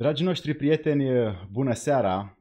Dragii 0.00 0.24
noștri 0.24 0.54
prieteni, 0.54 1.36
bună 1.50 1.72
seara! 1.72 2.38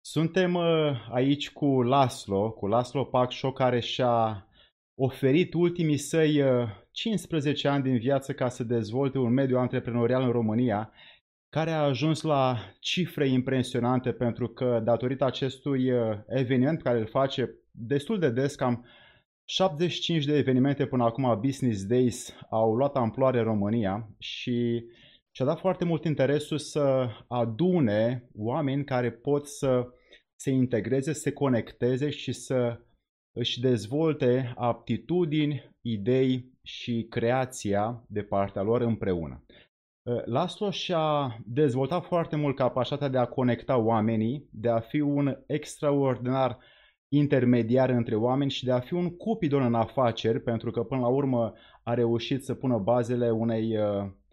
Suntem 0.00 0.54
uh, 0.54 0.64
aici 1.10 1.50
cu 1.50 1.82
Laslo, 1.82 2.50
cu 2.50 2.66
Laslo 2.66 3.04
Pacșo, 3.04 3.52
care 3.52 3.80
și-a 3.80 4.48
oferit 4.94 5.54
ultimii 5.54 5.96
săi 5.96 6.42
15 6.90 7.68
uh, 7.68 7.74
ani 7.74 7.82
din 7.82 7.98
viață 7.98 8.32
ca 8.32 8.48
să 8.48 8.64
dezvolte 8.64 9.18
un 9.18 9.32
mediu 9.32 9.58
antreprenorial 9.58 10.22
în 10.22 10.30
România, 10.30 10.92
care 11.48 11.70
a 11.70 11.82
ajuns 11.82 12.22
la 12.22 12.58
cifre 12.80 13.28
impresionante 13.28 14.12
pentru 14.12 14.48
că 14.48 14.80
datorită 14.84 15.24
acestui 15.24 15.90
uh, 15.90 16.18
eveniment 16.26 16.82
care 16.82 16.98
îl 16.98 17.06
face 17.06 17.50
destul 17.70 18.18
de 18.18 18.30
des, 18.30 18.54
cam 18.54 18.86
75 19.44 20.24
de 20.24 20.36
evenimente 20.36 20.86
până 20.86 21.04
acum 21.04 21.38
Business 21.40 21.86
Days 21.86 22.34
au 22.50 22.74
luat 22.74 22.96
amploare 22.96 23.38
în 23.38 23.44
România 23.44 24.08
și 24.18 24.84
și-a 25.36 25.44
dat 25.44 25.58
foarte 25.58 25.84
mult 25.84 26.04
interesul 26.04 26.58
să 26.58 27.08
adune 27.28 28.28
oameni 28.34 28.84
care 28.84 29.10
pot 29.10 29.48
să 29.48 29.88
se 30.40 30.50
integreze, 30.50 31.12
să 31.12 31.20
se 31.20 31.32
conecteze 31.32 32.10
și 32.10 32.32
să 32.32 32.80
își 33.32 33.60
dezvolte 33.60 34.52
aptitudini, 34.56 35.74
idei 35.80 36.52
și 36.62 37.06
creația 37.10 38.04
de 38.08 38.22
partea 38.22 38.62
lor 38.62 38.80
împreună. 38.80 39.44
Laslo 40.24 40.70
și-a 40.70 41.38
dezvoltat 41.46 42.04
foarte 42.04 42.36
mult 42.36 42.56
capacitatea 42.56 43.08
de 43.08 43.18
a 43.18 43.26
conecta 43.26 43.76
oamenii, 43.76 44.48
de 44.52 44.68
a 44.68 44.80
fi 44.80 45.00
un 45.00 45.36
extraordinar 45.46 46.58
intermediar 47.08 47.90
între 47.90 48.14
oameni 48.14 48.50
și 48.50 48.64
de 48.64 48.72
a 48.72 48.80
fi 48.80 48.94
un 48.94 49.16
cupidon 49.16 49.62
în 49.62 49.74
afaceri, 49.74 50.40
pentru 50.40 50.70
că 50.70 50.82
până 50.82 51.00
la 51.00 51.08
urmă 51.08 51.52
a 51.82 51.94
reușit 51.94 52.44
să 52.44 52.54
pună 52.54 52.78
bazele 52.78 53.30
unei 53.30 53.76
uh, 53.76 54.06
Uh, 54.06 54.25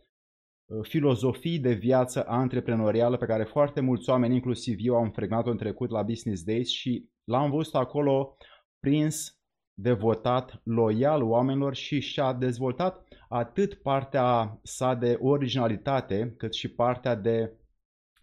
filozofii 0.81 1.59
de 1.59 1.73
viață 1.73 2.25
antreprenorială 2.27 3.17
pe 3.17 3.25
care 3.25 3.43
foarte 3.43 3.81
mulți 3.81 4.09
oameni, 4.09 4.35
inclusiv 4.35 4.77
eu, 4.79 4.95
am 4.95 5.11
fregnat-o 5.11 5.49
în 5.49 5.57
trecut 5.57 5.89
la 5.89 6.01
Business 6.01 6.43
Days 6.43 6.69
și 6.69 7.09
l-am 7.23 7.51
văzut 7.51 7.75
acolo 7.75 8.37
prins, 8.79 9.37
devotat, 9.73 10.61
loial 10.63 11.23
oamenilor 11.23 11.75
și 11.75 11.99
și-a 11.99 12.33
dezvoltat 12.33 13.07
atât 13.29 13.73
partea 13.73 14.59
sa 14.63 14.93
de 14.93 15.17
originalitate, 15.21 16.33
cât 16.37 16.53
și 16.53 16.67
partea 16.67 17.15
de 17.15 17.57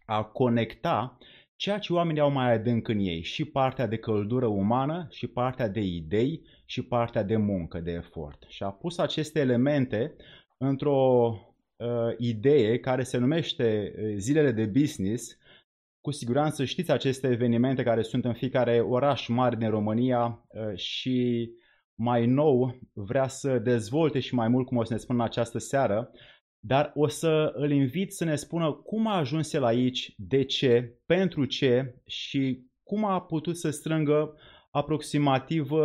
a 0.04 0.24
conecta 0.24 1.18
ceea 1.56 1.78
ce 1.78 1.92
oamenii 1.92 2.20
au 2.20 2.30
mai 2.30 2.52
adânc 2.52 2.88
în 2.88 2.98
ei, 2.98 3.22
și 3.22 3.44
partea 3.44 3.86
de 3.86 3.96
căldură 3.96 4.46
umană, 4.46 5.06
și 5.10 5.26
partea 5.26 5.68
de 5.68 5.80
idei, 5.80 6.42
și 6.64 6.82
partea 6.82 7.22
de 7.22 7.36
muncă, 7.36 7.80
de 7.80 7.90
efort. 7.90 8.44
Și 8.48 8.62
a 8.62 8.70
pus 8.70 8.98
aceste 8.98 9.40
elemente 9.40 10.16
într-o 10.58 11.32
uh, 11.80 12.14
idee 12.18 12.78
care 12.78 13.02
se 13.02 13.18
numește 13.18 13.94
uh, 13.96 14.14
Zilele 14.16 14.52
de 14.52 14.66
Business. 14.66 15.38
Cu 16.00 16.10
siguranță 16.10 16.64
știți 16.64 16.90
aceste 16.90 17.28
evenimente 17.28 17.82
care 17.82 18.02
sunt 18.02 18.24
în 18.24 18.34
fiecare 18.34 18.80
oraș 18.80 19.28
mare 19.28 19.56
din 19.56 19.70
România 19.70 20.44
uh, 20.48 20.76
și 20.76 21.50
mai 21.94 22.26
nou 22.26 22.78
vrea 22.92 23.28
să 23.28 23.58
dezvolte 23.58 24.20
și 24.20 24.34
mai 24.34 24.48
mult, 24.48 24.66
cum 24.66 24.76
o 24.76 24.84
să 24.84 24.92
ne 24.92 24.98
spun 24.98 25.14
în 25.14 25.24
această 25.24 25.58
seară, 25.58 26.10
dar 26.58 26.92
o 26.94 27.06
să 27.08 27.52
îl 27.54 27.70
invit 27.70 28.12
să 28.12 28.24
ne 28.24 28.36
spună 28.36 28.72
cum 28.72 29.06
a 29.06 29.16
ajuns 29.16 29.52
el 29.52 29.64
aici, 29.64 30.14
de 30.16 30.44
ce, 30.44 30.98
pentru 31.06 31.44
ce 31.44 31.94
și 32.06 32.64
cum 32.82 33.04
a 33.04 33.20
putut 33.20 33.56
să 33.56 33.70
strângă 33.70 34.34
aproximativ 34.70 35.70
uh, 35.70 35.80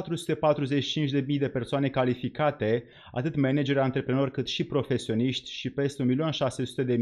445.000 0.00 1.38
de 1.38 1.48
persoane 1.48 1.88
calificate, 1.88 2.84
atât 3.12 3.36
manageri, 3.36 3.78
antreprenori, 3.78 4.30
cât 4.30 4.46
și 4.46 4.64
profesioniști 4.64 5.50
și 5.50 5.70
peste 5.70 6.04
1.600.000 6.84 6.96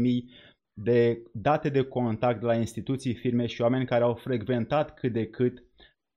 de 0.73 1.23
date 1.33 1.69
de 1.69 1.83
contact 1.83 2.39
de 2.39 2.45
la 2.45 2.55
instituții, 2.55 3.13
firme 3.13 3.45
și 3.45 3.61
oameni 3.61 3.85
care 3.85 4.03
au 4.03 4.13
frecventat 4.13 4.93
cât 4.93 5.13
de 5.13 5.27
cât 5.27 5.63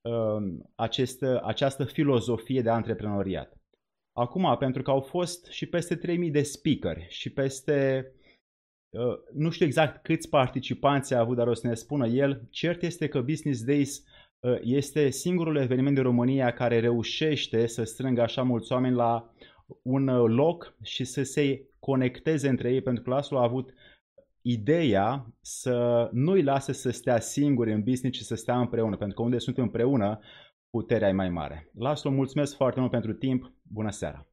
uh, 0.01 0.59
aceste, 0.75 1.41
această 1.43 1.84
filozofie 1.84 2.63
de 2.63 2.71
antreprenoriat. 2.71 3.59
Acum, 4.13 4.57
pentru 4.59 4.83
că 4.83 4.91
au 4.91 5.01
fost 5.01 5.47
și 5.47 5.67
peste 5.67 5.99
3.000 5.99 6.31
de 6.31 6.43
speakeri 6.43 7.07
și 7.09 7.31
peste 7.31 8.07
uh, 8.91 9.19
nu 9.33 9.51
știu 9.51 9.67
exact 9.67 10.03
câți 10.03 10.29
participanți 10.29 11.15
a 11.15 11.19
avut, 11.19 11.37
dar 11.37 11.47
o 11.47 11.55
să 11.55 11.67
ne 11.67 11.75
spună 11.75 12.07
el. 12.07 12.47
Cert 12.51 12.83
este 12.83 13.09
că 13.09 13.21
Business 13.21 13.65
Days 13.65 14.05
Ă, 14.05 14.14
este 14.62 15.10
singurul 15.10 15.56
eveniment 15.56 15.94
din 15.94 16.05
România 16.05 16.53
care 16.53 16.81
reușește 16.81 17.66
să 17.66 17.84
strângă 17.84 18.22
așa 18.22 18.43
mulți 18.43 18.72
oameni 18.72 18.94
la 18.94 19.34
un 19.82 20.05
loc 20.15 20.77
și 20.82 21.05
să 21.05 21.22
se 21.22 21.69
conecteze 21.78 22.49
între 22.49 22.72
ei, 22.72 22.81
pentru 22.81 23.03
că 23.03 23.10
Laslo 23.10 23.38
a 23.38 23.43
avut 23.43 23.75
ideea 24.43 25.27
să 25.41 26.09
nu-i 26.12 26.43
lase 26.43 26.72
să 26.72 26.91
stea 26.91 27.21
singuri 27.21 27.72
în 27.72 27.83
business, 27.83 28.19
ci 28.19 28.22
să 28.22 28.34
stea 28.34 28.59
împreună, 28.59 28.97
pentru 28.97 29.16
că 29.16 29.22
unde 29.22 29.38
sunt 29.38 29.59
împreună, 29.59 30.21
puterea 30.71 31.09
e 31.09 31.12
mai 31.12 31.28
mare. 31.28 31.71
Laslo, 31.78 32.10
mulțumesc 32.10 32.56
foarte 32.56 32.81
mult 32.81 32.93
pentru 32.93 33.12
timp, 33.12 33.53
bună 33.62 33.91
seara! 33.91 34.27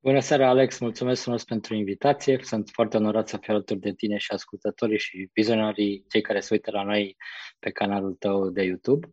Bună 0.00 0.20
seara, 0.20 0.48
Alex! 0.48 0.78
Mulțumesc 0.78 1.22
frumos 1.22 1.44
pentru 1.44 1.74
invitație. 1.74 2.38
Sunt 2.42 2.68
foarte 2.72 2.96
onorat 2.96 3.28
să 3.28 3.36
fiu 3.40 3.54
alături 3.54 3.80
de 3.80 3.92
tine 3.92 4.16
și 4.16 4.32
ascultătorii 4.32 4.98
și 4.98 5.30
vizionarii, 5.32 6.04
cei 6.08 6.20
care 6.20 6.40
se 6.40 6.48
uită 6.54 6.70
la 6.70 6.82
noi 6.82 7.16
pe 7.58 7.70
canalul 7.70 8.14
tău 8.14 8.50
de 8.50 8.62
YouTube. 8.62 9.08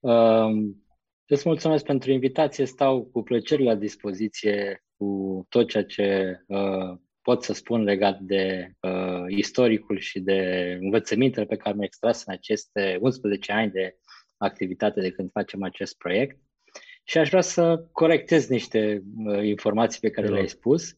Uh, 0.00 0.50
îți 1.26 1.48
mulțumesc 1.48 1.84
pentru 1.84 2.12
invitație. 2.12 2.64
Stau 2.64 3.04
cu 3.04 3.22
plăcere 3.22 3.62
la 3.62 3.74
dispoziție 3.74 4.84
cu 4.96 5.46
tot 5.48 5.68
ceea 5.68 5.84
ce 5.84 6.38
uh, 6.46 6.98
pot 7.22 7.42
să 7.42 7.52
spun 7.52 7.82
legat 7.82 8.18
de 8.20 8.72
uh, 8.80 9.24
istoricul 9.26 9.98
și 9.98 10.20
de 10.20 10.70
învățămintele 10.80 11.46
pe 11.46 11.56
care 11.56 11.74
mi-am 11.74 11.86
extras 11.86 12.24
în 12.24 12.32
aceste 12.32 12.98
11 13.00 13.52
ani 13.52 13.70
de 13.70 13.96
activitate 14.36 15.00
de 15.00 15.10
când 15.10 15.30
facem 15.30 15.62
acest 15.62 15.96
proiect. 15.96 16.38
Și 17.08 17.18
aș 17.18 17.28
vrea 17.28 17.40
să 17.40 17.84
corectez 17.92 18.48
niște 18.48 19.02
uh, 19.24 19.44
informații 19.44 20.00
pe 20.00 20.10
care 20.10 20.28
le-ai 20.28 20.48
spus. 20.48 20.96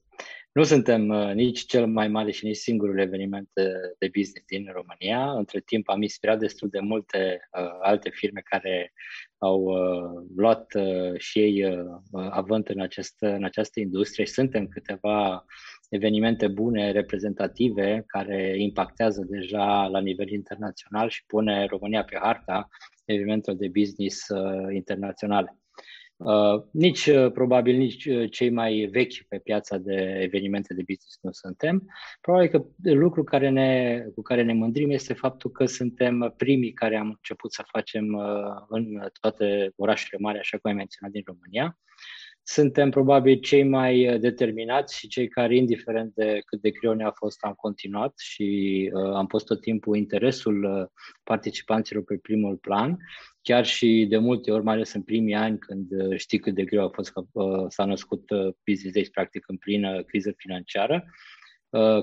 Nu 0.53 0.63
suntem 0.63 1.09
uh, 1.09 1.33
nici 1.35 1.65
cel 1.67 1.87
mai 1.87 2.09
mare 2.09 2.31
și 2.31 2.45
nici 2.45 2.57
singurul 2.57 2.99
eveniment 2.99 3.49
uh, 3.55 3.65
de 3.99 4.11
business 4.17 4.47
din 4.47 4.71
România. 4.73 5.31
Între 5.33 5.61
timp 5.61 5.89
am 5.89 6.03
inspirat 6.03 6.39
destul 6.39 6.69
de 6.69 6.81
multe 6.81 7.49
uh, 7.59 7.69
alte 7.81 8.11
firme 8.11 8.41
care 8.45 8.93
au 9.39 9.61
uh, 9.63 10.27
luat 10.37 10.75
uh, 10.75 11.19
și 11.19 11.39
ei 11.39 11.65
uh, 11.65 11.85
avânt 12.31 12.69
în, 12.69 12.81
acest, 12.81 13.17
în 13.19 13.45
această 13.45 13.81
industrie 13.81 14.25
și 14.25 14.33
suntem 14.33 14.67
câteva 14.67 15.45
evenimente 15.89 16.49
bune, 16.49 16.91
reprezentative, 16.91 18.05
care 18.07 18.55
impactează 18.59 19.27
deja 19.29 19.87
la 19.87 20.01
nivel 20.01 20.31
internațional 20.31 21.09
și 21.09 21.27
pune 21.27 21.67
România 21.67 22.05
pe 22.05 22.19
harta 22.21 22.69
evenimentelor 23.05 23.59
de 23.59 23.69
business 23.69 24.29
uh, 24.29 24.75
internaționale. 24.75 25.59
Uh, 26.19 26.63
nici, 26.71 27.07
uh, 27.07 27.33
probabil, 27.33 27.77
nici 27.77 28.05
uh, 28.05 28.31
cei 28.31 28.51
mai 28.51 28.89
vechi 28.93 29.23
pe 29.29 29.39
piața 29.39 29.77
de 29.77 30.19
evenimente 30.21 30.75
de 30.75 30.83
business 30.87 31.19
nu 31.21 31.33
suntem. 31.33 31.91
Probabil 32.21 32.49
că 32.49 32.65
lucrul 32.83 33.25
care 33.25 33.49
ne, 33.49 34.01
cu 34.15 34.23
care 34.23 34.43
ne 34.43 34.53
mândrim 34.53 34.91
este 34.91 35.13
faptul 35.15 35.51
că 35.51 35.67
suntem 35.67 36.35
primii 36.37 36.73
care 36.73 36.97
am 36.97 37.09
început 37.09 37.53
să 37.53 37.63
facem 37.67 38.15
uh, 38.15 38.65
în 38.69 39.09
toate 39.21 39.73
orașele 39.77 40.19
mari, 40.21 40.39
așa 40.39 40.59
cum 40.59 40.71
ai 40.71 40.77
menționat, 40.77 41.13
din 41.13 41.23
România. 41.27 41.79
Suntem 42.51 42.91
probabil 42.91 43.39
cei 43.39 43.65
mai 43.65 44.09
uh, 44.09 44.21
determinați 44.21 44.99
și 44.99 45.09
cei 45.09 45.29
care, 45.29 45.57
indiferent 45.57 46.15
de 46.15 46.39
cât 46.47 46.61
de 46.61 46.71
greu 46.71 46.93
ne-a 46.93 47.11
fost, 47.11 47.45
am 47.45 47.53
continuat 47.53 48.19
și 48.19 48.91
uh, 48.95 49.15
am 49.15 49.27
pus 49.27 49.43
tot 49.43 49.61
timpul 49.61 49.97
interesul 49.97 50.65
uh, 50.65 50.87
participanților 51.23 52.05
pe 52.05 52.19
primul 52.23 52.57
plan 52.57 52.99
chiar 53.49 53.67
și 53.67 54.07
de 54.09 54.17
multe 54.17 54.51
ori, 54.51 54.65
mai 54.65 54.75
ales 54.75 54.93
în 54.93 55.03
primii 55.03 55.35
ani, 55.35 55.59
când 55.59 55.87
uh, 55.91 56.17
știi 56.17 56.39
cât 56.39 56.55
de 56.55 56.65
greu 56.65 56.85
a 56.85 56.89
fost 56.89 57.13
că 57.13 57.25
uh, 57.33 57.65
s-a 57.69 57.85
născut 57.85 58.31
uh, 58.31 58.55
Business 58.67 58.95
Days, 58.95 59.09
practic, 59.09 59.45
în 59.47 59.57
plină 59.57 60.03
criză 60.03 60.33
financiară, 60.37 61.05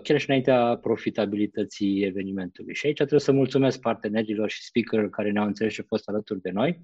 chiar 0.04 0.20
și 0.20 0.26
înaintea 0.28 0.78
profitabilității 0.82 2.04
evenimentului. 2.04 2.76
Și 2.76 2.86
aici 2.86 2.96
trebuie 2.96 3.20
să 3.20 3.32
mulțumesc 3.32 3.80
partenerilor 3.80 4.50
și 4.50 4.64
speakerilor 4.64 5.10
care 5.10 5.32
ne-au 5.32 5.46
înțeles 5.46 5.74
și 5.74 5.80
au 5.80 5.86
fost 5.88 6.10
alături 6.10 6.42
de 6.42 6.52
noi 6.52 6.80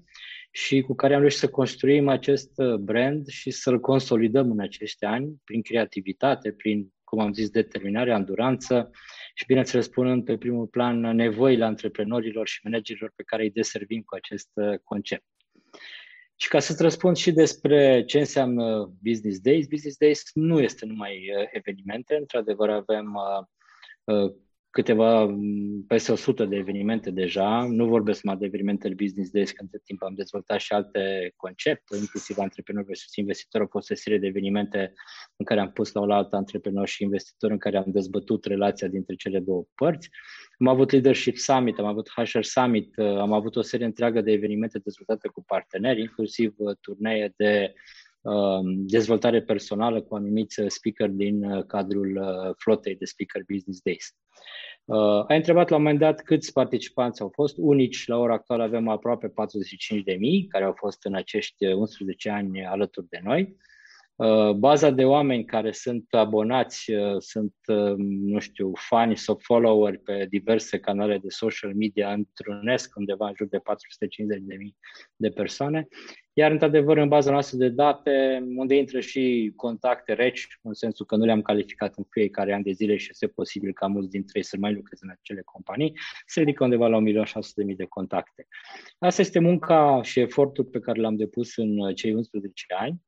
și 0.50 0.80
cu 0.80 0.94
care 0.94 1.14
am 1.14 1.20
reușit 1.20 1.38
să 1.38 1.48
construim 1.48 2.08
acest 2.08 2.52
brand 2.80 3.26
și 3.26 3.50
să-l 3.50 3.80
consolidăm 3.80 4.50
în 4.50 4.60
acești 4.60 5.04
ani 5.04 5.34
prin 5.44 5.62
creativitate, 5.62 6.52
prin, 6.52 6.92
cum 7.12 7.20
am 7.20 7.32
zis, 7.32 7.50
determinare, 7.50 8.12
anduranță, 8.12 8.90
și, 9.34 9.46
bineînțeles, 9.46 9.88
punând 9.88 10.24
pe 10.24 10.36
primul 10.36 10.66
plan 10.66 11.00
nevoile 11.00 11.64
antreprenorilor 11.64 12.46
și 12.48 12.60
managerilor 12.62 13.12
pe 13.16 13.22
care 13.22 13.42
îi 13.42 13.50
deservim 13.50 14.02
cu 14.02 14.14
acest 14.14 14.50
uh, 14.54 14.78
concept. 14.84 15.24
Și 16.36 16.48
ca 16.48 16.58
să-ți 16.58 16.82
răspund 16.82 17.16
și 17.16 17.32
despre 17.32 18.04
ce 18.04 18.18
înseamnă 18.18 18.92
Business 19.02 19.40
Days, 19.40 19.66
Business 19.66 19.96
Days 19.96 20.30
nu 20.34 20.60
este 20.60 20.86
numai 20.86 21.12
uh, 21.12 21.48
evenimente, 21.50 22.16
într-adevăr 22.16 22.70
avem 22.70 23.14
uh, 24.04 24.32
câteva, 24.72 25.36
peste 25.86 26.12
100 26.12 26.44
de 26.44 26.56
evenimente 26.56 27.10
deja. 27.10 27.66
Nu 27.68 27.86
vorbesc 27.86 28.22
mai 28.22 28.36
de 28.36 28.46
evenimentele 28.46 28.94
Business 28.94 29.30
Days, 29.30 29.50
că 29.50 29.62
între 29.62 29.80
timp 29.84 30.02
am 30.02 30.14
dezvoltat 30.14 30.60
și 30.60 30.72
alte 30.72 31.32
concepte, 31.36 31.96
inclusiv 31.96 32.38
antreprenori 32.38 32.86
versus 32.86 33.16
investitori. 33.16 33.64
Au 33.64 33.70
fost 33.70 33.90
o 33.90 33.94
serie 33.94 34.18
de 34.18 34.26
evenimente 34.26 34.92
în 35.36 35.44
care 35.44 35.60
am 35.60 35.72
pus 35.72 35.92
la 35.92 36.00
oaltă 36.00 36.36
antreprenori 36.36 36.90
și 36.90 37.02
investitori, 37.02 37.52
în 37.52 37.58
care 37.58 37.76
am 37.76 37.84
dezbătut 37.86 38.44
relația 38.44 38.88
dintre 38.88 39.14
cele 39.14 39.40
două 39.40 39.64
părți. 39.74 40.08
Am 40.58 40.68
avut 40.68 40.90
Leadership 40.90 41.36
Summit, 41.36 41.78
am 41.78 41.86
avut 41.86 42.08
HR 42.08 42.40
Summit, 42.40 42.98
am 42.98 43.32
avut 43.32 43.56
o 43.56 43.62
serie 43.62 43.86
întreagă 43.86 44.20
de 44.20 44.32
evenimente 44.32 44.78
dezvoltate 44.78 45.28
cu 45.28 45.44
parteneri, 45.44 46.00
inclusiv 46.00 46.54
turnee 46.80 47.32
de 47.36 47.72
Um, 47.72 48.11
dezvoltare 48.86 49.42
personală 49.42 50.02
cu 50.02 50.14
anumiți 50.14 50.60
speaker 50.66 51.08
din 51.08 51.44
uh, 51.44 51.64
cadrul 51.66 52.16
uh, 52.16 52.54
flotei 52.56 52.96
de 52.96 53.04
Speaker 53.04 53.42
Business 53.52 53.80
Days. 53.80 54.16
Uh, 54.84 55.24
ai 55.28 55.36
întrebat 55.36 55.68
la 55.68 55.76
un 55.76 55.82
moment 55.82 56.00
dat 56.00 56.22
câți 56.22 56.52
participanți 56.52 57.22
au 57.22 57.30
fost. 57.34 57.54
Unici, 57.58 58.06
la 58.06 58.18
ora 58.18 58.34
actuală 58.34 58.62
avem 58.62 58.88
aproape 58.88 59.28
45.000 59.28 59.34
care 60.48 60.64
au 60.64 60.72
fost 60.76 61.04
în 61.04 61.14
acești 61.14 61.64
11 61.66 62.30
ani 62.30 62.64
alături 62.64 63.08
de 63.08 63.20
noi. 63.22 63.56
Baza 64.56 64.90
de 64.90 65.04
oameni 65.04 65.44
care 65.44 65.72
sunt 65.72 66.04
abonați, 66.10 66.92
sunt, 67.18 67.54
nu 67.96 68.38
știu, 68.38 68.72
fani 68.74 69.16
sau 69.16 69.38
followeri 69.42 69.98
pe 69.98 70.26
diverse 70.30 70.78
canale 70.78 71.18
de 71.18 71.28
social 71.28 71.74
media 71.74 72.12
întrunesc 72.12 72.96
undeva 72.96 73.26
în 73.26 73.34
jur 73.36 73.46
de 73.46 73.58
450.000 73.58 73.62
de 75.16 75.28
persoane 75.28 75.88
iar, 76.34 76.50
într-adevăr, 76.50 76.96
în 76.96 77.08
baza 77.08 77.30
noastră 77.30 77.56
de 77.58 77.68
date, 77.68 78.44
unde 78.56 78.76
intră 78.76 79.00
și 79.00 79.52
contacte 79.56 80.12
reci, 80.12 80.46
în 80.62 80.72
sensul 80.72 81.06
că 81.06 81.16
nu 81.16 81.24
le-am 81.24 81.42
calificat 81.42 81.94
în 81.96 82.04
fiecare 82.10 82.54
an 82.54 82.62
de 82.62 82.70
zile 82.70 82.96
și 82.96 83.08
este 83.10 83.26
posibil 83.26 83.72
ca 83.72 83.86
mulți 83.86 84.10
dintre 84.10 84.38
ei 84.38 84.44
să 84.44 84.56
mai 84.60 84.74
lucreze 84.74 85.04
în 85.04 85.10
acele 85.10 85.42
companii, 85.44 85.92
se 86.26 86.40
ridică 86.40 86.64
undeva 86.64 86.86
la 86.86 86.98
1.600.000 86.98 87.76
de 87.76 87.84
contacte. 87.84 88.46
Asta 88.98 89.20
este 89.20 89.38
munca 89.38 90.02
și 90.02 90.20
efortul 90.20 90.64
pe 90.64 90.80
care 90.80 91.00
l-am 91.00 91.16
depus 91.16 91.56
în 91.56 91.94
cei 91.94 92.14
11 92.14 92.64
ani, 92.78 93.00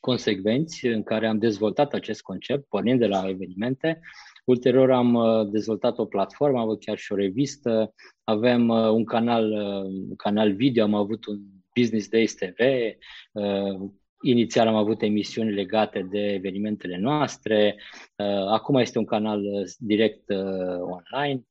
consecvenți, 0.00 0.86
în 0.86 1.02
care 1.02 1.26
am 1.26 1.38
dezvoltat 1.38 1.92
acest 1.92 2.22
concept, 2.22 2.68
pornind 2.68 2.98
de 2.98 3.06
la 3.06 3.28
evenimente, 3.28 4.00
Ulterior 4.44 4.90
am 4.90 5.14
uh, 5.14 5.48
dezvoltat 5.50 5.98
o 5.98 6.04
platformă, 6.04 6.58
am 6.58 6.64
avut 6.64 6.84
chiar 6.84 6.98
și 6.98 7.12
o 7.12 7.16
revistă, 7.16 7.94
avem 8.24 8.68
uh, 8.68 8.88
un 8.88 9.04
canal, 9.04 9.52
uh, 9.52 9.84
un 10.08 10.16
canal 10.16 10.52
video, 10.52 10.84
am 10.84 10.94
avut 10.94 11.26
un 11.26 11.38
Business 11.74 12.08
Days 12.08 12.34
TV. 12.34 12.58
Uh, 13.32 13.90
inițial 14.22 14.66
am 14.66 14.74
avut 14.74 15.02
emisiuni 15.02 15.52
legate 15.52 16.06
de 16.10 16.32
evenimentele 16.32 16.98
noastre. 16.98 17.76
Uh, 18.16 18.46
acum 18.48 18.76
este 18.76 18.98
un 18.98 19.04
canal 19.04 19.44
uh, 19.44 19.70
direct 19.78 20.30
online. 20.80 21.44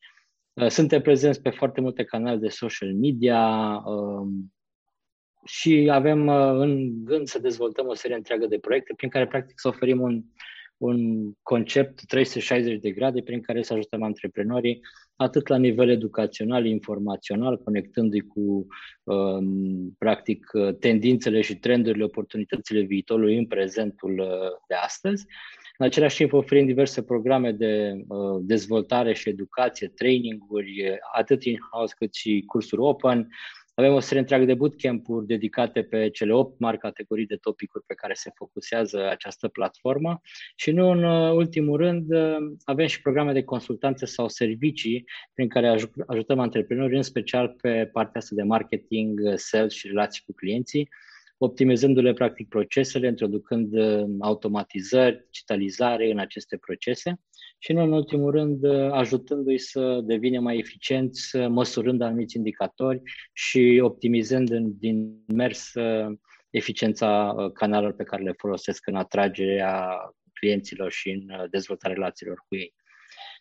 Suntem 0.68 1.01
prezenți 1.01 1.42
pe 1.42 1.50
foarte 1.50 1.81
multe 1.81 2.04
canale 2.04 2.38
de 2.38 2.50
social 2.50 2.94
media 2.94 3.75
um, 3.86 4.54
și 5.50 5.90
avem 5.92 6.28
în 6.60 7.04
gând 7.06 7.28
să 7.28 7.40
dezvoltăm 7.40 7.88
o 7.88 7.94
serie 7.94 8.16
întreagă 8.16 8.46
de 8.46 8.60
proiecte 8.60 8.94
prin 8.96 9.10
care 9.10 9.28
practic 9.28 9.60
să 9.60 9.68
oferim 9.68 10.01
un, 10.01 10.24
un 10.78 11.31
concept 11.44 12.06
360 12.06 12.80
de 12.80 12.92
grade 12.92 13.22
prin 13.22 13.42
care 13.42 13.62
să 13.62 13.74
ajutăm 13.74 14.04
antreprenorii 14.04 14.81
atât 15.16 15.48
la 15.48 15.57
nivel 15.57 15.90
educațional, 15.90 16.66
informațional, 16.66 17.57
conectându-i 17.57 18.19
cu 18.19 18.68
um, 19.04 19.96
practic 19.98 20.46
tendințele 20.80 21.42
și 21.42 21.56
trendurile, 21.56 22.04
oportunitățile 22.04 22.81
viitorului 22.81 23.38
în 23.38 23.46
prezentul 23.46 24.19
uh, 24.19 24.28
de 24.68 24.75
astăzi. 24.75 25.25
În 25.78 25.86
același 25.86 26.18
timp 26.18 26.34
oferim 26.34 26.66
diverse 26.66 27.04
programe 27.04 27.51
de 27.51 28.04
uh, 28.07 28.40
dezvoltare 28.42 29.13
și 29.13 29.30
educație, 29.30 29.88
traininguri, 29.88 31.00
atât 31.13 31.44
in-house 31.44 31.94
cât 31.98 32.13
și 32.13 32.44
cursuri 32.48 32.81
open, 32.81 33.28
avem 33.79 33.93
o 33.93 33.99
serie 33.99 34.19
întreagă 34.19 34.45
de 34.45 34.53
bootcamp-uri 34.53 35.25
dedicate 35.25 35.83
pe 35.83 36.09
cele 36.09 36.33
8 36.33 36.59
mari 36.59 36.77
categorii 36.77 37.25
de 37.25 37.35
topicuri 37.35 37.83
pe 37.87 37.93
care 37.93 38.13
se 38.13 38.31
focusează 38.35 39.09
această 39.09 39.47
platformă. 39.47 40.21
Și 40.55 40.71
nu 40.71 40.89
în 40.89 41.03
uh, 41.03 41.33
ultimul 41.33 41.77
rând 41.77 42.11
uh, 42.11 42.37
avem 42.63 42.87
și 42.87 43.01
programe 43.01 43.33
de 43.33 43.43
consultanță 43.43 44.05
sau 44.05 44.27
servicii 44.27 45.05
prin 45.33 45.47
care 45.47 45.77
ajutăm 46.07 46.39
antreprenori, 46.39 46.95
în 46.95 47.01
special 47.01 47.55
pe 47.61 47.89
partea 47.93 48.19
asta 48.19 48.35
de 48.35 48.43
marketing, 48.43 49.19
uh, 49.23 49.33
sales 49.35 49.73
și 49.73 49.87
relații 49.87 50.23
cu 50.25 50.33
clienții, 50.33 50.89
optimizându-le 51.37 52.13
practic 52.13 52.47
procesele, 52.47 53.07
introducând 53.07 53.73
automatizări, 54.19 55.25
digitalizare 55.25 56.11
în 56.11 56.19
aceste 56.19 56.57
procese 56.57 57.19
și 57.59 57.73
nu 57.73 57.81
în 57.81 57.91
ultimul 57.91 58.31
rând 58.31 58.65
ajutându-i 58.91 59.57
să 59.57 60.01
devină 60.03 60.39
mai 60.39 60.57
eficienți, 60.57 61.38
măsurând 61.38 62.01
anumiți 62.01 62.35
indicatori 62.35 63.01
și 63.33 63.79
optimizând 63.83 64.50
din 64.59 65.23
mers 65.27 65.71
eficiența 66.50 67.35
canalelor 67.53 67.94
pe 67.94 68.03
care 68.03 68.23
le 68.23 68.33
folosesc 68.38 68.88
în 68.88 68.95
atragerea 68.95 69.97
clienților 70.33 70.91
și 70.91 71.09
în 71.09 71.47
dezvoltarea 71.50 71.95
relațiilor 71.95 72.44
cu 72.47 72.56
ei. 72.56 72.73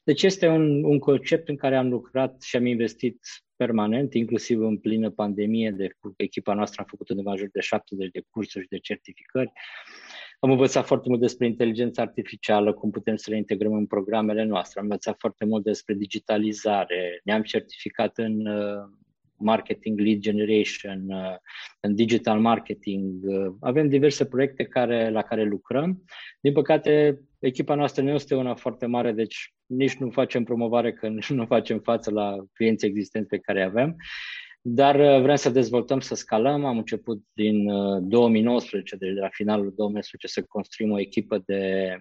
Deci 0.05 0.23
este 0.23 0.47
un, 0.47 0.85
un 0.85 0.99
concept 0.99 1.49
în 1.49 1.57
care 1.57 1.77
am 1.77 1.89
lucrat 1.89 2.43
și 2.43 2.57
am 2.57 2.67
investit 2.67 3.19
permanent, 3.57 4.15
inclusiv 4.15 4.61
în 4.61 4.79
plină 4.79 5.11
pandemie, 5.11 5.71
de 5.71 5.89
echipa 6.17 6.55
noastră 6.55 6.83
a 6.83 6.89
făcut 6.89 7.09
undeva 7.09 7.31
în 7.31 7.37
jur 7.37 7.49
de 7.53 7.61
70 7.61 8.11
de 8.11 8.23
cursuri 8.31 8.63
și 8.63 8.71
de 8.71 8.79
certificări. 8.79 9.53
Am 10.41 10.51
învățat 10.51 10.87
foarte 10.87 11.09
mult 11.09 11.21
despre 11.21 11.47
inteligența 11.47 12.03
artificială, 12.03 12.73
cum 12.73 12.91
putem 12.91 13.17
să 13.17 13.31
le 13.31 13.37
integrăm 13.37 13.73
în 13.73 13.87
programele 13.87 14.45
noastre. 14.45 14.81
Am 14.81 14.85
învățat 14.85 15.17
foarte 15.19 15.45
mult 15.45 15.65
despre 15.65 15.95
digitalizare. 15.95 17.21
Ne-am 17.25 17.43
certificat 17.43 18.19
în 18.19 18.47
uh, 18.47 18.85
marketing 19.37 19.99
lead 20.01 20.19
generation, 20.19 21.05
uh, 21.09 21.37
în 21.81 21.95
digital 21.95 22.41
marketing. 22.41 23.25
Uh, 23.25 23.55
avem 23.61 23.89
diverse 23.89 24.27
proiecte 24.27 24.65
care, 24.65 25.11
la 25.11 25.23
care 25.23 25.45
lucrăm. 25.45 26.05
Din 26.41 26.53
păcate, 26.53 27.21
echipa 27.39 27.75
noastră 27.75 28.03
nu 28.03 28.11
este 28.11 28.35
una 28.35 28.55
foarte 28.55 28.87
mare, 28.87 29.13
deci 29.13 29.55
nici 29.67 29.95
nu 29.95 30.11
facem 30.11 30.45
promovare, 30.45 30.93
că 30.93 31.09
nici 31.09 31.31
nu 31.41 31.47
facem 31.47 31.79
față 31.79 32.11
la 32.11 32.37
clienții 32.53 32.89
existenți 32.89 33.29
pe 33.29 33.39
care 33.39 33.63
avem. 33.63 33.97
Dar 34.61 34.95
uh, 34.95 35.21
vrem 35.21 35.37
să 35.37 35.51
dezvoltăm, 35.51 36.01
să 36.01 36.15
scalăm. 36.15 36.65
Am 36.65 36.77
început 36.77 37.23
din 37.33 37.67
2019, 38.09 38.97
deci 38.97 39.13
de 39.13 39.21
la 39.21 39.29
finalul 39.29 39.73
2019, 39.77 40.41
să 40.41 40.47
construim 40.49 40.91
o 40.91 41.01
echipă 41.01 41.43
de 41.47 41.97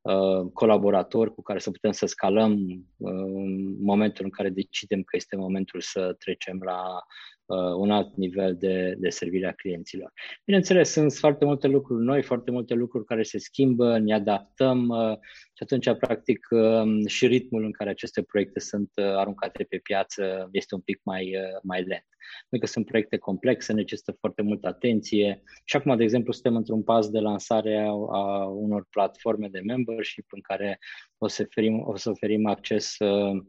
uh, 0.00 0.50
colaboratori 0.52 1.34
cu 1.34 1.42
care 1.42 1.58
să 1.58 1.70
putem 1.70 1.92
să 1.92 2.06
scalăm 2.06 2.52
uh, 2.96 3.12
în 3.24 3.82
momentul 3.82 4.24
în 4.24 4.30
care 4.30 4.48
decidem 4.48 5.02
că 5.02 5.16
este 5.16 5.36
momentul 5.36 5.80
să 5.80 6.14
trecem 6.18 6.60
la 6.64 7.02
uh, 7.48 7.74
un 7.76 7.90
alt 7.90 8.16
nivel 8.16 8.56
de, 8.56 8.94
de 8.98 9.08
servire 9.08 9.48
a 9.48 9.52
clienților. 9.52 10.12
Bineînțeles, 10.44 10.90
sunt 10.90 11.12
foarte 11.12 11.44
multe 11.44 11.66
lucruri 11.66 12.04
noi, 12.04 12.22
foarte 12.22 12.50
multe 12.50 12.74
lucruri 12.74 13.04
care 13.04 13.22
se 13.22 13.38
schimbă, 13.38 13.98
ne 13.98 14.14
adaptăm 14.14 14.88
uh, 14.88 15.16
și 15.52 15.62
atunci, 15.62 15.98
practic, 15.98 16.46
uh, 16.50 17.06
și 17.06 17.26
ritmul 17.26 17.64
în 17.64 17.72
care 17.72 17.90
aceste 17.90 18.22
proiecte 18.22 18.60
sunt 18.60 18.90
uh, 18.94 19.04
aruncate 19.04 19.64
pe 19.64 19.76
piață 19.76 20.48
este 20.52 20.74
un 20.74 20.80
pic 20.80 21.00
mai, 21.02 21.36
uh, 21.36 21.60
mai 21.62 21.82
lent. 21.82 22.06
Pentru 22.48 22.68
că 22.68 22.74
sunt 22.74 22.86
proiecte 22.86 23.16
complexe, 23.16 23.72
necesită 23.72 24.16
foarte 24.20 24.42
multă 24.42 24.66
atenție 24.66 25.42
și 25.64 25.76
acum, 25.76 25.96
de 25.96 26.02
exemplu, 26.02 26.32
suntem 26.32 26.56
într-un 26.56 26.82
pas 26.82 27.10
de 27.10 27.18
lansare 27.18 27.78
a, 27.78 27.90
a 27.90 28.44
unor 28.44 28.86
platforme 28.90 29.48
de 29.48 29.60
membership 29.60 30.26
în 30.30 30.40
care 30.40 30.78
o 31.18 31.28
să 31.28 31.42
oferim, 31.42 31.82
o 31.86 31.96
să 31.96 32.10
oferim 32.10 32.46
acces 32.46 32.98
uh, 32.98 33.08
Uh, 33.08 33.44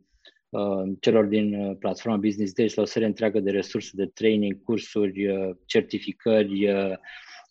celor 1.00 1.26
din 1.26 1.54
uh, 1.54 1.78
platforma 1.80 2.18
Business 2.18 2.54
Days 2.54 2.74
la 2.74 2.82
o 2.82 2.86
serie 2.86 3.08
întreagă 3.08 3.40
de 3.40 3.52
resurse 3.52 3.92
de 3.94 4.06
training, 4.06 4.64
cursuri, 4.64 5.28
uh, 5.28 5.56
certificări, 5.66 6.68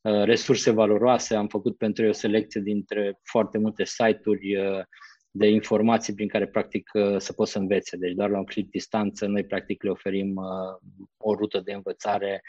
resurse 0.02 0.70
valoroase. 0.70 1.34
Am 1.34 1.48
făcut 1.48 1.76
pentru 1.76 2.02
ei 2.02 2.08
o 2.08 2.12
selecție 2.12 2.60
dintre 2.60 3.18
foarte 3.22 3.58
multe 3.58 3.84
site-uri 3.84 4.56
de 5.30 5.46
informații 5.46 6.14
prin 6.14 6.28
care 6.28 6.46
practic 6.46 6.90
să 7.16 7.32
poți 7.32 7.52
să 7.52 7.58
învețe. 7.58 7.96
Deci 7.96 8.12
doar 8.12 8.30
la 8.30 8.38
un 8.38 8.44
click 8.44 8.70
distanță 8.70 9.26
noi 9.26 9.44
practic 9.44 9.82
le 9.82 9.90
oferim 9.90 10.36
o 11.16 11.34
rută 11.34 11.60
de 11.64 11.72
învățare 11.72 12.42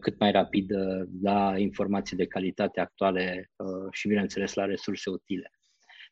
cât 0.00 0.18
mai 0.18 0.30
rapidă 0.30 1.08
la 1.22 1.54
informații 1.56 2.16
de 2.16 2.26
calitate 2.26 2.80
actuale 2.80 3.50
și 3.90 4.08
bineînțeles 4.08 4.54
la 4.54 4.64
resurse 4.64 5.10
utile. 5.10 5.50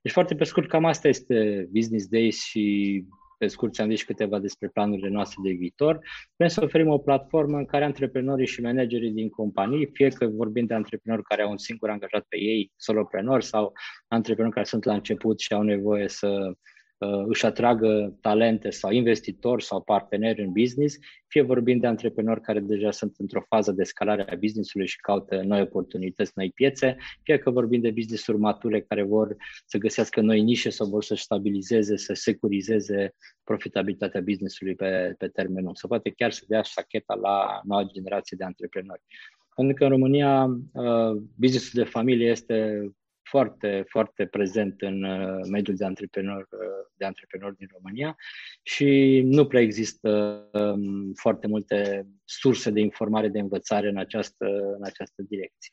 Deci 0.03 0.13
foarte 0.13 0.35
pe 0.35 0.45
scurt, 0.45 0.69
cam 0.69 0.85
asta 0.85 1.09
este 1.09 1.69
Business 1.73 2.07
Days 2.07 2.43
și 2.43 3.05
pe 3.39 3.47
scurt 3.47 3.73
ți-am 3.73 3.91
zis 3.91 4.03
câteva 4.03 4.39
despre 4.39 4.69
planurile 4.69 5.09
noastre 5.09 5.39
de 5.45 5.51
viitor. 5.53 5.99
Vrem 6.37 6.49
să 6.49 6.63
oferim 6.65 6.89
o 6.89 6.99
platformă 6.99 7.57
în 7.57 7.65
care 7.65 7.85
antreprenorii 7.85 8.47
și 8.47 8.61
managerii 8.61 9.11
din 9.11 9.29
companii, 9.29 9.91
fie 9.93 10.09
că 10.09 10.27
vorbim 10.27 10.67
de 10.67 10.75
antreprenori 10.75 11.23
care 11.23 11.43
au 11.43 11.51
un 11.51 11.59
singur 11.59 11.91
angajat 11.91 12.25
pe 12.29 12.39
ei, 12.41 12.73
soloprenori 12.77 13.45
sau 13.45 13.73
antreprenori 14.09 14.55
care 14.55 14.67
sunt 14.67 14.85
la 14.85 14.95
început 14.95 15.41
și 15.41 15.53
au 15.53 15.63
nevoie 15.63 16.09
să 16.09 16.29
uh, 16.29 16.57
își 17.27 17.47
atragă 17.47 18.19
talente 18.21 18.71
sau 18.71 18.91
investitori 18.91 19.65
sau 19.65 19.83
parteneri 19.83 20.43
în 20.43 20.53
business, 20.53 20.99
fie 21.27 21.43
vorbim 21.43 21.79
de 21.79 21.87
antreprenori 21.87 22.41
care 22.41 22.61
deja 22.61 22.91
sunt 22.91 23.15
într-o 23.19 23.41
fază 23.49 23.73
de 23.73 23.83
scalare 23.83 24.33
a 24.33 24.37
businessului 24.37 24.87
și 24.87 24.97
caută 24.97 25.43
noi 25.45 25.61
oportunități, 25.61 26.33
noi 26.35 26.51
piețe, 26.55 26.97
fie 27.23 27.39
că 27.39 27.51
vorbim 27.51 27.81
de 27.81 27.91
business-uri 27.91 28.39
mature 28.39 28.81
care 28.81 29.03
vor 29.03 29.37
să 29.67 29.79
găsească 29.79 30.21
noi 30.21 30.41
nișe 30.43 30.71
sau 30.71 30.87
vor 30.87 31.03
să 31.03 31.15
stabilizeze, 31.15 31.97
să 31.97 32.15
securizeze 32.15 33.15
profitabilitatea 33.45 34.21
businessului 34.21 34.75
pe, 34.75 35.15
pe 35.19 35.29
termen 35.29 35.65
lung, 35.65 35.77
sau 35.77 35.89
poate 35.89 36.11
chiar 36.11 36.31
să 36.31 36.45
dea 36.49 36.63
șacheta 36.63 37.15
la 37.15 37.61
noua 37.65 37.85
generație 37.85 38.37
de 38.37 38.45
antreprenori. 38.45 39.03
Pentru 39.57 39.75
că 39.75 39.85
în 39.85 39.91
România 39.91 40.45
uh, 40.73 41.23
businessul 41.37 41.83
de 41.83 41.89
familie 41.89 42.31
este 42.31 42.89
foarte, 43.25 43.85
foarte 43.89 44.27
prezent 44.27 44.81
în 44.81 45.03
uh, 45.03 45.41
mediul 45.51 45.77
de 45.77 45.85
antreprenori, 45.85 46.49
uh, 46.51 46.87
de 46.95 47.05
antreprenori 47.05 47.57
din 47.57 47.69
România 47.73 48.17
și 48.63 49.21
nu 49.25 49.47
prea 49.47 49.61
există 49.61 50.43
um, 50.53 51.13
foarte 51.13 51.47
multe 51.47 52.07
surse 52.25 52.71
de 52.71 52.81
informare, 52.81 53.29
de 53.29 53.39
învățare 53.39 53.89
în 53.89 53.97
această, 53.97 54.47
în 54.77 54.85
această 54.85 55.23
direcție. 55.23 55.73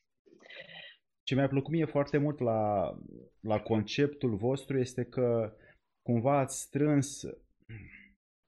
Ce 1.23 1.35
mi-a 1.35 1.47
plăcut 1.47 1.71
mie 1.71 1.85
foarte 1.85 2.17
mult 2.17 2.39
la, 2.39 2.93
la 3.39 3.59
conceptul 3.59 4.35
vostru 4.35 4.77
este 4.77 5.03
că 5.03 5.53
cumva 6.01 6.39
ați 6.39 6.61
strâns 6.61 7.23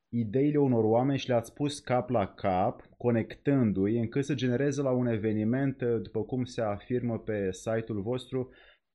ideile 0.10 0.58
unor 0.58 0.84
oameni 0.84 1.20
și 1.20 1.28
le-ați 1.28 1.54
pus 1.54 1.80
cap 1.80 2.10
la 2.10 2.28
cap, 2.28 2.88
conectându-i, 2.98 3.98
încât 3.98 4.26
să 4.26 4.34
genereze 4.34 4.82
la 4.82 4.92
un 4.92 5.08
eveniment, 5.08 5.84
după 5.84 6.24
cum 6.24 6.44
se 6.44 6.62
afirmă 6.62 7.20
pe 7.20 7.52
site-ul 7.52 8.02
vostru, 8.02 8.50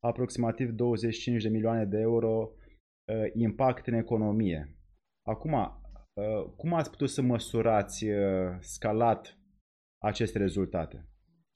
aproximativ 0.05 0.71
25 0.71 1.43
de 1.43 1.49
milioane 1.49 1.85
de 1.85 1.99
euro 1.99 2.51
uh, 2.51 3.31
impact 3.33 3.87
în 3.87 3.95
economie. 3.95 4.77
Acum, 5.27 5.53
uh, 5.53 6.53
cum 6.57 6.75
ați 6.75 6.91
putut 6.91 7.11
să 7.11 7.23
măsurați 7.23 8.05
uh, 8.05 8.57
scalat 8.61 9.39
aceste 10.03 10.39
rezultate? 10.39 11.09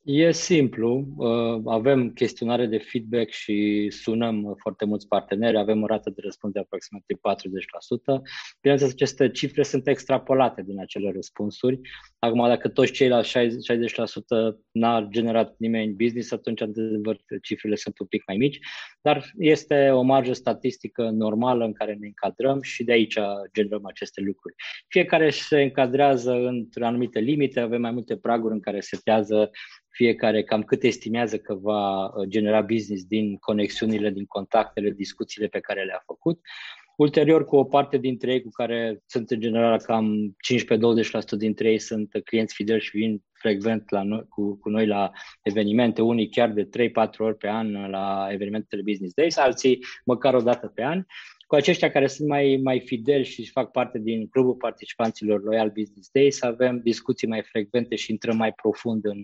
E 0.04 0.32
simplu, 0.32 1.06
uh, 1.16 1.62
avem 1.64 2.10
chestionare 2.10 2.66
de 2.66 2.78
feedback 2.78 3.30
și 3.30 3.88
sunăm 3.90 4.54
foarte 4.60 4.84
mulți 4.84 5.08
parteneri, 5.08 5.58
avem 5.58 5.82
o 5.82 5.86
rată 5.86 6.10
de 6.10 6.20
răspuns 6.24 6.52
de 6.52 6.58
aproximativ 6.58 7.16
40%. 7.16 8.22
Bineînțeles, 8.60 8.92
aceste 8.92 9.30
cifre 9.30 9.62
sunt 9.62 9.88
extrapolate 9.88 10.62
din 10.62 10.80
acele 10.80 11.12
răspunsuri. 11.14 11.80
Acum, 12.18 12.46
dacă 12.46 12.68
toți 12.68 12.92
ceilalți 12.92 13.28
60% 13.28 14.58
n-a 14.70 15.06
generat 15.10 15.54
nimeni 15.58 15.92
business, 15.92 16.32
atunci, 16.32 16.60
adevăr, 16.60 17.16
cifrele 17.42 17.74
sunt 17.74 17.98
un 17.98 18.06
pic 18.06 18.22
mai 18.26 18.36
mici, 18.36 18.58
dar 19.02 19.32
este 19.38 19.90
o 19.90 20.02
marjă 20.02 20.32
statistică 20.32 21.10
normală 21.10 21.64
în 21.64 21.72
care 21.72 21.92
ne 21.92 22.06
încadrăm 22.06 22.62
și 22.62 22.84
de 22.84 22.92
aici 22.92 23.18
generăm 23.54 23.86
aceste 23.86 24.20
lucruri. 24.20 24.54
Fiecare 24.88 25.30
se 25.30 25.62
încadrează 25.62 26.32
într-o 26.32 26.86
anumite 26.86 27.18
limite, 27.18 27.60
avem 27.60 27.80
mai 27.80 27.90
multe 27.90 28.16
praguri 28.16 28.54
în 28.54 28.60
care 28.60 28.80
setează 28.80 29.50
fiecare 29.92 30.42
cam 30.42 30.62
cât 30.62 30.82
estimează 30.82 31.38
că 31.38 31.54
va 31.54 32.04
uh, 32.04 32.28
genera 32.28 32.60
business 32.60 33.04
din 33.04 33.36
conexiunile, 33.36 34.10
din 34.10 34.24
contactele, 34.24 34.90
discuțiile 34.90 35.46
pe 35.46 35.60
care 35.60 35.84
le-a 35.84 36.02
făcut. 36.06 36.40
Ulterior, 36.96 37.44
cu 37.44 37.56
o 37.56 37.64
parte 37.64 37.98
dintre 37.98 38.32
ei, 38.32 38.42
cu 38.42 38.48
care 38.48 39.02
sunt 39.06 39.30
în 39.30 39.40
general 39.40 39.80
cam 39.80 40.36
15-20% 41.34 41.36
dintre 41.36 41.70
ei 41.70 41.78
sunt 41.78 42.10
clienți 42.24 42.54
fideli 42.54 42.80
și 42.80 42.96
vin 42.96 43.22
frecvent 43.32 43.90
la 43.90 44.02
noi, 44.02 44.26
cu, 44.28 44.58
cu 44.58 44.68
noi 44.68 44.86
la 44.86 45.10
evenimente, 45.42 46.02
unii 46.02 46.28
chiar 46.28 46.50
de 46.50 46.68
3-4 46.68 46.68
ori 47.18 47.36
pe 47.36 47.48
an 47.48 47.90
la 47.90 48.28
evenimentele 48.30 48.82
Business 48.82 49.14
Days, 49.14 49.36
alții 49.36 49.78
măcar 50.04 50.34
o 50.34 50.40
dată 50.40 50.66
pe 50.66 50.82
an 50.82 51.04
cu 51.52 51.58
aceștia 51.58 51.90
care 51.90 52.06
sunt 52.06 52.28
mai, 52.28 52.60
mai 52.62 52.80
fideli 52.80 53.24
și 53.24 53.50
fac 53.50 53.70
parte 53.70 53.98
din 53.98 54.28
clubul 54.28 54.54
participanților 54.54 55.42
Loyal 55.42 55.68
Business 55.68 56.10
Days, 56.12 56.36
să 56.36 56.46
avem 56.46 56.80
discuții 56.82 57.28
mai 57.28 57.42
frecvente 57.42 57.94
și 57.94 58.10
intrăm 58.10 58.36
mai 58.36 58.52
profund 58.52 59.04
în, 59.04 59.22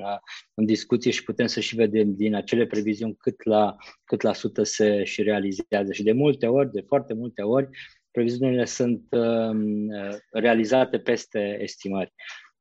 în 0.54 0.64
discuție 0.64 1.10
și 1.10 1.22
putem 1.22 1.46
să 1.46 1.60
și 1.60 1.74
vedem 1.74 2.14
din 2.14 2.34
acele 2.34 2.66
previziuni 2.66 3.16
cât 3.16 3.44
la, 3.44 3.76
cât 4.04 4.22
la 4.22 4.32
sută 4.32 4.62
se 4.62 5.04
și 5.04 5.22
realizează. 5.22 5.92
Și 5.92 6.02
de 6.02 6.12
multe 6.12 6.46
ori, 6.46 6.72
de 6.72 6.80
foarte 6.86 7.14
multe 7.14 7.42
ori, 7.42 7.68
previziunile 8.10 8.64
sunt 8.64 9.02
um, 9.10 9.88
realizate 10.30 10.98
peste 10.98 11.58
estimări. 11.60 12.12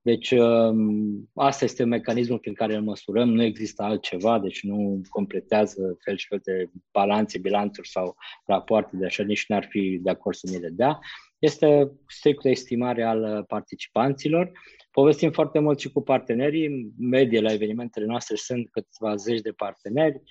Deci 0.07 0.31
um, 0.31 1.29
asta 1.33 1.65
este 1.65 1.83
mecanismul 1.83 2.39
prin 2.39 2.53
care 2.53 2.75
îl 2.75 2.81
măsurăm, 2.81 3.29
nu 3.29 3.43
există 3.43 3.83
altceva, 3.83 4.39
deci 4.39 4.63
nu 4.63 5.01
completează 5.09 5.97
fel 6.03 6.17
și 6.17 6.27
fel 6.27 6.41
de 6.43 6.69
balanțe, 6.91 7.37
bilanțuri 7.37 7.87
sau 7.87 8.15
rapoarte 8.45 8.97
de 8.97 9.05
așa, 9.05 9.23
nici 9.23 9.45
n-ar 9.47 9.67
fi 9.69 9.99
de 10.01 10.09
acord 10.09 10.35
să 10.35 10.49
ne 10.51 10.57
le 10.57 10.69
dea. 10.69 10.99
Este 11.39 11.91
strict 12.07 12.45
o 12.45 12.49
estimare 12.49 13.03
al 13.03 13.43
participanților. 13.47 14.51
Povestim 14.91 15.31
foarte 15.31 15.59
mult 15.59 15.79
și 15.79 15.91
cu 15.91 16.01
partenerii. 16.01 16.91
Medie 16.99 17.41
la 17.41 17.53
evenimentele 17.53 18.05
noastre 18.05 18.35
sunt 18.35 18.69
câțiva 18.69 19.15
zeci 19.15 19.41
de 19.41 19.51
parteneri. 19.51 20.21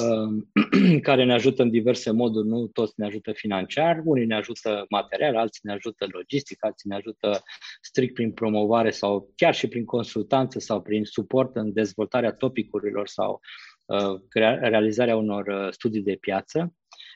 Um, 0.00 0.50
care 1.08 1.24
ne 1.24 1.32
ajută 1.32 1.62
în 1.62 1.70
diverse 1.70 2.10
moduri, 2.10 2.46
nu 2.46 2.66
toți 2.66 2.92
ne 2.96 3.06
ajută 3.06 3.32
financiar, 3.32 4.00
unii 4.04 4.26
ne 4.26 4.34
ajută 4.34 4.86
material, 4.88 5.36
alții 5.36 5.60
ne 5.62 5.72
ajută 5.72 6.06
logistic, 6.12 6.64
alții 6.64 6.88
ne 6.88 6.96
ajută 6.96 7.42
strict 7.80 8.14
prin 8.14 8.32
promovare 8.32 8.90
sau 8.90 9.32
chiar 9.36 9.54
și 9.54 9.68
prin 9.68 9.84
consultanță 9.84 10.58
sau 10.58 10.82
prin 10.82 11.04
suport 11.04 11.56
în 11.56 11.72
dezvoltarea 11.72 12.32
topicurilor 12.32 13.08
sau 13.08 13.40
uh, 13.84 14.20
realizarea 14.60 15.16
unor 15.16 15.46
uh, 15.46 15.68
studii 15.70 16.02
de 16.02 16.16
piață 16.20 16.72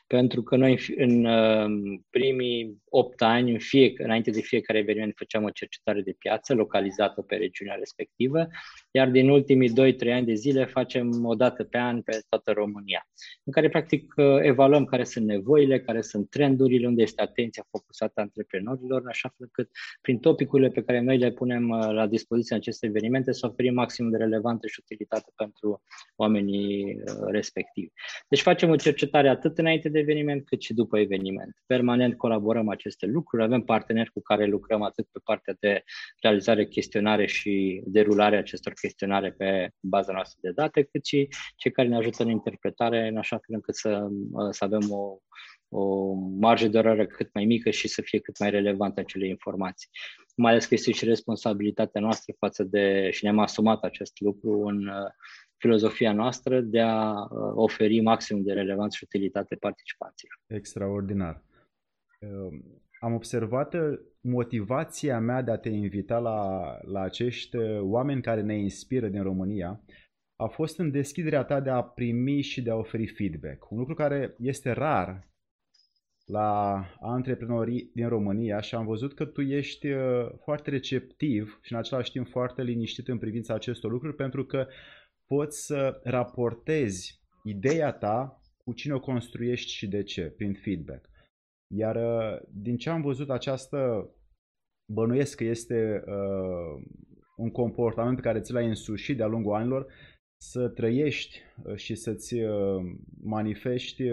pentru 0.07 0.43
că 0.43 0.55
noi 0.55 0.79
în 0.95 1.25
um, 1.25 2.05
primii 2.09 2.81
8 2.89 3.21
ani, 3.21 3.51
în 3.51 3.59
fie, 3.59 3.93
înainte 3.97 4.31
de 4.31 4.41
fiecare 4.41 4.79
eveniment, 4.79 5.13
făceam 5.15 5.43
o 5.43 5.49
cercetare 5.49 6.01
de 6.01 6.15
piață 6.19 6.53
localizată 6.53 7.21
pe 7.21 7.35
regiunea 7.35 7.75
respectivă, 7.75 8.47
iar 8.91 9.09
din 9.09 9.29
ultimii 9.29 9.69
2-3 9.69 9.73
ani 10.11 10.25
de 10.25 10.33
zile 10.33 10.65
facem 10.65 11.25
o 11.25 11.35
dată 11.35 11.63
pe 11.63 11.77
an 11.77 12.01
pe 12.01 12.19
toată 12.29 12.51
România, 12.51 13.07
în 13.43 13.51
care 13.51 13.69
practic 13.69 14.13
uh, 14.15 14.25
evaluăm 14.41 14.85
care 14.85 15.03
sunt 15.03 15.25
nevoile, 15.25 15.79
care 15.79 16.01
sunt 16.01 16.29
trendurile, 16.29 16.87
unde 16.87 17.01
este 17.01 17.21
atenția 17.21 17.65
focusată 17.69 18.13
a 18.15 18.21
antreprenorilor, 18.21 19.01
în 19.01 19.07
așa 19.07 19.29
fel 19.29 19.37
încât 19.53 19.69
prin 20.01 20.19
topicurile 20.19 20.69
pe 20.69 20.83
care 20.83 20.99
noi 20.99 21.17
le 21.17 21.31
punem 21.31 21.69
uh, 21.69 21.91
la 21.91 22.07
dispoziție 22.07 22.55
în 22.55 22.61
aceste 22.61 22.85
evenimente 22.85 23.31
să 23.31 23.47
oferim 23.47 23.73
maxim 23.73 24.09
de 24.09 24.17
relevanță 24.17 24.67
și 24.67 24.79
utilitate 24.81 25.31
pentru 25.35 25.81
oamenii 26.15 26.95
uh, 26.95 27.27
respectivi. 27.31 27.91
Deci 28.27 28.41
facem 28.41 28.69
o 28.69 28.75
cercetare 28.75 29.29
atât 29.29 29.57
înainte 29.57 29.89
de 29.93 29.99
eveniment, 29.99 30.45
cât 30.45 30.61
și 30.61 30.73
după 30.73 30.99
eveniment. 30.99 31.55
Permanent 31.65 32.17
colaborăm 32.17 32.69
aceste 32.69 33.05
lucruri, 33.05 33.43
avem 33.43 33.61
parteneri 33.61 34.11
cu 34.11 34.21
care 34.21 34.45
lucrăm 34.45 34.81
atât 34.81 35.07
pe 35.11 35.19
partea 35.23 35.55
de 35.59 35.83
realizare 36.21 36.65
chestionare 36.67 37.25
și 37.25 37.83
derulare 37.85 38.37
acestor 38.37 38.73
chestionare 38.73 39.31
pe 39.31 39.69
baza 39.79 40.13
noastră 40.13 40.37
de 40.41 40.51
date, 40.51 40.83
cât 40.83 41.05
și 41.05 41.27
cei 41.55 41.71
care 41.71 41.87
ne 41.87 41.95
ajută 41.95 42.23
în 42.23 42.29
interpretare 42.29 43.07
în 43.07 43.17
așa 43.17 43.35
fel 43.35 43.55
încât 43.55 43.75
să, 43.75 44.07
să 44.49 44.63
avem 44.63 44.91
o, 44.91 45.17
o 45.69 46.13
marjă 46.39 46.67
de 46.67 46.77
orare 46.77 47.07
cât 47.07 47.29
mai 47.33 47.45
mică 47.45 47.69
și 47.69 47.87
să 47.87 48.01
fie 48.01 48.19
cât 48.19 48.39
mai 48.39 48.49
relevante 48.49 48.99
acele 48.99 49.27
informații. 49.27 49.89
Mai 50.35 50.51
ales 50.51 50.65
că 50.65 50.73
este 50.73 50.91
și 50.91 51.05
responsabilitatea 51.05 52.01
noastră 52.01 52.33
față 52.39 52.63
de, 52.63 53.09
și 53.11 53.23
ne-am 53.23 53.39
asumat 53.39 53.83
acest 53.83 54.19
lucru 54.19 54.61
în 54.65 54.89
filozofia 55.63 56.13
noastră 56.13 56.61
de 56.61 56.79
a 56.79 57.11
uh, 57.11 57.51
oferi 57.55 58.01
maximum 58.01 58.43
de 58.43 58.53
relevanță 58.53 58.95
și 58.97 59.03
utilitate 59.03 59.55
participanților. 59.55 60.39
Extraordinar. 60.47 61.43
Um, 62.19 62.81
am 62.99 63.13
observat 63.13 63.73
uh, 63.73 63.99
motivația 64.21 65.19
mea 65.19 65.41
de 65.41 65.51
a 65.51 65.57
te 65.57 65.69
invita 65.69 66.17
la, 66.17 66.39
la 66.81 67.01
acești 67.01 67.55
uh, 67.55 67.79
oameni 67.81 68.21
care 68.21 68.41
ne 68.41 68.57
inspiră 68.57 69.07
din 69.07 69.23
România 69.23 69.81
a 70.35 70.47
fost 70.47 70.79
în 70.79 70.91
deschiderea 70.91 71.43
ta 71.43 71.59
de 71.59 71.69
a 71.69 71.81
primi 71.81 72.41
și 72.41 72.61
de 72.61 72.69
a 72.69 72.75
oferi 72.75 73.07
feedback. 73.07 73.71
Un 73.71 73.77
lucru 73.77 73.93
care 73.93 74.35
este 74.39 74.71
rar 74.71 75.31
la 76.25 76.85
antreprenorii 77.01 77.91
din 77.93 78.07
România 78.07 78.59
și 78.59 78.75
am 78.75 78.85
văzut 78.85 79.13
că 79.13 79.25
tu 79.25 79.41
ești 79.41 79.87
foarte 80.43 80.69
receptiv 80.69 81.59
și 81.61 81.73
în 81.73 81.77
același 81.77 82.11
timp 82.11 82.27
foarte 82.27 82.61
liniștit 82.63 83.07
în 83.07 83.17
privința 83.17 83.53
acestor 83.53 83.91
lucruri 83.91 84.15
pentru 84.15 84.45
că 84.45 84.67
poți 85.33 85.65
să 85.65 85.99
raportezi 86.03 87.21
ideea 87.43 87.91
ta 87.91 88.41
cu 88.57 88.73
cine 88.73 88.93
o 88.93 88.99
construiești 88.99 89.71
și 89.71 89.87
de 89.87 90.03
ce, 90.03 90.21
prin 90.21 90.53
feedback. 90.53 91.09
Iar 91.75 91.95
uh, 91.95 92.41
din 92.51 92.77
ce 92.77 92.89
am 92.89 93.01
văzut 93.01 93.29
această 93.29 94.09
bănuiesc 94.93 95.37
că 95.37 95.43
este 95.43 96.03
uh, 96.05 96.83
un 97.35 97.51
comportament 97.51 98.19
care 98.19 98.39
ți 98.39 98.51
l-ai 98.51 98.67
însușit 98.67 99.17
de-a 99.17 99.27
lungul 99.27 99.53
anilor, 99.53 99.93
să 100.41 100.69
trăiești 100.69 101.39
uh, 101.63 101.75
și 101.75 101.95
să-ți 101.95 102.33
uh, 102.33 102.81
manifesti 103.23 104.03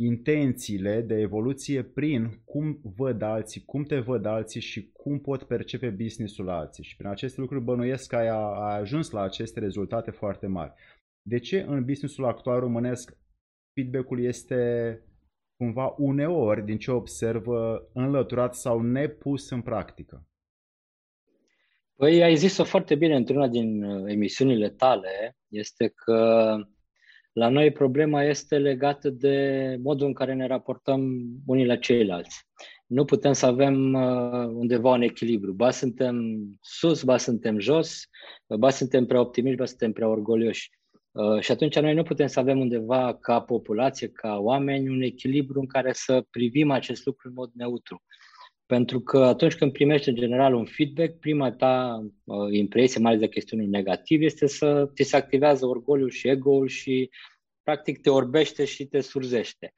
intențiile 0.00 1.00
de 1.00 1.14
evoluție 1.14 1.82
prin 1.82 2.40
cum 2.44 2.80
văd 2.96 3.22
alții, 3.22 3.64
cum 3.64 3.84
te 3.84 3.98
văd 3.98 4.26
alții 4.26 4.60
și 4.60 4.90
cum 4.92 5.20
pot 5.20 5.42
percepe 5.42 5.90
businessul 5.90 6.48
alții. 6.48 6.84
Și 6.84 6.96
prin 6.96 7.10
aceste 7.10 7.40
lucruri 7.40 7.64
bănuiesc 7.64 8.08
că 8.08 8.16
ai, 8.16 8.28
ai 8.28 8.78
ajuns 8.78 9.10
la 9.10 9.20
aceste 9.22 9.60
rezultate 9.60 10.10
foarte 10.10 10.46
mari. 10.46 10.72
De 11.22 11.38
ce 11.38 11.60
în 11.60 11.84
businessul 11.84 12.24
actual 12.24 12.60
românesc 12.60 13.16
feedback-ul 13.74 14.24
este 14.24 15.02
cumva 15.56 15.94
uneori, 15.96 16.64
din 16.64 16.78
ce 16.78 16.90
observă, 16.90 17.90
înlăturat 17.92 18.54
sau 18.54 18.80
nepus 18.82 19.50
în 19.50 19.62
practică? 19.62 20.26
Păi 21.96 22.22
ai 22.22 22.36
zis-o 22.36 22.64
foarte 22.64 22.94
bine 22.94 23.16
într-una 23.16 23.48
din 23.48 23.82
uh, 23.82 24.10
emisiunile 24.12 24.68
tale, 24.68 25.36
este 25.48 25.88
că 25.88 26.54
la 27.38 27.48
noi 27.48 27.72
problema 27.72 28.22
este 28.22 28.58
legată 28.58 29.10
de 29.10 29.76
modul 29.82 30.06
în 30.06 30.12
care 30.12 30.34
ne 30.34 30.46
raportăm 30.46 31.26
unii 31.46 31.66
la 31.66 31.76
ceilalți. 31.76 32.46
Nu 32.86 33.04
putem 33.04 33.32
să 33.32 33.46
avem 33.46 33.92
uh, 33.92 34.46
undeva 34.46 34.90
un 34.90 35.02
echilibru. 35.02 35.52
Ba 35.52 35.70
suntem 35.70 36.38
sus, 36.60 37.02
ba 37.02 37.16
suntem 37.16 37.58
jos, 37.58 38.08
ba 38.58 38.70
suntem 38.70 39.06
prea 39.06 39.20
optimiști, 39.20 39.58
ba 39.58 39.64
suntem 39.64 39.92
prea 39.92 40.08
orgolioși. 40.08 40.70
Uh, 41.12 41.40
și 41.40 41.50
atunci 41.50 41.78
noi 41.78 41.94
nu 41.94 42.02
putem 42.02 42.26
să 42.26 42.40
avem 42.40 42.60
undeva 42.60 43.18
ca 43.20 43.40
populație, 43.40 44.08
ca 44.08 44.36
oameni, 44.38 44.88
un 44.88 45.02
echilibru 45.02 45.60
în 45.60 45.66
care 45.66 45.92
să 45.92 46.24
privim 46.30 46.70
acest 46.70 47.06
lucru 47.06 47.28
în 47.28 47.34
mod 47.34 47.50
neutru. 47.54 48.02
Pentru 48.68 49.00
că 49.00 49.18
atunci 49.18 49.54
când 49.54 49.72
primești 49.72 50.08
în 50.08 50.14
general 50.14 50.54
un 50.54 50.64
feedback, 50.64 51.18
prima 51.18 51.52
ta 51.52 52.06
uh, 52.24 52.48
impresie, 52.50 53.00
mai 53.00 53.10
ales 53.10 53.22
de 53.22 53.28
chestiuni 53.28 53.66
negative, 53.66 54.24
este 54.24 54.46
să 54.46 54.90
ți 54.94 55.02
se 55.02 55.16
activează 55.16 55.66
orgoliul 55.66 56.10
și 56.10 56.28
ego-ul 56.28 56.68
și 56.68 57.10
practic 57.62 58.00
te 58.00 58.10
orbește 58.10 58.64
și 58.64 58.86
te 58.86 59.00
surzește. 59.00 59.74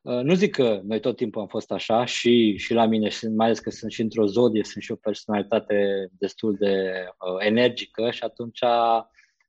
Uh, 0.00 0.20
nu 0.22 0.34
zic 0.34 0.54
că 0.54 0.80
noi 0.84 1.00
tot 1.00 1.16
timpul 1.16 1.40
am 1.40 1.46
fost 1.46 1.70
așa 1.70 2.04
și, 2.04 2.56
și 2.56 2.72
la 2.72 2.86
mine, 2.86 3.08
și 3.08 3.26
mai 3.26 3.46
ales 3.46 3.58
că 3.58 3.70
sunt 3.70 3.92
și 3.92 4.00
într-o 4.00 4.26
zodie, 4.26 4.64
sunt 4.64 4.82
și 4.82 4.92
o 4.92 4.96
personalitate 4.96 6.08
destul 6.18 6.56
de 6.58 7.04
uh, 7.06 7.46
energică 7.46 8.10
și 8.10 8.22
atunci 8.22 8.60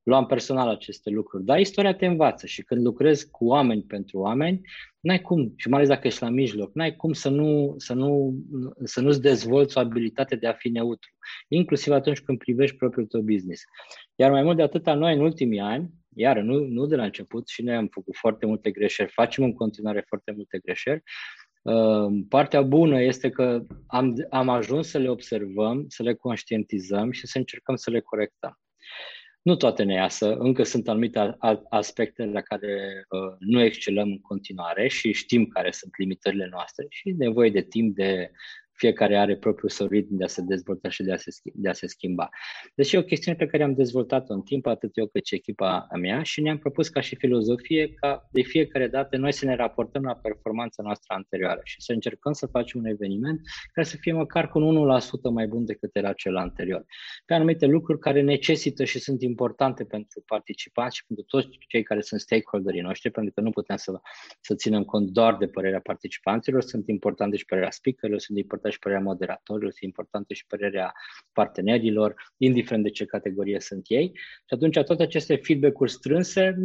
luam 0.03 0.25
personal 0.25 0.69
aceste 0.69 1.09
lucruri. 1.09 1.43
Dar 1.43 1.59
istoria 1.59 1.93
te 1.93 2.05
învață 2.05 2.45
și 2.45 2.63
când 2.63 2.85
lucrezi 2.85 3.29
cu 3.29 3.45
oameni 3.45 3.81
pentru 3.81 4.19
oameni, 4.19 4.61
n-ai 4.99 5.21
cum, 5.21 5.53
și 5.55 5.69
mai 5.69 5.77
ales 5.77 5.89
dacă 5.89 6.07
ești 6.07 6.23
la 6.23 6.29
mijloc, 6.29 6.73
n-ai 6.73 6.95
cum 6.95 7.13
să, 7.13 7.29
nu, 7.29 7.73
să, 7.77 7.93
nu, 7.93 8.33
să 8.83 9.01
nu-ți 9.01 9.21
dezvolți 9.21 9.77
o 9.77 9.79
abilitate 9.79 10.35
de 10.35 10.47
a 10.47 10.53
fi 10.53 10.69
neutru, 10.69 11.11
inclusiv 11.47 11.93
atunci 11.93 12.19
când 12.19 12.37
privești 12.37 12.75
propriul 12.75 13.05
tău 13.05 13.21
business. 13.21 13.63
Iar 14.15 14.31
mai 14.31 14.43
mult 14.43 14.55
de 14.55 14.61
atât, 14.61 14.85
noi 14.85 15.13
în 15.13 15.21
ultimii 15.21 15.59
ani, 15.59 15.89
iar 16.15 16.39
nu, 16.39 16.59
nu 16.59 16.85
de 16.85 16.95
la 16.95 17.03
început, 17.03 17.47
și 17.47 17.61
noi 17.61 17.75
am 17.75 17.87
făcut 17.87 18.15
foarte 18.15 18.45
multe 18.45 18.71
greșeli, 18.71 19.09
facem 19.09 19.43
în 19.43 19.53
continuare 19.53 20.03
foarte 20.07 20.31
multe 20.31 20.59
greșeli, 20.59 21.03
uh, 21.61 22.23
Partea 22.29 22.61
bună 22.61 23.01
este 23.01 23.29
că 23.29 23.61
am, 23.87 24.13
am 24.29 24.49
ajuns 24.49 24.89
să 24.89 24.97
le 24.97 25.09
observăm, 25.09 25.85
să 25.87 26.03
le 26.03 26.13
conștientizăm 26.13 27.11
și 27.11 27.27
să 27.27 27.37
încercăm 27.37 27.75
să 27.75 27.91
le 27.91 27.99
corectăm. 27.99 28.59
Nu 29.49 29.55
toate 29.55 29.83
ne 29.83 29.93
iasă, 29.93 30.35
încă 30.35 30.63
sunt 30.63 30.87
anumite 30.87 31.37
aspecte 31.69 32.25
la 32.25 32.41
care 32.41 33.05
uh, 33.09 33.35
nu 33.39 33.61
excelăm 33.61 34.07
în 34.07 34.19
continuare 34.19 34.87
și 34.87 35.11
știm 35.11 35.45
care 35.45 35.71
sunt 35.71 35.91
limitările 35.97 36.47
noastre 36.51 36.85
și 36.89 37.15
nevoie 37.17 37.49
de 37.49 37.61
timp 37.61 37.95
de 37.95 38.31
fiecare 38.79 39.17
are 39.17 39.35
propriul 39.37 39.69
său 39.69 39.87
ritm 39.87 40.15
de 40.15 40.23
a 40.23 40.27
se 40.27 40.41
dezvolta 40.41 40.89
și 40.89 41.03
de 41.03 41.13
a 41.13 41.17
se, 41.17 41.31
de 41.53 41.69
a 41.69 41.73
se 41.73 41.87
schimba. 41.87 42.29
Deci 42.75 42.93
e 42.93 42.97
o 42.97 43.03
chestiune 43.03 43.37
pe 43.37 43.45
care 43.45 43.63
am 43.63 43.73
dezvoltat-o 43.73 44.33
în 44.33 44.41
timp, 44.41 44.65
atât 44.65 44.97
eu 44.97 45.07
cât 45.07 45.25
și 45.25 45.35
echipa 45.35 45.87
mea 45.99 46.23
și 46.23 46.41
ne-am 46.41 46.57
propus 46.57 46.89
ca 46.89 47.01
și 47.01 47.15
filozofie 47.15 47.93
ca 47.93 48.27
de 48.31 48.41
fiecare 48.41 48.87
dată 48.87 49.17
noi 49.17 49.33
să 49.33 49.45
ne 49.45 49.55
raportăm 49.55 50.03
la 50.03 50.15
performanța 50.15 50.83
noastră 50.83 51.13
anterioară 51.13 51.61
și 51.63 51.81
să 51.81 51.91
încercăm 51.91 52.33
să 52.33 52.45
facem 52.45 52.79
un 52.79 52.85
eveniment 52.85 53.41
care 53.73 53.87
să 53.87 53.97
fie 53.99 54.13
măcar 54.13 54.49
cu 54.49 54.59
1% 54.59 55.31
mai 55.31 55.47
bun 55.47 55.65
decât 55.65 55.95
era 55.95 56.13
cel 56.13 56.35
anterior. 56.35 56.85
Pe 57.25 57.33
anumite 57.33 57.65
lucruri 57.65 57.99
care 57.99 58.21
necesită 58.21 58.83
și 58.83 58.99
sunt 58.99 59.21
importante 59.21 59.83
pentru 59.83 60.23
participanți 60.25 60.95
și 60.95 61.05
pentru 61.05 61.25
toți 61.25 61.47
cei 61.67 61.83
care 61.83 62.01
sunt 62.01 62.19
stakeholderii 62.19 62.81
noștri, 62.81 63.11
pentru 63.11 63.33
că 63.33 63.41
nu 63.41 63.49
putem 63.49 63.75
să, 63.75 63.99
să 64.41 64.55
ținem 64.55 64.83
cont 64.83 65.09
doar 65.09 65.37
de 65.37 65.47
părerea 65.47 65.79
participanților, 65.79 66.61
sunt 66.61 66.87
importante 66.87 67.35
și 67.37 67.45
părerea 67.45 67.71
speakerilor, 67.71 68.19
sunt 68.19 68.37
importante 68.37 68.68
importantă 68.69 68.73
și 68.73 68.79
părerea 68.79 69.03
moderatorilor, 69.03 69.71
este 69.71 69.85
importantă 69.85 70.33
și 70.33 70.45
părerea 70.45 70.93
partenerilor, 71.31 72.15
indiferent 72.37 72.83
de 72.83 72.89
ce 72.89 73.05
categorie 73.05 73.59
sunt 73.59 73.85
ei. 73.87 74.11
Și 74.15 74.53
atunci 74.53 74.79
toate 74.79 75.03
aceste 75.03 75.35
feedback-uri 75.35 75.91
strânse 75.91 76.55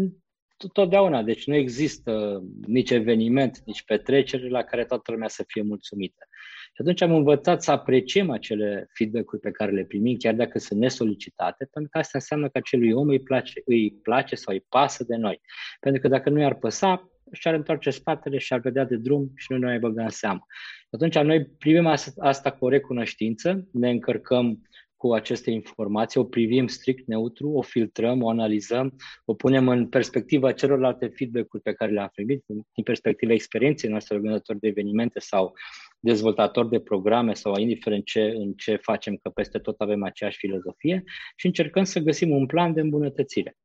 totdeauna, 0.72 1.22
deci 1.22 1.46
nu 1.46 1.54
există 1.54 2.42
nici 2.66 2.90
eveniment, 2.90 3.62
nici 3.64 3.84
petrecere 3.84 4.48
la 4.48 4.62
care 4.62 4.84
toată 4.84 5.12
lumea 5.12 5.28
să 5.28 5.44
fie 5.46 5.62
mulțumită. 5.62 6.26
Și 6.74 6.80
atunci 6.80 7.02
am 7.02 7.12
învățat 7.12 7.62
să 7.62 7.70
apreciem 7.70 8.30
acele 8.30 8.88
feedback-uri 8.92 9.40
pe 9.40 9.50
care 9.50 9.72
le 9.72 9.84
primim, 9.84 10.16
chiar 10.16 10.34
dacă 10.34 10.58
sunt 10.58 10.80
nesolicitate, 10.80 11.68
pentru 11.72 11.90
că 11.90 11.98
asta 11.98 12.18
înseamnă 12.18 12.48
că 12.48 12.58
acelui 12.58 12.92
om 12.92 13.08
îi 13.08 13.20
place, 13.20 13.62
îi 13.64 13.92
place 14.02 14.34
sau 14.34 14.54
îi 14.54 14.64
pasă 14.68 15.04
de 15.04 15.16
noi. 15.16 15.40
Pentru 15.80 16.00
că 16.00 16.08
dacă 16.08 16.30
nu 16.30 16.40
i-ar 16.40 16.54
păsa, 16.54 17.08
și-ar 17.32 17.54
întoarce 17.54 17.90
spatele 17.90 18.38
și 18.38 18.52
ar 18.52 18.60
vedea 18.60 18.84
de 18.84 18.96
drum 18.96 19.32
și 19.36 19.52
nu 19.52 19.58
ne 19.58 19.66
mai 19.66 19.78
băga 19.78 20.02
în 20.02 20.08
seamă. 20.08 20.46
Atunci 20.90 21.18
noi 21.18 21.44
primim 21.44 21.86
asta 22.16 22.52
cu 22.52 22.64
o 22.64 22.68
recunoștință, 22.68 23.68
ne 23.72 23.90
încărcăm 23.90 24.62
cu 24.96 25.12
aceste 25.12 25.50
informații, 25.50 26.20
o 26.20 26.24
privim 26.24 26.66
strict 26.66 27.06
neutru, 27.06 27.48
o 27.48 27.62
filtrăm, 27.62 28.22
o 28.22 28.28
analizăm, 28.28 28.96
o 29.24 29.34
punem 29.34 29.68
în 29.68 29.88
perspectiva 29.88 30.52
celorlalte 30.52 31.06
feedback-uri 31.06 31.62
pe 31.62 31.72
care 31.72 31.92
le-am 31.92 32.10
primit, 32.12 32.44
din 32.46 32.84
perspectiva 32.84 33.32
experienței 33.32 33.90
noastre 33.90 34.14
organizatori 34.14 34.58
de 34.58 34.68
evenimente 34.68 35.18
sau 35.20 35.52
dezvoltatori 36.00 36.68
de 36.68 36.80
programe 36.80 37.34
sau 37.34 37.56
indiferent 37.56 38.04
ce, 38.04 38.20
în 38.20 38.52
ce 38.52 38.76
facem, 38.76 39.16
că 39.22 39.28
peste 39.28 39.58
tot 39.58 39.80
avem 39.80 40.04
aceeași 40.04 40.38
filozofie 40.38 41.02
și 41.36 41.46
încercăm 41.46 41.84
să 41.84 42.00
găsim 42.00 42.30
un 42.30 42.46
plan 42.46 42.72
de 42.72 42.80
îmbunătățire. 42.80 43.56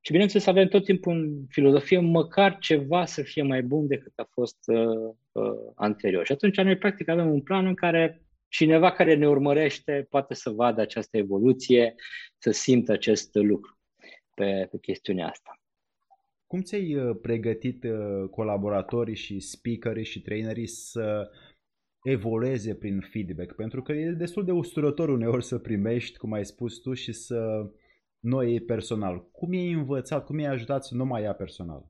Și 0.00 0.10
bineînțeles 0.12 0.46
avem 0.46 0.68
tot 0.68 0.84
timpul 0.84 1.12
în 1.12 1.46
filozofie 1.48 1.98
măcar 1.98 2.58
ceva 2.58 3.04
să 3.04 3.22
fie 3.22 3.42
mai 3.42 3.62
bun 3.62 3.86
decât 3.86 4.12
a 4.16 4.28
fost 4.30 4.58
uh, 4.66 5.14
uh, 5.32 5.72
anterior. 5.74 6.26
Și 6.26 6.32
atunci 6.32 6.56
noi 6.56 6.78
practic 6.78 7.08
avem 7.08 7.30
un 7.30 7.42
plan 7.42 7.66
în 7.66 7.74
care 7.74 8.22
cineva 8.48 8.92
care 8.92 9.14
ne 9.14 9.28
urmărește 9.28 10.06
poate 10.10 10.34
să 10.34 10.50
vadă 10.50 10.80
această 10.80 11.16
evoluție, 11.16 11.94
să 12.38 12.50
simtă 12.50 12.92
acest 12.92 13.34
lucru 13.34 13.78
pe, 14.34 14.68
pe 14.70 14.78
chestiunea 14.78 15.28
asta. 15.28 15.60
Cum 16.46 16.62
ți-ai 16.62 16.94
uh, 16.94 17.16
pregătit 17.22 17.84
uh, 17.84 18.28
colaboratorii 18.30 19.14
și 19.14 19.40
speakerii 19.40 20.04
și 20.04 20.20
trainerii 20.20 20.66
să 20.66 21.30
evolueze 22.02 22.74
prin 22.74 23.00
feedback? 23.00 23.54
Pentru 23.54 23.82
că 23.82 23.92
e 23.92 24.10
destul 24.10 24.44
de 24.44 24.52
usturător 24.52 25.08
uneori 25.08 25.44
să 25.44 25.58
primești, 25.58 26.18
cum 26.18 26.32
ai 26.32 26.44
spus 26.44 26.78
tu, 26.78 26.94
și 26.94 27.12
să 27.12 27.70
noi 28.20 28.60
personal. 28.60 29.30
Cum 29.32 29.52
i-ai 29.52 29.72
învățat, 29.72 30.24
cum 30.24 30.38
i-ai 30.38 30.52
ajutat 30.52 30.84
să 30.84 30.94
nu 30.94 31.04
mai 31.04 31.22
ia 31.22 31.32
personal? 31.32 31.84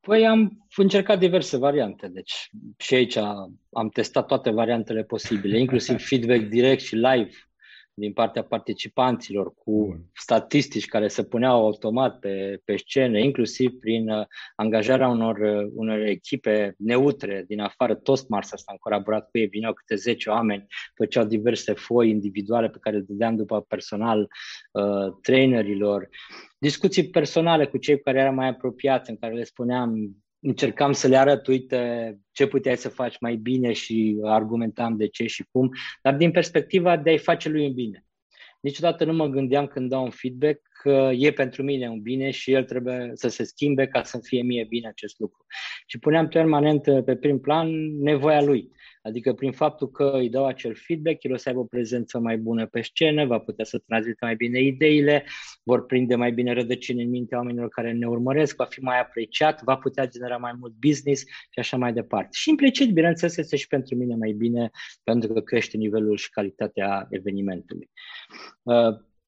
Păi 0.00 0.26
am 0.26 0.66
încercat 0.76 1.18
diverse 1.18 1.56
variante, 1.56 2.08
deci 2.08 2.50
și 2.76 2.94
aici 2.94 3.16
am 3.72 3.88
testat 3.92 4.26
toate 4.26 4.50
variantele 4.50 5.02
posibile, 5.02 5.58
inclusiv 5.58 5.98
feedback 6.08 6.40
direct 6.40 6.80
și 6.80 6.94
live 6.94 7.30
din 7.94 8.12
partea 8.12 8.42
participanților 8.42 9.54
cu 9.54 9.86
Bun. 9.86 10.04
statistici 10.14 10.86
care 10.86 11.08
se 11.08 11.24
puneau 11.24 11.64
automat 11.64 12.18
pe, 12.18 12.60
pe 12.64 12.76
scenă, 12.76 13.18
inclusiv 13.18 13.72
prin 13.80 14.08
uh, 14.08 14.26
angajarea 14.56 15.08
unor, 15.08 15.38
uh, 15.38 15.70
unor 15.74 15.98
echipe 15.98 16.74
neutre 16.78 17.44
din 17.48 17.60
afară. 17.60 17.94
Toastmasters 17.94 18.62
am 18.66 18.76
colaborat 18.80 19.30
cu 19.30 19.38
ei, 19.38 19.46
vineau 19.46 19.72
câte 19.72 19.94
10 19.94 20.30
oameni, 20.30 20.66
făceau 20.94 21.24
diverse 21.24 21.72
foi 21.72 22.10
individuale 22.10 22.68
pe 22.68 22.78
care 22.80 22.96
le 22.96 23.04
dădeam 23.08 23.36
după 23.36 23.60
personal 23.60 24.28
uh, 24.72 25.12
trainerilor. 25.22 26.08
Discuții 26.58 27.08
personale 27.08 27.66
cu 27.66 27.76
cei 27.76 28.00
care 28.00 28.18
erau 28.18 28.34
mai 28.34 28.48
apropiați, 28.48 29.10
în 29.10 29.16
care 29.16 29.34
le 29.34 29.44
spuneam 29.44 30.16
încercam 30.42 30.92
să 30.92 31.08
le 31.08 31.16
arăt, 31.16 31.46
uite, 31.46 32.14
ce 32.32 32.46
puteai 32.46 32.76
să 32.76 32.88
faci 32.88 33.18
mai 33.20 33.36
bine 33.36 33.72
și 33.72 34.20
argumentam 34.22 34.96
de 34.96 35.06
ce 35.06 35.26
și 35.26 35.44
cum, 35.50 35.70
dar 36.02 36.14
din 36.14 36.30
perspectiva 36.30 36.96
de 36.96 37.10
a-i 37.10 37.18
face 37.18 37.48
lui 37.48 37.66
un 37.66 37.72
bine. 37.72 38.06
Niciodată 38.60 39.04
nu 39.04 39.12
mă 39.12 39.26
gândeam 39.26 39.66
când 39.66 39.90
dau 39.90 40.04
un 40.04 40.10
feedback 40.10 40.60
că 40.82 41.10
e 41.14 41.32
pentru 41.32 41.62
mine 41.62 41.88
un 41.88 42.00
bine 42.00 42.30
și 42.30 42.52
el 42.52 42.64
trebuie 42.64 43.10
să 43.14 43.28
se 43.28 43.44
schimbe 43.44 43.86
ca 43.86 44.02
să 44.02 44.18
fie 44.22 44.42
mie 44.42 44.64
bine 44.68 44.88
acest 44.88 45.18
lucru. 45.18 45.44
Și 45.86 45.98
puneam 45.98 46.28
permanent 46.28 47.04
pe 47.04 47.16
prim 47.16 47.40
plan 47.40 47.98
nevoia 47.98 48.42
lui. 48.42 48.70
Adică 49.02 49.32
prin 49.32 49.52
faptul 49.52 49.90
că 49.90 50.10
îi 50.14 50.28
dau 50.28 50.46
acel 50.46 50.74
feedback, 50.74 51.22
el 51.22 51.32
o 51.32 51.36
să 51.36 51.48
aibă 51.48 51.60
o 51.60 51.64
prezență 51.64 52.18
mai 52.18 52.38
bună 52.38 52.66
pe 52.66 52.80
scenă, 52.80 53.26
va 53.26 53.38
putea 53.38 53.64
să 53.64 53.78
transmită 53.78 54.24
mai 54.24 54.36
bine 54.36 54.60
ideile, 54.60 55.24
vor 55.62 55.86
prinde 55.86 56.14
mai 56.14 56.32
bine 56.32 56.52
rădăcini 56.52 57.02
în 57.02 57.08
mintea 57.08 57.38
oamenilor 57.38 57.68
care 57.68 57.92
ne 57.92 58.06
urmăresc, 58.06 58.56
va 58.56 58.64
fi 58.64 58.80
mai 58.80 59.00
apreciat, 59.00 59.62
va 59.62 59.76
putea 59.76 60.08
genera 60.08 60.36
mai 60.36 60.52
mult 60.58 60.72
business 60.72 61.22
și 61.22 61.58
așa 61.58 61.76
mai 61.76 61.92
departe. 61.92 62.28
Și 62.32 62.50
implicit, 62.50 62.92
bineînțeles, 62.92 63.36
este 63.36 63.56
și 63.56 63.66
pentru 63.66 63.96
mine 63.96 64.14
mai 64.14 64.32
bine 64.32 64.70
pentru 65.04 65.32
că 65.32 65.40
crește 65.40 65.76
nivelul 65.76 66.16
și 66.16 66.30
calitatea 66.30 67.06
evenimentului. 67.10 67.90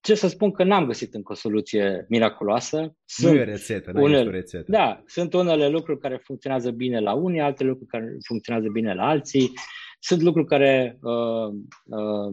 Uh, 0.04 0.10
ce 0.10 0.14
să 0.14 0.28
spun 0.28 0.50
că 0.50 0.64
n-am 0.64 0.86
găsit 0.86 1.14
încă 1.14 1.32
o 1.32 1.34
soluție 1.34 2.06
miraculoasă. 2.08 2.96
Sunt 3.04 3.32
nu 3.32 3.38
e 3.38 3.44
rețetă, 3.44 3.92
nu 3.92 4.02
une... 4.02 4.18
o 4.18 4.30
rețetă. 4.30 4.70
Da, 4.70 5.02
sunt 5.06 5.34
unele 5.34 5.68
lucruri 5.68 6.00
care 6.00 6.16
funcționează 6.16 6.70
bine 6.70 7.00
la 7.00 7.12
unii, 7.12 7.40
alte 7.40 7.64
lucruri 7.64 7.90
care 7.90 8.16
funcționează 8.26 8.68
bine 8.68 8.94
la 8.94 9.06
alții. 9.06 9.52
Sunt 9.98 10.22
lucruri 10.22 10.46
care 10.46 10.98
uh, 11.02 11.54
uh, 11.84 12.32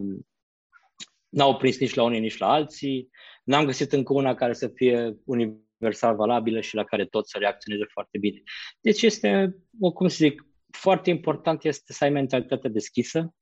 n-au 1.29 1.57
prins 1.57 1.79
nici 1.79 1.93
la 1.93 2.03
unii, 2.03 2.19
nici 2.19 2.37
la 2.37 2.51
alții. 2.51 3.09
N-am 3.43 3.65
găsit 3.65 3.91
încă 3.91 4.13
una 4.13 4.33
care 4.33 4.53
să 4.53 4.67
fie 4.67 5.17
universal 5.25 6.15
valabilă 6.15 6.61
și 6.61 6.75
la 6.75 6.83
care 6.83 7.05
tot 7.05 7.27
să 7.27 7.37
reacționeze 7.37 7.85
foarte 7.89 8.17
bine. 8.17 8.41
Deci 8.81 9.01
este, 9.01 9.55
cum 9.93 10.07
să 10.07 10.15
zic, 10.19 10.45
foarte 10.71 11.09
important 11.09 11.63
este 11.63 11.93
să 11.93 12.03
ai 12.03 12.09
mentalitatea 12.09 12.69
deschisă, 12.69 13.33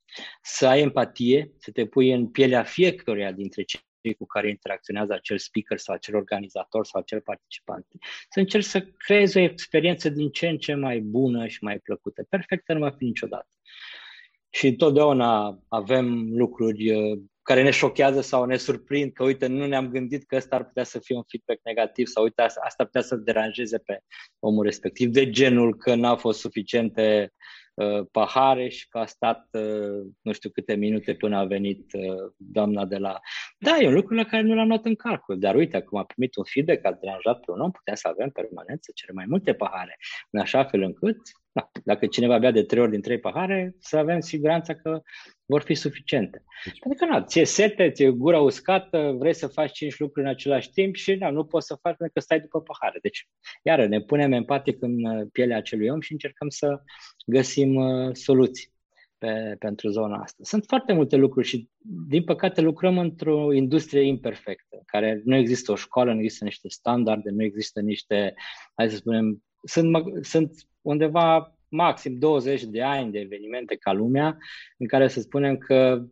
să 0.41 0.67
ai 0.67 0.81
empatie, 0.81 1.51
să 1.57 1.71
te 1.71 1.85
pui 1.85 2.11
în 2.11 2.27
pielea 2.27 2.63
fiecăruia 2.63 3.31
dintre 3.31 3.63
cei 3.63 3.87
cu 4.17 4.25
care 4.25 4.49
interacționează 4.49 5.13
acel 5.13 5.37
speaker 5.37 5.77
sau 5.77 5.95
acel 5.95 6.15
organizator 6.15 6.85
sau 6.85 7.01
acel 7.01 7.21
participant. 7.21 7.85
Să 8.29 8.39
încerci 8.39 8.65
să 8.65 8.81
creezi 8.81 9.37
o 9.37 9.41
experiență 9.41 10.09
din 10.09 10.29
ce 10.29 10.47
în 10.47 10.57
ce 10.57 10.73
mai 10.73 10.99
bună 10.99 11.47
și 11.47 11.63
mai 11.63 11.79
plăcută. 11.79 12.23
Perfectă 12.29 12.73
nu 12.73 12.79
va 12.79 12.91
fi 12.91 13.03
niciodată. 13.03 13.47
Și 14.49 14.67
întotdeauna 14.67 15.59
avem 15.67 16.35
lucruri 16.37 16.91
uh, 16.91 17.19
care 17.41 17.63
ne 17.63 17.71
șochează 17.71 18.21
sau 18.21 18.45
ne 18.45 18.57
surprind 18.57 19.11
că, 19.11 19.23
uite, 19.23 19.47
nu 19.47 19.65
ne-am 19.65 19.89
gândit 19.89 20.23
că 20.23 20.35
ăsta 20.35 20.55
ar 20.55 20.65
putea 20.65 20.83
să 20.83 20.99
fie 20.99 21.15
un 21.15 21.23
feedback 21.27 21.59
negativ 21.63 22.07
sau, 22.07 22.23
uite, 22.23 22.41
asta, 22.41 22.61
asta 22.63 22.83
putea 22.83 23.01
să 23.01 23.15
deranjeze 23.15 23.77
pe 23.77 23.99
omul 24.39 24.63
respectiv, 24.63 25.09
de 25.09 25.29
genul 25.29 25.77
că 25.77 25.95
n-au 25.95 26.15
fost 26.15 26.39
suficiente 26.39 27.33
uh, 27.33 27.38
pahare 28.11 28.67
și 28.67 28.89
că 28.89 28.97
a 28.97 29.05
stat 29.05 29.47
uh, 29.51 30.07
nu 30.21 30.31
știu 30.31 30.49
câte 30.49 30.75
minute 30.75 31.13
până 31.13 31.37
a 31.37 31.45
venit 31.45 31.93
uh, 31.93 32.31
doamna 32.37 32.85
de 32.85 32.97
la... 32.97 33.19
Da, 33.57 33.77
e 33.77 33.87
un 33.87 33.93
lucru 33.93 34.15
la 34.15 34.23
care 34.23 34.43
nu 34.43 34.55
l-am 34.55 34.67
luat 34.67 34.85
în 34.85 34.95
calcul, 34.95 35.39
dar 35.39 35.55
uite, 35.55 35.77
acum 35.77 35.99
a 35.99 36.03
primit 36.03 36.35
un 36.35 36.43
feedback, 36.43 36.85
a 36.85 36.97
deranjat 37.01 37.39
pe 37.39 37.51
un 37.51 37.59
om, 37.59 37.71
putem 37.71 37.95
să 37.95 38.07
avem 38.07 38.29
permanent, 38.29 38.83
să 38.83 38.91
cerem 38.93 39.15
mai 39.15 39.25
multe 39.27 39.53
pahare, 39.53 39.97
în 40.29 40.39
așa 40.39 40.63
fel 40.63 40.81
încât, 40.81 41.17
da, 41.51 41.69
dacă 41.83 42.05
cineva 42.05 42.37
bea 42.37 42.51
de 42.51 42.63
trei 42.63 42.81
ori 42.81 42.91
din 42.91 43.01
trei 43.01 43.19
pahare, 43.19 43.75
să 43.79 43.97
avem 43.97 44.19
siguranța 44.19 44.75
că 44.75 45.01
vor 45.45 45.61
fi 45.61 45.73
suficiente. 45.73 46.43
Deci, 46.65 46.79
pentru 46.79 47.05
că, 47.05 47.11
na, 47.11 47.23
ți-e 47.23 47.43
sete, 47.43 47.91
ți-e 47.91 48.09
gura 48.09 48.39
uscată, 48.39 49.15
vrei 49.17 49.33
să 49.33 49.47
faci 49.47 49.71
cinci 49.71 49.99
lucruri 49.99 50.25
în 50.25 50.31
același 50.31 50.71
timp 50.71 50.95
și 50.95 51.15
na, 51.15 51.29
nu 51.29 51.45
poți 51.45 51.67
să 51.67 51.77
faci 51.81 51.95
pentru 51.95 52.13
că 52.13 52.19
stai 52.19 52.39
după 52.39 52.61
pahare. 52.61 52.99
Deci, 53.01 53.27
iară, 53.63 53.87
ne 53.87 54.01
punem 54.01 54.31
empatic 54.31 54.81
în 54.81 55.05
uh, 55.05 55.27
pielea 55.31 55.57
acelui 55.57 55.89
om 55.89 55.99
și 55.99 56.11
încercăm 56.11 56.49
să 56.49 56.81
găsim 57.25 57.75
uh, 57.75 58.15
soluții 58.15 58.71
pe, 59.17 59.55
pentru 59.59 59.89
zona 59.89 60.21
asta. 60.21 60.43
Sunt 60.43 60.63
foarte 60.67 60.93
multe 60.93 61.15
lucruri 61.15 61.47
și, 61.47 61.69
din 62.07 62.23
păcate, 62.23 62.61
lucrăm 62.61 62.97
într-o 62.97 63.53
industrie 63.53 64.01
imperfectă, 64.01 64.75
în 64.75 64.83
care 64.85 65.21
nu 65.25 65.35
există 65.35 65.71
o 65.71 65.75
școală, 65.75 66.13
nu 66.13 66.19
există 66.19 66.43
niște 66.43 66.69
standarde, 66.69 67.29
nu 67.29 67.43
există 67.43 67.81
niște, 67.81 68.33
hai 68.75 68.89
să 68.89 68.95
spunem, 68.95 69.43
sunt, 69.63 69.97
sunt 70.25 70.67
undeva 70.81 71.55
maxim 71.69 72.17
20 72.17 72.63
de 72.63 72.83
ani 72.83 73.11
de 73.11 73.19
evenimente 73.19 73.75
ca 73.75 73.91
lumea, 73.91 74.37
în 74.77 74.87
care 74.87 75.07
să 75.07 75.19
spunem 75.19 75.57
că 75.57 76.05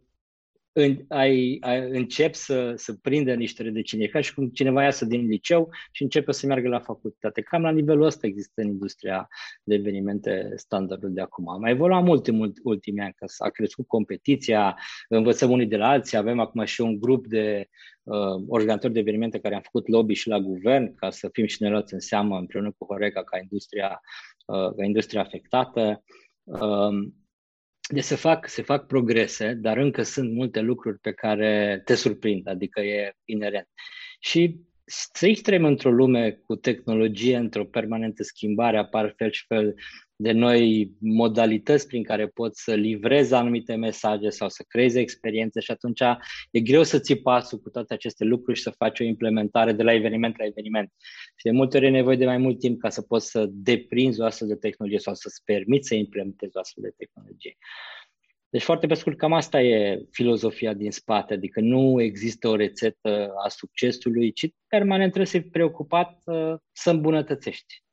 în, 0.79 0.97
ai, 1.07 1.57
ai, 1.59 1.89
încep 1.89 2.33
să, 2.33 2.73
să 2.75 2.93
prindă 2.93 3.33
niște 3.33 3.63
rădăcini. 3.63 4.07
ca 4.07 4.21
și 4.21 4.33
cum 4.33 4.49
cineva 4.49 4.83
iasă 4.83 5.05
din 5.05 5.27
liceu 5.27 5.69
și 5.91 6.03
începe 6.03 6.31
să 6.31 6.45
meargă 6.45 6.67
la 6.67 6.79
facultate. 6.79 7.41
Cam 7.41 7.61
la 7.61 7.71
nivelul 7.71 8.05
ăsta 8.05 8.27
există 8.27 8.61
în 8.61 8.67
industria 8.67 9.27
de 9.63 9.75
evenimente 9.75 10.51
standardul 10.55 11.13
de 11.13 11.21
acum. 11.21 11.49
Am 11.49 11.59
mai 11.59 11.71
evoluat 11.71 12.03
mult 12.03 12.27
în 12.27 12.53
ultimii 12.63 13.01
ani, 13.01 13.13
că 13.15 13.25
s-a 13.27 13.49
crescut 13.49 13.87
competiția, 13.87 14.77
învățăm 15.07 15.51
unii 15.51 15.65
de 15.65 15.77
la 15.77 15.87
alții, 15.87 16.17
avem 16.17 16.39
acum 16.39 16.63
și 16.63 16.81
un 16.81 16.99
grup 16.99 17.27
de 17.27 17.67
uh, 18.03 18.43
organizatori 18.47 18.93
de 18.93 18.99
evenimente 18.99 19.39
care 19.39 19.55
am 19.55 19.61
făcut 19.61 19.87
lobby 19.87 20.13
și 20.13 20.27
la 20.27 20.39
guvern 20.39 20.95
ca 20.95 21.09
să 21.09 21.29
fim 21.31 21.45
și 21.45 21.61
ne 21.61 21.69
luați 21.69 21.93
în 21.93 21.99
seamă 21.99 22.37
împreună 22.37 22.73
cu 22.77 22.85
Horeca 22.85 23.23
ca 23.23 23.37
industria, 23.41 24.01
uh, 24.45 24.75
ca 24.75 24.83
industria 24.83 25.21
afectată. 25.21 26.03
Uh, 26.43 27.25
deci 27.87 28.03
se 28.03 28.15
fac, 28.15 28.47
se 28.47 28.61
fac 28.61 28.85
progrese, 28.85 29.53
dar 29.53 29.77
încă 29.77 30.03
sunt 30.03 30.33
multe 30.33 30.59
lucruri 30.59 30.99
pe 30.99 31.13
care 31.13 31.81
te 31.85 31.95
surprind, 31.95 32.47
adică 32.47 32.81
e 32.81 33.13
inerent. 33.25 33.67
Și 34.19 34.59
să 34.85 35.39
trăim 35.41 35.65
într-o 35.65 35.91
lume 35.91 36.31
cu 36.31 36.55
tehnologie, 36.55 37.37
într-o 37.37 37.65
permanentă 37.65 38.23
schimbare, 38.23 38.77
apar 38.77 39.13
fel 39.17 39.31
și 39.31 39.45
fel 39.45 39.75
de 40.19 40.31
noi 40.31 40.91
modalități 40.99 41.87
prin 41.87 42.03
care 42.03 42.27
poți 42.27 42.63
să 42.63 42.73
livrezi 42.73 43.33
anumite 43.33 43.75
mesaje 43.75 44.29
sau 44.29 44.49
să 44.49 44.65
creezi 44.67 44.99
experiențe 44.99 45.59
și 45.59 45.71
atunci 45.71 46.01
e 46.51 46.59
greu 46.59 46.83
să 46.83 46.99
ții 46.99 47.21
pasul 47.21 47.59
cu 47.59 47.69
toate 47.69 47.93
aceste 47.93 48.23
lucruri 48.23 48.57
și 48.57 48.63
să 48.63 48.69
faci 48.69 48.99
o 48.99 49.03
implementare 49.03 49.71
de 49.71 49.83
la 49.83 49.93
eveniment 49.93 50.37
la 50.37 50.45
eveniment. 50.45 50.93
Și 51.35 51.43
de 51.43 51.51
multe 51.51 51.77
ori 51.77 51.85
e 51.85 51.89
nevoie 51.89 52.15
de 52.15 52.25
mai 52.25 52.37
mult 52.37 52.59
timp 52.59 52.79
ca 52.79 52.89
să 52.89 53.01
poți 53.01 53.29
să 53.29 53.45
deprinzi 53.49 54.21
o 54.21 54.25
astfel 54.25 54.47
de 54.47 54.55
tehnologie 54.55 54.99
sau 54.99 55.13
să-ți 55.13 55.43
permiți 55.43 55.87
să 55.87 55.95
implementezi 55.95 56.57
o 56.57 56.59
astfel 56.59 56.83
de 56.83 57.05
tehnologie. 57.05 57.57
Deci 58.49 58.63
foarte 58.63 58.87
pe 58.87 58.93
scurt, 58.93 59.17
cam 59.17 59.33
asta 59.33 59.61
e 59.61 60.05
filozofia 60.11 60.73
din 60.73 60.91
spate, 60.91 61.33
adică 61.33 61.59
nu 61.59 62.01
există 62.01 62.47
o 62.47 62.55
rețetă 62.55 63.33
a 63.45 63.49
succesului, 63.49 64.31
ci 64.31 64.49
permanent 64.67 65.11
trebuie 65.11 65.31
să 65.31 65.39
fii 65.39 65.49
preocupat 65.49 66.21
uh, 66.25 66.53
să 66.71 66.89
îmbunătățești 66.89 67.81
uh, 67.81 67.86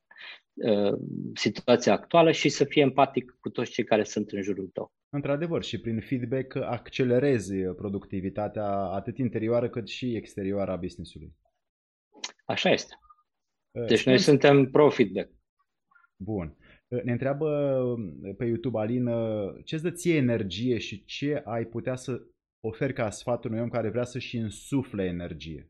situația 1.33 1.93
actuală 1.93 2.31
și 2.31 2.49
să 2.49 2.63
fii 2.63 2.81
empatic 2.81 3.37
cu 3.39 3.49
toți 3.49 3.71
cei 3.71 3.83
care 3.83 4.03
sunt 4.03 4.31
în 4.31 4.41
jurul 4.41 4.67
tău. 4.73 4.93
Într-adevăr, 5.09 5.63
și 5.63 5.79
prin 5.79 6.01
feedback 6.01 6.55
accelerezi 6.55 7.53
productivitatea 7.55 8.69
atât 8.69 9.17
interioară 9.17 9.69
cât 9.69 9.87
și 9.87 10.15
exterioară 10.15 10.71
a 10.71 10.75
business-ului. 10.75 11.33
Așa 12.45 12.69
este. 12.69 12.93
Uh, 13.71 13.85
deci 13.85 14.05
noi 14.05 14.17
suntem 14.17 14.69
pro-feedback. 14.69 15.29
Bun. 16.15 16.57
Ne 16.87 17.11
întreabă 17.11 17.83
pe 18.37 18.45
YouTube 18.45 18.79
Alin, 18.79 19.09
ce 19.63 19.75
îți 19.75 19.83
dă 19.83 19.91
ție 19.91 20.15
energie 20.15 20.77
și 20.77 21.05
ce 21.05 21.41
ai 21.45 21.65
putea 21.65 21.95
să 21.95 22.21
oferi 22.59 22.93
ca 22.93 23.09
sfat 23.09 23.45
unui 23.45 23.59
om 23.59 23.69
care 23.69 23.89
vrea 23.89 24.03
să-și 24.03 24.37
însufle 24.37 25.03
energie? 25.03 25.69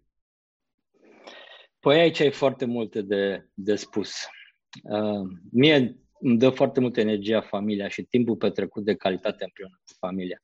Păi 1.80 2.00
aici 2.00 2.20
ai 2.20 2.32
foarte 2.32 2.66
multe 2.66 3.02
de, 3.02 3.50
de 3.54 3.76
spus. 3.76 4.28
Uh, 4.84 5.30
mie 5.52 6.00
îmi 6.20 6.38
dă 6.38 6.50
foarte 6.50 6.80
multă 6.80 7.00
energie 7.00 7.40
familia 7.40 7.88
și 7.88 8.04
timpul 8.04 8.36
petrecut 8.36 8.84
de 8.84 8.96
calitate 8.96 9.44
împreună 9.44 9.80
cu 9.86 9.94
familia. 10.00 10.42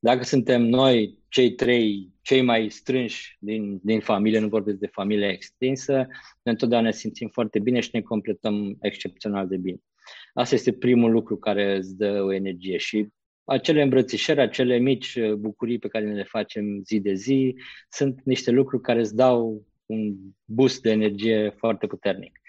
Dacă 0.00 0.24
suntem 0.24 0.62
noi, 0.62 1.18
cei 1.28 1.54
trei, 1.54 2.12
cei 2.22 2.42
mai 2.42 2.70
strânși 2.70 3.36
din, 3.40 3.80
din 3.82 4.00
familie, 4.00 4.38
nu 4.38 4.48
vorbesc 4.48 4.78
de 4.78 4.86
familie 4.86 5.28
extinsă, 5.28 6.06
ne 6.42 6.50
întotdeauna 6.50 6.88
ne 6.88 6.94
simțim 6.94 7.28
foarte 7.28 7.58
bine 7.58 7.80
și 7.80 7.90
ne 7.92 8.00
completăm 8.00 8.76
excepțional 8.80 9.48
de 9.48 9.56
bine. 9.56 9.78
Asta 10.34 10.54
este 10.54 10.72
primul 10.72 11.10
lucru 11.10 11.36
care 11.36 11.76
îți 11.76 11.96
dă 11.96 12.22
o 12.22 12.32
energie 12.32 12.76
și 12.76 13.08
acele 13.44 13.82
îmbrățișări, 13.82 14.40
acele 14.40 14.76
mici 14.76 15.14
uh, 15.14 15.32
bucurii 15.32 15.78
pe 15.78 15.88
care 15.88 16.04
ne 16.04 16.14
le 16.14 16.24
facem 16.24 16.82
zi 16.84 17.00
de 17.00 17.14
zi, 17.14 17.56
sunt 17.88 18.20
niște 18.24 18.50
lucruri 18.50 18.82
care 18.82 18.98
îți 18.98 19.16
dau 19.16 19.66
un 19.86 20.16
boost 20.44 20.82
de 20.82 20.90
energie 20.90 21.54
foarte 21.56 21.86
puternic. 21.86 22.40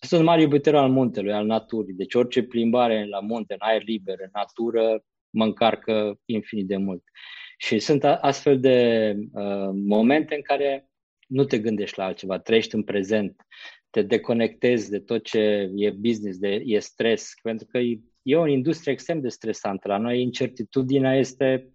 Sunt 0.00 0.24
mare 0.24 0.40
iubitor 0.40 0.74
al 0.74 0.90
muntelui, 0.90 1.32
al 1.32 1.46
naturii, 1.46 1.94
deci 1.94 2.14
orice 2.14 2.42
plimbare 2.42 3.06
la 3.06 3.20
munte, 3.20 3.52
în 3.52 3.58
aer 3.62 3.82
liber, 3.82 4.16
în 4.20 4.30
natură, 4.32 5.04
mă 5.30 5.44
încarcă 5.44 6.20
infinit 6.24 6.66
de 6.66 6.76
mult. 6.76 7.02
Și 7.58 7.78
sunt 7.78 8.04
astfel 8.04 8.60
de 8.60 9.12
uh, 9.32 9.70
momente 9.72 10.34
în 10.34 10.42
care 10.42 10.88
nu 11.26 11.44
te 11.44 11.58
gândești 11.58 11.98
la 11.98 12.04
altceva, 12.04 12.38
trăiești 12.38 12.74
în 12.74 12.82
prezent, 12.82 13.36
te 13.90 14.02
deconectezi 14.02 14.90
de 14.90 14.98
tot 14.98 15.24
ce 15.24 15.70
e 15.74 15.90
business, 15.90 16.38
de, 16.38 16.62
e 16.64 16.78
stres, 16.78 17.34
pentru 17.42 17.66
că 17.66 17.78
e, 17.78 18.00
e 18.22 18.36
o 18.36 18.46
industrie 18.46 18.92
extrem 18.92 19.20
de 19.20 19.28
stresantă. 19.28 19.88
La 19.88 19.98
noi 19.98 20.22
incertitudinea 20.22 21.16
este 21.16 21.70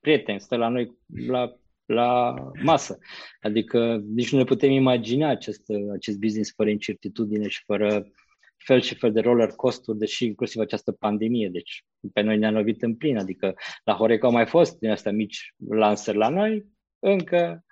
prieten, 0.00 0.38
stă 0.38 0.56
la 0.56 0.68
noi 0.68 0.98
la, 1.26 1.56
la 1.92 2.34
masă. 2.62 2.98
Adică 3.40 4.02
nici 4.14 4.32
nu 4.32 4.38
ne 4.38 4.44
putem 4.44 4.70
imagina 4.70 5.28
acest, 5.28 5.62
acest 5.92 6.18
business 6.18 6.52
fără 6.54 6.70
incertitudine 6.70 7.48
și 7.48 7.62
fără 7.64 8.06
fel 8.56 8.80
și 8.80 8.94
fel 8.94 9.12
de 9.12 9.20
roller 9.20 9.48
coaster, 9.48 9.94
deși 9.94 10.24
inclusiv 10.24 10.60
această 10.60 10.92
pandemie, 10.92 11.48
deci 11.48 11.84
pe 12.12 12.20
noi 12.20 12.38
ne-a 12.38 12.50
lovit 12.50 12.82
în 12.82 12.94
plin, 12.94 13.18
adică 13.18 13.54
la 13.84 13.94
Horeca 13.94 14.26
au 14.26 14.32
mai 14.32 14.46
fost 14.46 14.78
din 14.78 14.90
astea 14.90 15.12
mici 15.12 15.54
lansări 15.68 16.16
la 16.16 16.28
noi, 16.28 16.66
încă 16.98 17.64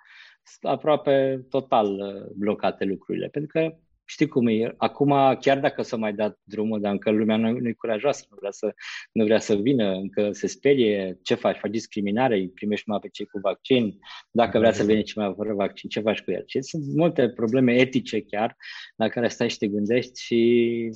aproape 0.61 1.45
total 1.49 1.99
uh, 1.99 2.31
blocate 2.35 2.85
lucrurile, 2.85 3.27
pentru 3.27 3.59
că 3.59 3.75
știi 4.11 4.27
cum 4.27 4.47
e, 4.47 4.73
acum 4.77 5.37
chiar 5.39 5.59
dacă 5.59 5.81
s-a 5.81 5.97
mai 5.97 6.13
dat 6.13 6.39
drumul, 6.43 6.81
dar 6.81 6.91
încă 6.91 7.09
lumea 7.09 7.37
nu, 7.37 7.51
nu 7.51 7.67
e 7.67 7.73
curajoasă, 7.73 8.25
nu 8.29 8.35
vrea, 8.39 8.51
să, 8.51 8.73
nu 9.11 9.23
vrea 9.23 9.39
să 9.39 9.55
vină, 9.55 9.91
încă 9.91 10.31
se 10.31 10.47
sperie, 10.47 11.19
ce 11.21 11.35
faci? 11.35 11.57
Faci 11.57 11.71
discriminare, 11.71 12.35
îi 12.35 12.49
primești 12.49 12.83
numai 12.87 13.01
pe 13.01 13.09
cei 13.11 13.25
cu 13.25 13.39
vaccin, 13.39 13.99
dacă 14.31 14.59
vrea 14.59 14.71
să 14.71 14.83
vină 14.83 15.01
cineva 15.01 15.33
fără 15.33 15.53
vaccin, 15.53 15.89
ce 15.89 15.99
faci 15.99 16.21
cu 16.21 16.31
el? 16.31 16.43
Și 16.45 16.61
sunt 16.61 16.83
multe 16.95 17.29
probleme 17.29 17.73
etice 17.73 18.21
chiar 18.21 18.55
la 18.95 19.07
care 19.07 19.27
stai 19.27 19.49
și 19.49 19.57
te 19.57 19.67
gândești 19.67 20.21
și 20.21 20.91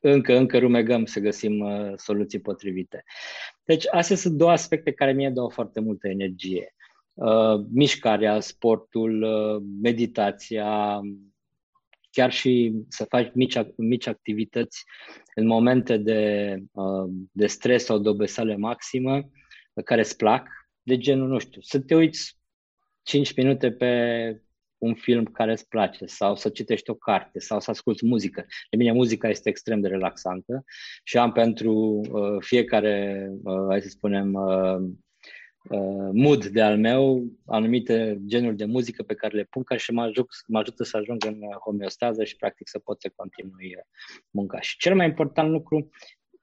încă, 0.00 0.36
încă 0.36 0.58
rumegăm 0.58 1.04
să 1.04 1.20
găsim 1.20 1.60
uh, 1.60 1.92
soluții 1.96 2.40
potrivite. 2.40 3.04
Deci 3.64 3.84
astea 3.90 4.16
sunt 4.16 4.34
două 4.34 4.50
aspecte 4.50 4.92
care 4.92 5.12
mie 5.12 5.30
dau 5.30 5.48
foarte 5.48 5.80
multă 5.80 6.08
energie. 6.08 6.74
Uh, 7.14 7.64
mișcarea, 7.72 8.40
sportul, 8.40 9.22
uh, 9.22 9.62
meditația, 9.82 11.00
chiar 12.12 12.32
și 12.32 12.72
să 12.88 13.04
faci 13.04 13.30
mici, 13.34 13.56
mici 13.76 14.06
activități 14.06 14.84
în 15.34 15.46
momente 15.46 15.96
de, 15.96 16.54
uh, 16.72 17.10
de 17.32 17.46
stres 17.46 17.84
sau 17.84 17.98
de 17.98 18.08
obeseală 18.08 18.56
maximă 18.56 19.30
care 19.84 20.00
îți 20.00 20.16
plac, 20.16 20.48
de 20.82 20.98
genul, 20.98 21.28
nu 21.28 21.38
știu, 21.38 21.60
să 21.60 21.80
te 21.80 21.94
uiți 21.94 22.38
5 23.02 23.34
minute 23.34 23.72
pe 23.72 24.42
un 24.78 24.94
film 24.94 25.24
care 25.24 25.52
îți 25.52 25.68
place 25.68 26.06
sau 26.06 26.36
să 26.36 26.48
citești 26.48 26.90
o 26.90 26.94
carte 26.94 27.38
sau 27.38 27.60
să 27.60 27.70
asculti 27.70 28.06
muzică. 28.06 28.46
De 28.70 28.76
mine 28.76 28.92
muzica 28.92 29.28
este 29.28 29.48
extrem 29.48 29.80
de 29.80 29.88
relaxantă 29.88 30.64
și 31.04 31.18
am 31.18 31.32
pentru 31.32 31.72
uh, 32.10 32.36
fiecare, 32.40 33.28
uh, 33.42 33.66
hai 33.68 33.82
să 33.82 33.88
spunem, 33.88 34.34
uh, 34.34 34.90
uh, 35.68 36.10
mood 36.12 36.46
de 36.46 36.62
al 36.62 36.78
meu 36.78 37.24
anumite 37.46 38.20
genuri 38.26 38.56
de 38.56 38.64
muzică 38.64 39.02
pe 39.02 39.14
care 39.14 39.36
le 39.36 39.44
pun 39.44 39.62
ca 39.62 39.76
și 39.76 39.92
mă, 39.92 40.02
ajut, 40.02 40.28
mă 40.46 40.58
ajută 40.58 40.84
să 40.84 40.96
ajung 40.96 41.24
în 41.24 41.40
homeostază 41.64 42.24
și 42.24 42.36
practic 42.36 42.68
să 42.68 42.78
pot 42.78 43.00
să 43.00 43.12
continui 43.16 43.74
uh, 43.76 43.82
munca. 44.30 44.60
Și 44.60 44.76
cel 44.76 44.94
mai 44.94 45.06
important 45.06 45.50
lucru 45.50 45.90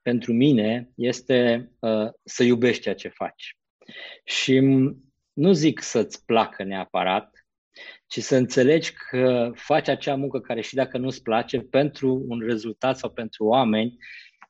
pentru 0.02 0.32
mine 0.32 0.90
este 0.94 1.70
uh, 1.78 2.08
să 2.24 2.42
iubești 2.42 2.82
ceea 2.82 2.94
ce 2.94 3.08
faci. 3.08 3.56
Și 4.24 4.58
nu 5.32 5.52
zic 5.52 5.80
să-ți 5.80 6.24
placă 6.24 6.62
neapărat, 6.62 7.40
ci 8.06 8.18
să 8.18 8.36
înțelegi 8.36 8.92
că 8.92 9.50
faci 9.54 9.88
acea 9.88 10.16
muncă 10.16 10.40
care 10.40 10.60
și 10.60 10.74
dacă 10.74 10.98
nu-ți 10.98 11.22
place, 11.22 11.60
pentru 11.60 12.24
un 12.28 12.40
rezultat 12.40 12.96
sau 12.96 13.10
pentru 13.10 13.44
oameni 13.44 13.96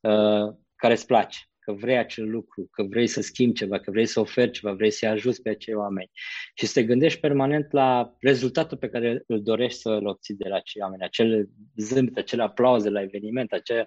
uh, 0.00 0.54
care 0.76 0.92
îți 0.92 1.06
place, 1.06 1.38
că 1.70 1.76
vrei 1.76 1.96
acel 1.96 2.30
lucru, 2.30 2.68
că 2.70 2.82
vrei 2.82 3.06
să 3.06 3.20
schimbi 3.20 3.58
ceva, 3.58 3.78
că 3.80 3.90
vrei 3.90 4.06
să 4.06 4.20
oferi 4.20 4.50
ceva, 4.50 4.72
vrei 4.72 4.90
să-i 4.90 5.08
ajuți 5.08 5.42
pe 5.42 5.48
acei 5.48 5.74
oameni. 5.74 6.10
Și 6.54 6.66
să 6.66 6.72
te 6.72 6.86
gândești 6.86 7.20
permanent 7.20 7.72
la 7.72 8.14
rezultatul 8.20 8.76
pe 8.76 8.88
care 8.88 9.22
îl 9.26 9.42
dorești 9.42 9.80
să-l 9.80 10.06
obții 10.06 10.34
de 10.34 10.48
la 10.48 10.56
acei 10.56 10.82
oameni, 10.82 11.02
acele 11.02 11.48
zâmbete, 11.76 12.20
acele 12.20 12.42
aplauze 12.42 12.88
la 12.88 13.02
eveniment, 13.02 13.52
acea 13.52 13.86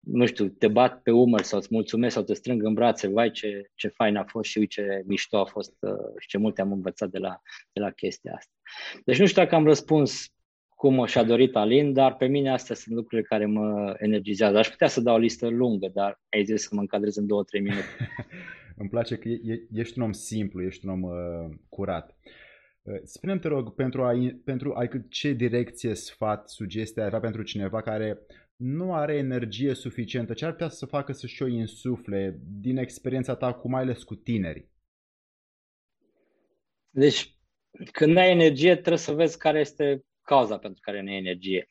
nu 0.00 0.26
știu, 0.26 0.48
te 0.48 0.68
bat 0.68 1.02
pe 1.02 1.10
umăr 1.10 1.42
sau 1.42 1.58
îți 1.58 1.68
mulțumesc 1.70 2.14
sau 2.14 2.22
te 2.22 2.34
strâng 2.34 2.62
în 2.62 2.74
brațe, 2.74 3.08
vai 3.08 3.30
ce, 3.30 3.70
ce 3.74 3.88
fain 3.88 4.16
a 4.16 4.24
fost 4.24 4.50
și 4.50 4.58
uite 4.58 4.82
ce 4.82 5.02
mișto 5.06 5.38
a 5.38 5.44
fost 5.44 5.74
uh, 5.80 5.92
și 6.18 6.28
ce 6.28 6.38
multe 6.38 6.60
am 6.60 6.72
învățat 6.72 7.08
de 7.08 7.18
la, 7.18 7.40
de 7.72 7.80
la 7.80 7.90
chestia 7.90 8.32
asta. 8.36 8.52
Deci 9.04 9.18
nu 9.18 9.26
știu 9.26 9.42
dacă 9.42 9.54
am 9.54 9.64
răspuns 9.64 10.32
cum 10.80 10.98
o 10.98 11.06
și-a 11.06 11.24
dorit 11.24 11.56
Alin, 11.56 11.92
dar 11.92 12.16
pe 12.16 12.26
mine 12.26 12.50
astea 12.50 12.74
sunt 12.74 12.94
lucrurile 12.94 13.26
care 13.28 13.46
mă 13.46 13.94
energizează. 13.98 14.58
Aș 14.58 14.68
putea 14.68 14.88
să 14.88 15.00
dau 15.00 15.14
o 15.14 15.18
listă 15.18 15.48
lungă, 15.48 15.88
dar 15.92 16.20
ai 16.30 16.44
zis 16.44 16.62
să 16.62 16.68
mă 16.72 16.80
încadrez 16.80 17.16
în 17.16 17.26
două, 17.26 17.44
trei 17.44 17.60
minute. 17.60 17.84
Îmi 18.80 18.88
place 18.88 19.16
că 19.16 19.28
e, 19.28 19.66
ești 19.72 19.98
un 19.98 20.04
om 20.04 20.12
simplu, 20.12 20.62
ești 20.62 20.86
un 20.86 20.92
om 20.92 21.02
uh, 21.02 21.56
curat. 21.68 22.16
Uh, 22.82 23.00
spune-mi, 23.02 23.40
te 23.40 23.48
rog, 23.48 23.74
pentru, 23.74 24.02
a, 24.02 24.12
pentru 24.44 24.74
a, 24.74 24.88
ce 25.08 25.32
direcție, 25.32 25.94
sfat, 25.94 26.48
sugestie 26.48 27.02
ai 27.02 27.06
avea 27.06 27.20
pentru 27.20 27.42
cineva 27.42 27.82
care 27.82 28.18
nu 28.56 28.94
are 28.94 29.16
energie 29.16 29.74
suficientă, 29.74 30.32
ce 30.32 30.44
ar 30.44 30.50
putea 30.50 30.68
să 30.68 30.86
facă 30.86 31.12
să-și 31.12 31.42
o 31.42 31.46
insufle 31.46 32.40
din 32.60 32.76
experiența 32.76 33.34
ta, 33.34 33.52
cu 33.52 33.68
mai 33.68 33.82
ales 33.82 34.02
cu 34.02 34.14
tinerii? 34.14 34.70
Deci, 36.90 37.38
când 37.92 38.16
ai 38.16 38.30
energie, 38.30 38.72
trebuie 38.72 38.96
să 38.96 39.12
vezi 39.12 39.38
care 39.38 39.60
este 39.60 40.04
cauza 40.34 40.58
pentru 40.58 40.80
care 40.82 41.02
nu 41.02 41.10
ai 41.10 41.16
energie. 41.16 41.68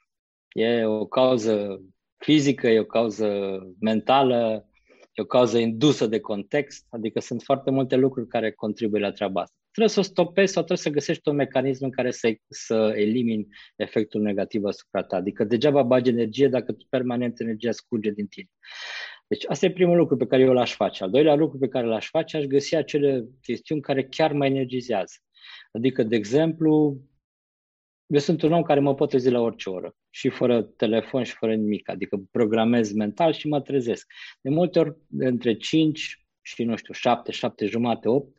E 0.54 0.86
o 0.86 1.06
cauză 1.06 1.82
fizică, 2.18 2.68
e 2.68 2.80
o 2.80 2.94
cauză 2.98 3.60
mentală, 3.80 4.70
e 5.14 5.22
o 5.22 5.26
cauză 5.26 5.58
indusă 5.58 6.08
de 6.08 6.20
context, 6.20 6.86
adică 6.90 7.20
sunt 7.20 7.42
foarte 7.42 7.72
multe 7.72 7.96
lucruri 7.96 8.28
care 8.28 8.52
contribuie 8.52 9.02
la 9.02 9.12
treaba 9.12 9.42
asta 9.42 9.60
trebuie 9.72 9.94
să 9.94 10.00
o 10.00 10.14
stopezi 10.14 10.54
sau 10.54 10.64
trebuie 10.64 10.86
să 10.86 11.00
găsești 11.00 11.30
un 11.30 11.36
mecanism 11.36 11.84
în 11.84 11.92
care 11.92 12.12
să, 12.12 12.36
să 12.48 12.94
elimini 12.96 13.48
efectul 13.76 14.22
negativ 14.22 14.64
asupra 14.64 15.04
ta. 15.04 15.16
Adică 15.16 15.44
degeaba 15.44 15.84
bagi 15.84 16.10
energie 16.10 16.48
dacă 16.48 16.72
tu 16.72 16.86
permanent 16.90 17.40
energia 17.40 17.72
scurge 17.72 18.12
din 18.12 18.28
tine. 18.28 18.50
Deci 19.28 19.46
asta 19.48 19.66
e 19.66 19.72
primul 19.72 19.98
lucru 19.98 20.18
pe 20.18 20.26
care 20.26 20.42
eu 20.42 20.54
l-aș 20.54 20.74
face. 20.74 21.04
Al 21.04 21.10
doilea 21.10 21.36
lucru 21.36 21.58
pe 21.58 21.68
care 21.68 21.86
l-aș 21.86 22.10
face, 22.10 22.38
aș 22.38 22.44
găsi 22.44 22.76
acele 22.76 23.26
chestiuni 23.42 23.82
care 23.82 24.04
chiar 24.04 24.32
mă 24.32 24.46
energizează. 24.46 25.14
Adică, 25.72 26.04
de 26.04 26.16
exemplu, 26.16 27.02
eu 28.10 28.20
sunt 28.20 28.42
un 28.42 28.52
om 28.52 28.62
care 28.62 28.80
mă 28.80 28.96
pot 28.96 29.10
trezi 29.10 29.30
la 29.30 29.40
orice 29.40 29.70
oră 29.70 29.96
și 30.10 30.30
fără 30.30 30.62
telefon 30.62 31.24
și 31.24 31.34
fără 31.34 31.56
nimic, 31.56 31.90
adică 31.90 32.18
programez 32.32 32.92
mental 32.92 33.34
și 33.34 33.48
mă 33.48 33.62
trezesc. 33.62 34.12
De 34.42 34.50
multe 34.50 34.80
ori, 34.80 34.98
între 35.18 35.54
5 35.54 36.26
și, 36.42 36.64
nu 36.64 36.76
știu, 36.76 36.94
7, 36.94 37.32
7 37.32 37.66
jumate, 37.66 38.08
8, 38.08 38.38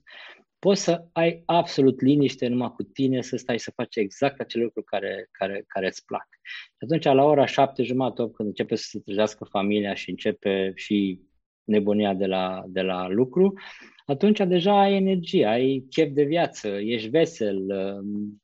poți 0.58 0.82
să 0.82 1.04
ai 1.12 1.42
absolut 1.46 2.00
liniște 2.00 2.46
numai 2.46 2.72
cu 2.72 2.82
tine, 2.82 3.22
să 3.22 3.36
stai 3.36 3.58
să 3.58 3.72
faci 3.74 3.96
exact 3.96 4.40
acele 4.40 4.62
lucruri 4.62 4.86
care, 4.86 5.28
care, 5.30 5.64
care 5.66 5.86
îți 5.86 6.04
plac. 6.04 6.28
Și 6.42 6.84
atunci, 6.84 7.04
la 7.04 7.24
ora 7.24 7.46
șapte 7.46 7.82
jumate, 7.82 8.30
când 8.30 8.48
începe 8.48 8.74
să 8.74 8.84
se 8.86 9.00
trezească 9.00 9.44
familia 9.44 9.94
și 9.94 10.10
începe 10.10 10.72
și 10.74 11.20
nebunia 11.64 12.14
de 12.14 12.26
la, 12.26 12.62
de 12.66 12.80
la 12.80 13.08
lucru, 13.08 13.52
atunci 14.10 14.38
deja 14.38 14.80
ai 14.80 14.94
energie, 14.94 15.46
ai 15.46 15.86
chef 15.90 16.08
de 16.12 16.22
viață, 16.22 16.68
ești 16.68 17.08
vesel, 17.08 17.66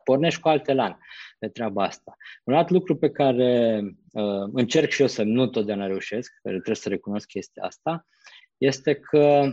pornești 0.04 0.40
cu 0.40 0.48
alte 0.48 0.72
lan 0.72 0.98
pe 1.38 1.48
treaba 1.48 1.84
asta. 1.84 2.16
Un 2.44 2.54
alt 2.54 2.70
lucru 2.70 2.96
pe 2.96 3.10
care 3.10 3.80
uh, 4.12 4.48
încerc 4.52 4.90
și 4.90 5.00
eu 5.00 5.06
să 5.06 5.22
nu 5.22 5.46
totdeauna 5.46 5.86
reușesc, 5.86 6.32
care 6.42 6.54
trebuie 6.54 6.76
să 6.76 6.88
recunosc 6.88 7.26
chestia 7.26 7.62
asta, 7.62 8.06
este 8.56 8.94
că 8.94 9.50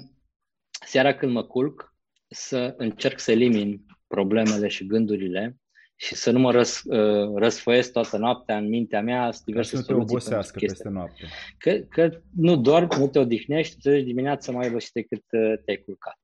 seara 0.85 1.15
când 1.15 1.31
mă 1.31 1.43
culc, 1.43 1.95
să 2.27 2.73
încerc 2.77 3.19
să 3.19 3.31
elimin 3.31 3.85
problemele 4.07 4.67
și 4.67 4.85
gândurile 4.85 5.57
și 6.03 6.15
să 6.15 6.31
nu 6.31 6.39
mă 6.39 6.51
răs, 6.51 6.81
uh, 6.83 7.31
răsfăiesc 7.35 7.91
toată 7.91 8.17
noaptea 8.17 8.57
în 8.57 8.69
mintea 8.69 9.01
mea 9.01 9.33
diverse 9.45 9.75
să 9.75 9.77
nu 9.77 9.83
te 9.83 9.93
obosească 9.93 10.59
peste 10.59 10.89
noapte. 10.89 11.27
Că, 11.57 11.71
că 11.89 12.09
nu 12.35 12.55
dormi, 12.55 12.87
nu 12.97 13.07
te 13.07 13.19
odihnești, 13.19 13.81
te 13.81 13.99
dimineața 13.99 14.51
mai 14.51 14.67
obosit 14.67 14.93
decât 14.93 15.23
uh, 15.31 15.53
te-ai 15.65 15.77
culcat. 15.85 16.19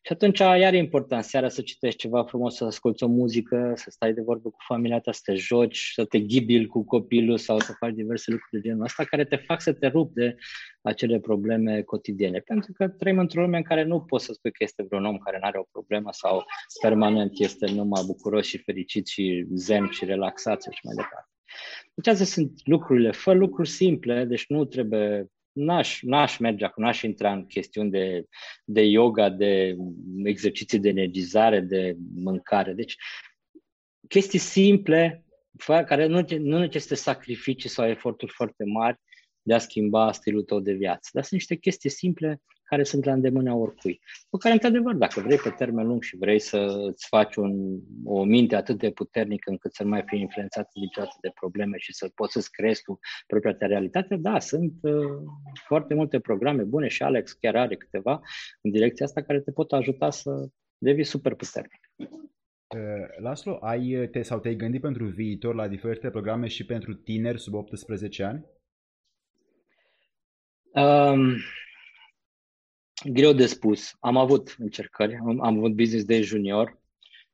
Și 0.00 0.12
atunci 0.12 0.38
iar 0.38 0.72
e 0.72 0.76
important 0.76 1.24
seara 1.24 1.48
să 1.48 1.62
citești 1.62 1.98
ceva 1.98 2.24
frumos, 2.24 2.56
să 2.56 2.64
asculti 2.64 3.04
o 3.04 3.06
muzică, 3.06 3.72
să 3.74 3.90
stai 3.90 4.12
de 4.12 4.20
vorbă 4.20 4.50
cu 4.50 4.56
familia 4.66 5.00
ta, 5.00 5.12
să 5.12 5.20
te 5.24 5.34
joci, 5.34 5.90
să 5.94 6.04
te 6.04 6.20
ghibil 6.20 6.66
cu 6.66 6.84
copilul 6.84 7.38
sau 7.38 7.58
să 7.58 7.72
faci 7.78 7.94
diverse 7.94 8.30
lucruri 8.30 8.62
de 8.62 8.68
genul 8.68 8.84
ăsta 8.84 9.04
care 9.04 9.24
te 9.24 9.36
fac 9.36 9.60
să 9.60 9.72
te 9.72 9.86
rupi 9.86 10.14
de 10.14 10.36
acele 10.82 11.20
probleme 11.20 11.82
cotidiene. 11.82 12.38
Pentru 12.38 12.72
că 12.72 12.88
trăim 12.88 13.18
într-o 13.18 13.40
lume 13.40 13.56
în 13.56 13.62
care 13.62 13.84
nu 13.84 14.00
poți 14.00 14.24
să 14.24 14.32
spui 14.32 14.50
că 14.50 14.62
este 14.62 14.82
vreun 14.82 15.04
om 15.04 15.18
care 15.18 15.38
nu 15.40 15.46
are 15.46 15.58
o 15.58 15.68
problemă 15.72 16.08
sau 16.12 16.44
permanent 16.82 17.32
este 17.38 17.70
numai 17.70 18.02
bucuros 18.06 18.46
și 18.46 18.58
fericit 18.58 19.06
și 19.06 19.46
zen 19.54 19.88
și 19.90 20.04
relaxat 20.04 20.62
și 20.62 20.80
mai 20.82 20.94
departe. 20.94 21.30
Deci 21.94 22.06
astea 22.06 22.26
sunt 22.26 22.52
lucrurile, 22.64 23.10
fă 23.10 23.32
lucruri 23.32 23.68
simple, 23.68 24.24
deci 24.24 24.44
nu 24.48 24.64
trebuie 24.64 25.26
n-aș, 25.52 26.02
n-aș 26.02 26.38
merge 26.38 26.64
acum, 26.64 26.82
n-aș 26.84 27.02
intra 27.02 27.32
în 27.32 27.46
chestiuni 27.46 27.90
de, 27.90 28.26
de 28.64 28.82
yoga, 28.82 29.30
de 29.30 29.76
exerciții 30.24 30.78
de 30.78 30.88
energizare, 30.88 31.60
de 31.60 31.96
mâncare. 32.14 32.72
Deci, 32.72 32.96
chestii 34.08 34.38
simple, 34.38 35.24
care 35.66 36.06
nu, 36.06 36.26
nu 36.38 36.58
necesită 36.58 36.94
sacrificii 36.94 37.68
sau 37.68 37.86
eforturi 37.86 38.32
foarte 38.32 38.64
mari 38.64 38.98
de 39.42 39.54
a 39.54 39.58
schimba 39.58 40.12
stilul 40.12 40.42
tău 40.42 40.60
de 40.60 40.72
viață. 40.72 41.10
Dar 41.12 41.22
sunt 41.22 41.38
niște 41.38 41.56
chestii 41.56 41.90
simple 41.90 42.42
care 42.68 42.82
sunt 42.82 43.04
la 43.04 43.12
îndemâna 43.12 43.54
oricui. 43.54 44.00
Cu 44.30 44.36
care, 44.36 44.54
într-adevăr, 44.54 44.94
dacă 44.94 45.20
vrei 45.20 45.36
pe 45.36 45.50
termen 45.50 45.86
lung 45.86 46.02
și 46.02 46.16
vrei 46.16 46.38
să 46.38 46.88
îți 46.90 47.06
faci 47.08 47.36
un, 47.36 47.78
o 48.04 48.24
minte 48.24 48.56
atât 48.56 48.78
de 48.78 48.90
puternică 48.90 49.50
încât 49.50 49.74
să 49.74 49.82
nu 49.82 49.88
mai 49.88 50.02
fii 50.06 50.20
influențat 50.20 50.70
niciodată 50.74 51.16
de 51.20 51.30
probleme 51.34 51.76
și 51.78 51.94
să 51.94 52.10
poți 52.14 52.32
să-ți 52.32 52.50
creezi 52.50 52.82
tu 52.82 52.98
propria 53.26 53.54
ta 53.54 53.66
realitate, 53.66 54.16
da, 54.16 54.38
sunt 54.38 54.72
uh, 54.82 54.92
foarte 55.66 55.94
multe 55.94 56.20
programe 56.20 56.62
bune 56.62 56.88
și 56.88 57.02
Alex 57.02 57.32
chiar 57.32 57.56
are 57.56 57.76
câteva 57.76 58.20
în 58.62 58.70
direcția 58.70 59.06
asta 59.06 59.22
care 59.22 59.40
te 59.40 59.52
pot 59.52 59.72
ajuta 59.72 60.10
să 60.10 60.48
devii 60.78 61.04
super 61.04 61.34
puternic. 61.34 61.80
Uh, 61.96 63.20
Laslo, 63.20 63.58
ai 63.60 64.08
te, 64.10 64.22
sau 64.22 64.38
te-ai 64.38 64.54
gândit 64.54 64.80
pentru 64.80 65.04
viitor 65.04 65.54
la 65.54 65.68
diferite 65.68 66.10
programe 66.10 66.46
și 66.46 66.66
pentru 66.66 66.94
tineri 66.94 67.40
sub 67.40 67.54
18 67.54 68.22
ani? 68.22 68.44
Um, 70.72 71.36
greu 73.04 73.32
de 73.32 73.46
spus. 73.46 73.96
Am 74.00 74.16
avut 74.16 74.54
încercări, 74.58 75.14
am, 75.14 75.40
am 75.40 75.56
avut 75.56 75.72
business 75.72 76.04
de 76.04 76.20
junior 76.22 76.80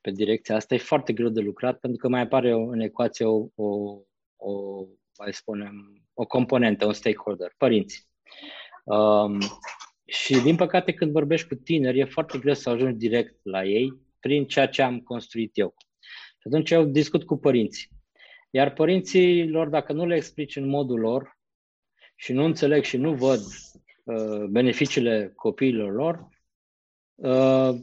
pe 0.01 0.11
direcția 0.11 0.57
asta. 0.57 0.75
E 0.75 0.79
foarte 0.79 1.13
greu 1.13 1.29
de 1.29 1.41
lucrat 1.41 1.79
pentru 1.79 2.01
că 2.01 2.09
mai 2.09 2.21
apare 2.21 2.51
în 2.53 2.81
ecuație 2.81 3.25
o, 3.25 3.47
o, 3.55 3.99
o 4.37 4.85
mai 5.19 5.33
spunem, 5.33 6.03
o 6.15 6.27
componentă, 6.27 6.87
un 6.87 6.93
stakeholder, 6.93 7.55
părinți. 7.57 8.09
Um, 8.85 9.39
și 10.07 10.41
din 10.41 10.57
păcate 10.57 10.93
când 10.93 11.13
vorbești 11.13 11.49
cu 11.49 11.55
tineri 11.55 11.99
e 11.99 12.05
foarte 12.05 12.39
greu 12.39 12.55
să 12.55 12.71
ajungi 12.71 12.97
direct 12.97 13.39
la 13.43 13.65
ei 13.65 13.93
prin 14.21 14.47
ceea 14.47 14.69
ce 14.69 14.83
am 14.83 15.01
construit 15.01 15.59
eu. 15.59 15.75
Și 16.39 16.47
atunci 16.47 16.71
eu 16.71 16.85
discut 16.85 17.25
cu 17.25 17.37
părinții. 17.37 17.89
Iar 18.51 18.73
părinții 18.73 19.49
lor, 19.49 19.69
dacă 19.69 19.93
nu 19.93 20.07
le 20.07 20.17
explici 20.17 20.57
în 20.57 20.69
modul 20.69 21.01
lor 21.01 21.39
și 22.17 22.33
nu 22.33 22.45
înțeleg 22.45 22.83
și 22.83 22.97
nu 22.97 23.15
văd 23.15 23.41
Uh, 23.41 23.84
beneficiile 24.49 25.33
copiilor 25.37 25.93
lor, 25.93 26.29
uh, 27.15 27.81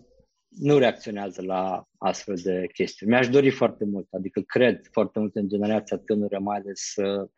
nu 0.47 0.77
reacționează 0.77 1.41
la 1.41 1.87
astfel 1.97 2.35
de 2.43 2.67
chestiuni. 2.73 3.11
Mi-aș 3.11 3.29
dori 3.29 3.49
foarte 3.49 3.85
mult, 3.85 4.07
adică 4.11 4.41
cred 4.41 4.87
foarte 4.91 5.19
mult 5.19 5.35
în 5.35 5.47
generația 5.47 5.97
tânără, 5.97 6.39
mai 6.39 6.57
ales 6.57 6.95
uh, 6.95 7.29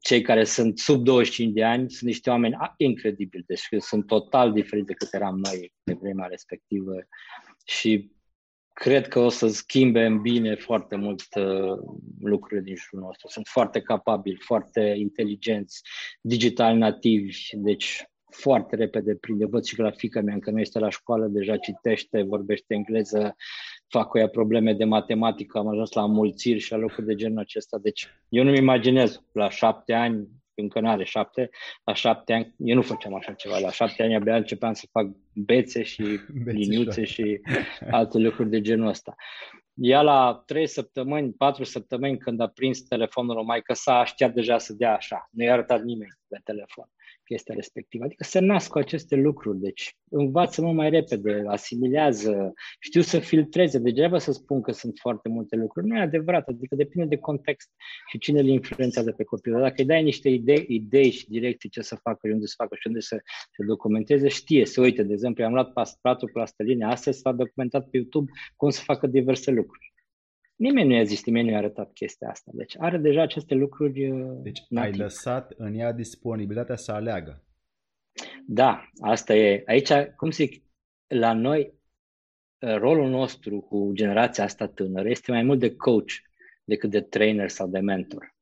cei 0.00 0.22
care 0.22 0.44
sunt 0.44 0.78
sub 0.78 1.04
25 1.04 1.52
de 1.54 1.64
ani, 1.64 1.90
sunt 1.90 2.10
niște 2.10 2.30
oameni 2.30 2.56
incredibili, 2.76 3.44
deci 3.46 3.68
sunt 3.78 4.06
total 4.06 4.52
diferiți 4.52 4.86
decât 4.86 5.12
eram 5.12 5.38
noi 5.38 5.72
pe 5.82 5.92
vremea 5.92 6.26
respectivă 6.26 6.92
și 7.64 8.10
cred 8.78 9.08
că 9.08 9.18
o 9.18 9.28
să 9.28 9.48
schimbe 9.48 10.04
în 10.04 10.20
bine 10.20 10.54
foarte 10.54 10.96
mult 10.96 11.22
uh, 11.34 11.78
lucrurile 12.20 12.60
din 12.60 12.76
jurul 12.76 13.04
nostru. 13.06 13.28
Sunt 13.28 13.46
foarte 13.46 13.80
capabili, 13.80 14.38
foarte 14.40 14.94
inteligenți, 14.98 15.82
digital 16.20 16.76
nativi, 16.76 17.36
deci 17.52 18.04
foarte 18.30 18.76
repede 18.76 19.14
prinde. 19.14 19.46
Văd 19.46 19.64
și 19.64 19.76
grafica 19.76 20.20
mea, 20.20 20.34
încă 20.34 20.50
nu 20.50 20.60
este 20.60 20.78
la 20.78 20.90
școală, 20.90 21.26
deja 21.26 21.56
citește, 21.56 22.22
vorbește 22.22 22.74
engleză, 22.74 23.36
fac 23.88 24.08
cu 24.08 24.18
ea 24.18 24.28
probleme 24.28 24.72
de 24.72 24.84
matematică, 24.84 25.58
am 25.58 25.68
ajuns 25.68 25.92
la 25.92 26.06
mulțiri 26.06 26.58
și 26.58 26.72
la 26.72 26.78
locuri 26.78 27.06
de 27.06 27.14
genul 27.14 27.38
acesta. 27.38 27.78
Deci 27.78 28.08
eu 28.28 28.44
nu-mi 28.44 28.58
imaginez 28.58 29.22
la 29.32 29.50
șapte 29.50 29.92
ani 29.92 30.28
încă 30.60 30.80
nu 30.80 30.88
are 30.88 31.04
șapte, 31.04 31.50
la 31.84 31.94
șapte 31.94 32.32
ani, 32.32 32.54
eu 32.58 32.74
nu 32.74 32.82
făceam 32.82 33.14
așa 33.14 33.32
ceva, 33.32 33.58
la 33.58 33.70
șapte 33.70 34.02
ani 34.02 34.14
abia 34.14 34.36
începeam 34.36 34.72
să 34.72 34.86
fac 34.90 35.06
bețe 35.34 35.82
și 35.82 36.02
liniuțe 36.58 37.04
și 37.04 37.40
alte 37.90 38.18
lucruri 38.18 38.50
de 38.50 38.60
genul 38.60 38.88
ăsta. 38.88 39.14
Ea 39.74 40.02
la 40.02 40.42
trei 40.46 40.66
săptămâni, 40.66 41.32
patru 41.32 41.64
săptămâni, 41.64 42.18
când 42.18 42.40
a 42.40 42.46
prins 42.46 42.80
telefonul 42.80 43.44
mai 43.44 43.60
că 43.60 43.72
s-a 43.72 44.04
știa 44.04 44.28
deja 44.28 44.58
să 44.58 44.72
dea 44.72 44.94
așa. 44.94 45.28
Nu 45.30 45.44
i-a 45.44 45.52
arătat 45.52 45.82
nimeni 45.82 46.18
pe 46.28 46.40
telefon 46.44 46.90
chestia 47.28 47.54
respectivă. 47.54 48.04
Adică 48.04 48.24
se 48.24 48.38
nasc 48.38 48.70
cu 48.70 48.78
aceste 48.78 49.16
lucruri, 49.16 49.58
deci 49.58 49.96
învață 50.10 50.62
mult 50.62 50.76
mai 50.76 50.90
repede, 50.90 51.44
asimilează, 51.46 52.52
știu 52.80 53.00
să 53.00 53.18
filtreze. 53.18 53.78
Degeaba 53.78 54.18
să 54.18 54.32
spun 54.32 54.60
că 54.60 54.72
sunt 54.72 54.98
foarte 55.00 55.28
multe 55.28 55.56
lucruri. 55.56 55.86
Nu 55.86 55.96
e 55.96 56.00
adevărat, 56.00 56.48
adică 56.48 56.74
depinde 56.74 57.06
de 57.06 57.20
context 57.20 57.70
și 58.10 58.18
cine 58.18 58.40
îl 58.40 58.46
influențează 58.46 59.12
pe 59.12 59.24
copil. 59.24 59.52
Dar 59.52 59.60
dacă 59.60 59.74
îi 59.76 59.84
dai 59.86 60.02
niște 60.02 60.28
idei, 60.28 60.64
idei 60.68 61.10
și 61.10 61.28
direcții 61.28 61.68
ce 61.68 61.80
să 61.80 61.96
facă, 62.02 62.28
unde 62.32 62.46
să 62.46 62.54
facă 62.56 62.74
și 62.80 62.86
unde 62.86 63.00
să 63.00 63.16
se 63.56 63.64
documenteze, 63.66 64.28
știe, 64.28 64.64
să 64.64 64.80
uite, 64.80 65.02
de 65.02 65.12
exemplu, 65.12 65.44
am 65.44 65.52
luat 65.52 65.72
pastratul 65.72 66.28
cu 66.28 66.34
plastelina, 66.34 66.90
astăzi 66.90 67.18
s-a 67.18 67.32
documentat 67.32 67.88
pe 67.88 67.96
YouTube 67.96 68.30
cum 68.56 68.70
să 68.70 68.80
facă 68.82 69.06
diverse 69.06 69.50
lucruri. 69.50 69.87
Nimeni 70.58 70.88
nu 70.88 70.94
i-a 70.94 71.02
zis, 71.02 71.24
nimeni 71.24 71.46
nu 71.46 71.52
i-a 71.52 71.58
arătat 71.58 71.92
chestia 71.92 72.28
asta. 72.28 72.50
Deci 72.54 72.74
are 72.78 72.96
deja 72.98 73.22
aceste 73.22 73.54
lucruri 73.54 74.10
uh, 74.10 74.38
Deci 74.42 74.64
native. 74.68 74.92
ai 74.92 74.98
lăsat 75.02 75.52
în 75.56 75.74
ea 75.74 75.92
disponibilitatea 75.92 76.76
să 76.76 76.92
aleagă. 76.92 77.44
Da, 78.46 78.90
asta 79.00 79.34
e. 79.34 79.62
Aici, 79.66 79.92
cum 80.16 80.30
zic, 80.30 80.62
la 81.06 81.32
noi, 81.32 81.72
uh, 82.58 82.76
rolul 82.76 83.08
nostru 83.08 83.60
cu 83.60 83.90
generația 83.92 84.44
asta 84.44 84.68
tânără 84.68 85.08
este 85.08 85.30
mai 85.30 85.42
mult 85.42 85.58
de 85.58 85.76
coach 85.76 86.12
decât 86.64 86.90
de 86.90 87.00
trainer 87.00 87.48
sau 87.48 87.68
de 87.68 87.78
mentor. 87.78 88.36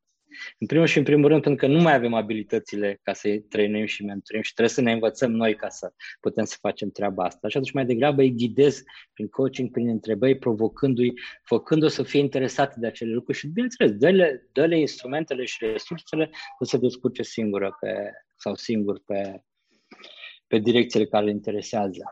În 0.58 0.66
primul 0.66 0.86
și 0.86 0.98
în 0.98 1.04
primul 1.04 1.28
rând, 1.28 1.42
pentru 1.42 1.66
că 1.66 1.72
nu 1.72 1.82
mai 1.82 1.94
avem 1.94 2.14
abilitățile 2.14 3.00
ca 3.02 3.12
să-i 3.12 3.40
trăim 3.40 3.86
și 3.86 4.04
mentorim 4.04 4.42
și 4.42 4.52
trebuie 4.52 4.74
să 4.74 4.80
ne 4.80 4.92
învățăm 4.92 5.30
noi 5.32 5.54
ca 5.54 5.68
să 5.68 5.92
putem 6.20 6.44
să 6.44 6.56
facem 6.60 6.90
treaba 6.90 7.24
asta. 7.24 7.48
Și 7.48 7.56
atunci 7.56 7.72
mai 7.72 7.86
degrabă 7.86 8.22
îi 8.22 8.34
ghidez 8.34 8.82
prin 9.12 9.28
coaching, 9.28 9.70
prin 9.70 9.88
întrebări, 9.88 10.38
provocându-i, 10.38 11.12
făcându-o 11.42 11.88
să 11.88 12.02
fie 12.02 12.20
interesat 12.20 12.76
de 12.76 12.86
acele 12.86 13.12
lucruri 13.12 13.38
și, 13.38 13.46
bineînțeles, 13.46 13.92
dă-le, 13.92 14.48
dă-le 14.52 14.78
instrumentele 14.78 15.44
și 15.44 15.64
resursele 15.64 16.30
să 16.58 16.64
se 16.64 16.78
descurce 16.78 17.22
singură 17.22 17.76
pe, 17.80 18.10
sau 18.36 18.54
singur 18.54 19.02
pe, 19.06 19.42
pe 20.46 20.58
direcțiile 20.58 21.06
care 21.06 21.24
le 21.24 21.30
interesează. 21.30 22.02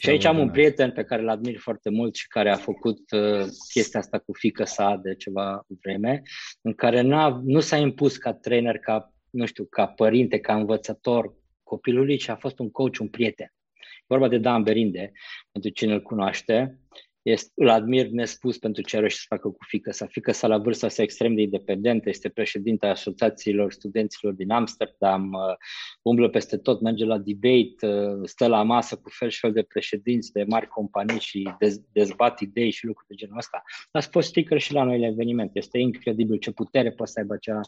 Și 0.00 0.08
aici 0.08 0.24
am 0.24 0.38
un 0.38 0.50
prieten 0.50 0.92
pe 0.92 1.04
care 1.04 1.22
îl 1.22 1.28
admir 1.28 1.58
foarte 1.58 1.90
mult 1.90 2.14
și 2.14 2.28
care 2.28 2.50
a 2.50 2.56
făcut 2.56 3.10
uh, 3.10 3.46
chestia 3.72 4.00
asta 4.00 4.18
cu 4.18 4.32
fică 4.32 4.64
sa 4.64 5.00
de 5.02 5.14
ceva 5.14 5.66
vreme, 5.82 6.22
în 6.60 6.74
care 6.74 7.00
n-a, 7.00 7.40
nu 7.44 7.60
s-a 7.60 7.76
impus 7.76 8.16
ca 8.16 8.32
trainer, 8.32 8.78
ca, 8.78 9.12
nu 9.30 9.46
știu, 9.46 9.64
ca 9.64 9.86
părinte, 9.86 10.38
ca 10.38 10.54
învățător 10.54 11.34
copilului, 11.62 12.16
ci 12.16 12.28
a 12.28 12.36
fost 12.36 12.58
un 12.58 12.70
coach, 12.70 12.98
un 13.00 13.08
prieten. 13.08 13.52
E 13.76 14.04
vorba 14.06 14.28
de 14.28 14.38
Dan 14.38 14.62
Berinde, 14.62 15.12
pentru 15.52 15.70
cine 15.70 15.92
îl 15.92 16.02
cunoaște, 16.02 16.80
este, 17.26 17.52
îl 17.54 17.68
admir 17.68 18.06
nespus 18.06 18.58
pentru 18.58 18.82
ce 18.82 18.96
are 18.96 19.08
și 19.08 19.16
să 19.16 19.24
facă 19.28 19.48
cu 19.48 19.64
fică 19.66 19.92
sa. 19.92 20.06
Fică 20.06 20.32
sa 20.32 20.46
la 20.46 20.58
vârsta 20.58 20.88
sa 20.88 21.02
extrem 21.02 21.34
de 21.34 21.42
independentă, 21.42 22.08
este 22.08 22.28
președinta 22.28 22.88
Asociațiilor 22.88 23.72
Studenților 23.72 24.32
din 24.32 24.50
Amsterdam, 24.50 25.32
uh, 25.32 25.56
umblă 26.02 26.28
peste 26.28 26.56
tot, 26.56 26.80
merge 26.80 27.04
la 27.04 27.18
debate, 27.18 27.86
uh, 27.86 28.20
stă 28.22 28.46
la 28.46 28.62
masă 28.62 28.96
cu 28.96 29.08
fel 29.08 29.28
și 29.28 29.38
fel 29.38 29.52
de 29.52 29.62
președinți 29.62 30.32
de 30.32 30.44
mari 30.48 30.68
companii 30.68 31.20
și 31.20 31.54
dez, 31.58 31.80
dezbat 31.92 32.40
idei 32.40 32.70
și 32.70 32.86
lucruri 32.86 33.08
de 33.08 33.14
genul 33.14 33.36
ăsta. 33.36 33.62
Dar 33.90 34.02
fost 34.02 34.28
sticker 34.28 34.60
și 34.60 34.72
la 34.72 34.82
noile 34.82 35.06
evenimente. 35.06 35.58
Este 35.58 35.78
incredibil 35.78 36.38
ce 36.38 36.50
putere 36.50 36.92
poate 36.92 37.12
să 37.12 37.18
aibă 37.18 37.34
acea, 37.34 37.60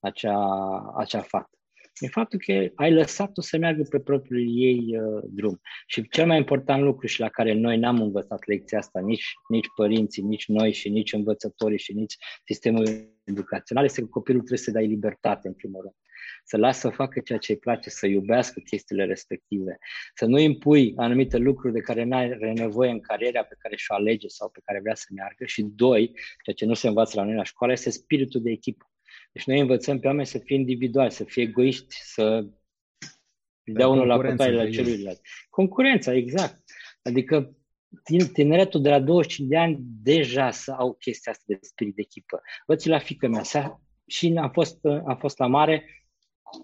acea, 0.00 0.92
acea 0.96 1.20
fată 1.20 1.56
e 1.98 2.08
faptul 2.08 2.38
că 2.38 2.70
ai 2.74 2.92
lăsat-o 2.92 3.40
să 3.40 3.56
meargă 3.56 3.82
pe 3.90 4.00
propriul 4.00 4.58
ei 4.58 4.98
uh, 4.98 5.22
drum. 5.30 5.60
Și 5.86 6.08
cel 6.08 6.26
mai 6.26 6.36
important 6.36 6.82
lucru 6.82 7.06
și 7.06 7.20
la 7.20 7.28
care 7.28 7.52
noi 7.52 7.78
n-am 7.78 8.00
învățat 8.00 8.46
lecția 8.46 8.78
asta, 8.78 9.00
nici, 9.00 9.32
nici 9.48 9.66
părinții, 9.76 10.22
nici 10.22 10.46
noi 10.46 10.72
și 10.72 10.88
nici 10.88 11.12
învățătorii 11.12 11.78
și 11.78 11.92
nici 11.92 12.16
sistemul 12.44 12.84
educațional, 13.24 13.84
este 13.84 14.00
că 14.00 14.06
copilul 14.06 14.40
trebuie 14.40 14.64
să 14.64 14.70
dai 14.70 14.86
libertate 14.86 15.48
în 15.48 15.54
primul 15.54 15.80
rând. 15.80 15.94
Să 16.44 16.56
lasă 16.56 16.80
să 16.80 16.88
facă 16.88 17.20
ceea 17.20 17.38
ce 17.38 17.52
îi 17.52 17.58
place, 17.58 17.90
să 17.90 18.06
iubească 18.06 18.60
chestiile 18.60 19.04
respective, 19.04 19.78
să 20.14 20.26
nu 20.26 20.38
impui 20.38 20.92
anumite 20.96 21.36
lucruri 21.36 21.72
de 21.72 21.80
care 21.80 22.04
nu 22.04 22.16
are 22.16 22.52
nevoie 22.52 22.90
în 22.90 23.00
cariera 23.00 23.44
pe 23.44 23.54
care 23.58 23.76
și-o 23.76 23.94
alege 23.94 24.28
sau 24.28 24.48
pe 24.48 24.60
care 24.64 24.80
vrea 24.80 24.94
să 24.94 25.06
meargă. 25.14 25.44
Și 25.44 25.62
doi, 25.62 26.12
ceea 26.44 26.56
ce 26.56 26.64
nu 26.64 26.74
se 26.74 26.88
învață 26.88 27.20
la 27.20 27.24
noi 27.24 27.34
la 27.34 27.42
școală, 27.42 27.72
este 27.72 27.90
spiritul 27.90 28.42
de 28.42 28.50
echipă. 28.50 28.91
Deci 29.32 29.44
noi 29.44 29.60
învățăm 29.60 29.98
pe 29.98 30.06
oameni 30.06 30.26
să 30.26 30.38
fie 30.38 30.56
individuali, 30.56 31.12
să 31.12 31.24
fie 31.24 31.42
egoiști, 31.42 31.96
să 32.02 32.46
dea 33.64 33.88
unul 33.88 34.06
la 34.06 34.20
cotaie 34.20 34.52
la 34.52 34.70
celuilalt. 34.70 35.20
Concurența, 35.50 36.14
exact. 36.14 36.62
Adică 37.02 37.56
tineretul 38.32 38.82
de 38.82 38.88
la 38.88 39.00
25 39.00 39.48
de 39.48 39.56
ani 39.56 39.76
deja 39.80 40.50
să 40.50 40.72
au 40.72 40.94
chestia 40.94 41.32
asta 41.32 41.44
de 41.46 41.58
spirit 41.60 41.94
de 41.94 42.00
echipă. 42.00 42.40
Văd 42.66 42.80
la 42.84 42.98
fică 42.98 43.28
mea 43.28 43.42
sa, 43.42 43.82
și 44.06 44.32
a 44.36 44.48
fost, 44.48 44.84
a 44.84 45.14
fost 45.14 45.38
la 45.38 45.46
mare 45.46 45.84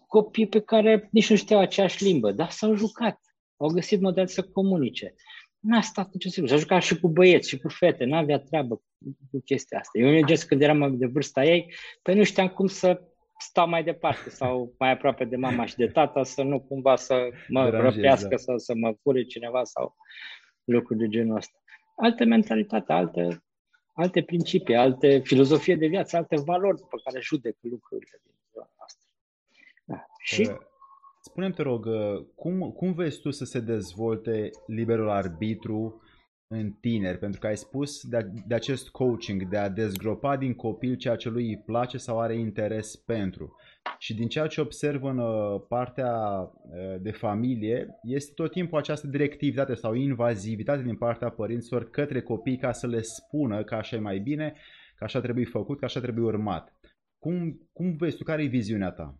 copii 0.06 0.48
pe 0.48 0.60
care 0.60 1.08
nici 1.12 1.30
nu 1.30 1.36
știau 1.36 1.60
aceeași 1.60 2.04
limbă, 2.04 2.32
dar 2.32 2.50
s-au 2.50 2.74
jucat. 2.74 3.20
Au 3.56 3.68
găsit 3.68 4.00
model 4.00 4.26
să 4.26 4.42
comunice 4.42 5.14
n-a 5.60 5.80
stat 5.80 6.12
nicio 6.12 6.28
secundă. 6.28 6.52
S-a 6.52 6.60
jucat 6.60 6.82
și 6.82 7.00
cu 7.00 7.08
băieți 7.08 7.48
și 7.48 7.58
cu 7.58 7.68
fete, 7.68 8.04
n-avea 8.04 8.38
treabă 8.38 8.82
cu 9.30 9.40
chestia 9.44 9.78
asta. 9.78 9.98
Eu 9.98 10.10
mergeam 10.10 10.38
când 10.46 10.62
eram 10.62 10.96
de 10.98 11.06
vârsta 11.06 11.44
ei, 11.44 11.74
păi 12.02 12.14
nu 12.14 12.24
știam 12.24 12.48
cum 12.48 12.66
să 12.66 13.02
stau 13.38 13.68
mai 13.68 13.84
departe 13.84 14.30
sau 14.30 14.74
mai 14.78 14.90
aproape 14.90 15.24
de 15.24 15.36
mama 15.36 15.66
și 15.66 15.76
de 15.76 15.86
tata, 15.86 16.22
să 16.24 16.42
nu 16.42 16.60
cumva 16.60 16.96
să 16.96 17.28
mă 17.48 17.64
Deranjez, 17.64 17.94
răpească 17.94 18.28
da. 18.28 18.36
sau 18.36 18.58
să 18.58 18.74
mă 18.74 18.96
fure 19.02 19.24
cineva 19.24 19.64
sau 19.64 19.96
lucruri 20.64 20.98
de 20.98 21.08
genul 21.08 21.36
ăsta. 21.36 21.58
Alte 21.96 22.24
mentalitate, 22.24 22.92
alte, 22.92 23.42
alte 23.94 24.22
principii, 24.22 24.76
alte 24.76 25.18
filozofie 25.18 25.76
de 25.76 25.86
viață, 25.86 26.16
alte 26.16 26.40
valori 26.40 26.80
pe 26.80 26.96
care 27.04 27.20
judecă 27.20 27.58
lucrurile 27.60 28.20
din 28.24 28.34
ziua 28.50 28.70
noastră. 28.76 29.08
Da. 29.84 30.06
Și 30.18 30.40
uh, 30.40 30.56
Spune-mi, 31.28 31.54
te 31.54 31.62
rog, 31.62 31.84
uh, 31.86 32.24
cum, 32.34 32.70
cum 32.70 32.92
vezi 32.92 33.20
tu 33.20 33.30
să 33.30 33.44
se 33.44 33.60
dezvolte 33.60 34.50
liberul 34.66 35.10
arbitru 35.10 36.02
în 36.46 36.70
tineri? 36.70 37.18
Pentru 37.18 37.40
că 37.40 37.46
ai 37.46 37.56
spus 37.56 38.06
de, 38.06 38.30
de 38.46 38.54
acest 38.54 38.88
coaching, 38.88 39.48
de 39.48 39.56
a 39.56 39.68
dezgropa 39.68 40.36
din 40.36 40.54
copil 40.54 40.96
ceea 40.96 41.16
ce 41.16 41.28
lui 41.28 41.48
îi 41.48 41.62
place 41.66 41.98
sau 41.98 42.20
are 42.20 42.34
interes 42.34 42.96
pentru. 42.96 43.56
Și 43.98 44.14
din 44.14 44.28
ceea 44.28 44.46
ce 44.46 44.60
observ 44.60 45.02
în 45.04 45.18
uh, 45.18 45.60
partea 45.68 46.12
uh, 46.12 47.00
de 47.00 47.10
familie, 47.10 47.88
este 48.02 48.32
tot 48.34 48.50
timpul 48.50 48.78
această 48.78 49.06
directivitate 49.06 49.74
sau 49.74 49.94
invazivitate 49.94 50.82
din 50.82 50.96
partea 50.96 51.28
părinților 51.28 51.90
către 51.90 52.22
copii 52.22 52.58
ca 52.58 52.72
să 52.72 52.86
le 52.86 53.00
spună 53.00 53.64
că 53.64 53.74
așa 53.74 53.96
e 53.96 54.00
mai 54.00 54.18
bine, 54.18 54.54
că 54.96 55.04
așa 55.04 55.20
trebuie 55.20 55.44
făcut, 55.44 55.78
că 55.78 55.84
așa 55.84 56.00
trebuie 56.00 56.24
urmat. 56.24 56.72
Cum, 57.18 57.68
cum 57.72 57.96
vezi 57.96 58.16
tu? 58.16 58.24
Care 58.24 58.42
e 58.42 58.46
viziunea 58.46 58.90
ta? 58.90 59.18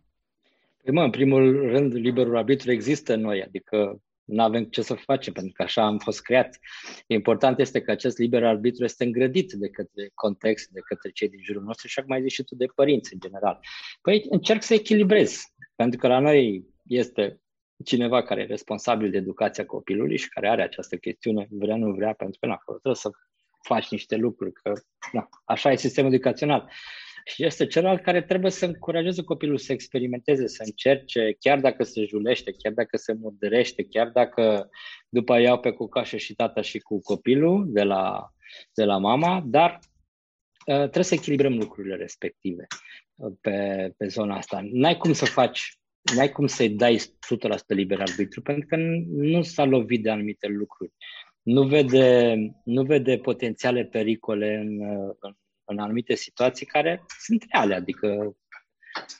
Păi 0.89 0.97
mă, 0.97 1.03
în 1.03 1.09
primul 1.09 1.69
rând, 1.69 1.93
liberul 1.93 2.37
arbitru 2.37 2.71
există 2.71 3.13
în 3.13 3.21
noi, 3.21 3.43
adică 3.43 4.01
nu 4.23 4.43
avem 4.43 4.63
ce 4.63 4.81
să 4.81 4.93
facem, 4.93 5.33
pentru 5.33 5.51
că 5.55 5.63
așa 5.63 5.85
am 5.85 5.97
fost 5.97 6.21
creați. 6.21 6.59
Important 7.07 7.59
este 7.59 7.81
că 7.81 7.91
acest 7.91 8.17
liber 8.17 8.43
arbitru 8.43 8.83
este 8.83 9.03
îngrădit 9.03 9.51
de 9.51 9.69
către 9.69 10.11
context, 10.13 10.69
de 10.69 10.79
către 10.79 11.09
cei 11.09 11.29
din 11.29 11.39
jurul 11.43 11.61
nostru 11.61 11.87
și 11.87 11.99
acum 11.99 12.11
mai 12.11 12.21
zici 12.21 12.31
și 12.31 12.43
tu 12.43 12.55
de 12.55 12.65
părinți 12.75 13.13
în 13.13 13.19
general. 13.19 13.59
Păi 14.01 14.25
încerc 14.29 14.63
să 14.63 14.73
echilibrez, 14.73 15.41
pentru 15.75 15.99
că 15.99 16.07
la 16.07 16.19
noi 16.19 16.65
este 16.87 17.41
cineva 17.85 18.23
care 18.23 18.41
e 18.41 18.45
responsabil 18.45 19.09
de 19.09 19.17
educația 19.17 19.65
copilului 19.65 20.17
și 20.17 20.29
care 20.29 20.49
are 20.49 20.61
această 20.61 20.95
chestiune, 20.95 21.47
vrea, 21.49 21.75
nu 21.75 21.91
vrea, 21.91 22.13
pentru 22.13 22.39
că 22.39 22.47
na, 22.47 22.61
trebuie 22.65 22.95
să 22.95 23.09
faci 23.61 23.89
niște 23.89 24.15
lucruri, 24.15 24.51
că 24.51 24.73
na, 25.11 25.29
așa 25.45 25.71
e 25.71 25.75
sistemul 25.75 26.13
educațional. 26.13 26.71
Și 27.29 27.45
este 27.45 27.67
celălalt 27.67 28.01
care 28.01 28.21
trebuie 28.21 28.51
să 28.51 28.65
încurajeze 28.65 29.23
copilul 29.23 29.57
să 29.57 29.71
experimenteze, 29.71 30.47
să 30.47 30.63
încerce, 30.65 31.35
chiar 31.39 31.59
dacă 31.59 31.83
se 31.83 32.05
julește, 32.05 32.51
chiar 32.51 32.73
dacă 32.73 32.97
se 32.97 33.13
murdărește, 33.13 33.83
chiar 33.83 34.07
dacă 34.07 34.69
după 35.09 35.39
iau 35.39 35.59
pe 35.59 35.71
cucașă 35.71 36.17
și 36.17 36.35
tata 36.35 36.61
și 36.61 36.79
cu 36.79 37.01
copilul 37.01 37.65
de 37.67 37.83
la, 37.83 38.33
de 38.73 38.83
la 38.83 38.97
mama, 38.97 39.43
dar 39.45 39.79
uh, 40.65 40.75
trebuie 40.75 41.03
să 41.03 41.13
echilibrăm 41.13 41.57
lucrurile 41.57 41.95
respective 41.95 42.67
uh, 43.15 43.33
pe, 43.41 43.89
pe 43.97 44.07
zona 44.07 44.35
asta. 44.35 44.59
N-ai 44.71 44.97
cum 44.97 45.13
să 45.13 45.25
faci 45.25 45.73
n-ai 46.15 46.31
cum 46.31 46.47
să-i 46.47 46.69
dai 46.69 46.97
100% 46.97 47.01
liber 47.67 47.99
arbitru, 47.99 48.41
pentru 48.41 48.67
că 48.67 48.75
nu 49.07 49.41
s-a 49.41 49.63
lovit 49.63 50.03
de 50.03 50.09
anumite 50.09 50.47
lucruri 50.47 50.91
nu 51.41 51.63
vede, 51.63 52.35
nu 52.63 52.83
vede 52.83 53.17
potențiale 53.17 53.85
pericole 53.85 54.55
în, 54.55 54.81
în, 55.19 55.33
în 55.69 55.79
anumite 55.79 56.15
situații 56.15 56.65
care 56.65 57.05
sunt 57.19 57.45
reale, 57.51 57.75
adică 57.75 58.35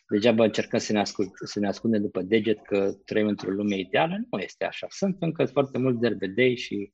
degeaba 0.09 0.43
încercăm 0.43 0.79
să 0.79 0.91
ne, 0.91 0.99
ascund, 0.99 1.31
să 1.43 1.59
ne 1.59 1.67
ascundem 1.67 2.01
după 2.01 2.21
deget 2.21 2.65
că 2.65 2.93
trăim 3.05 3.27
într-o 3.27 3.49
lume 3.49 3.77
ideală, 3.77 4.17
nu 4.31 4.39
este 4.39 4.65
așa. 4.65 4.87
Sunt 4.89 5.15
încă 5.19 5.45
foarte 5.45 5.77
mulți 5.77 5.99
derbedei 5.99 6.57
și 6.57 6.93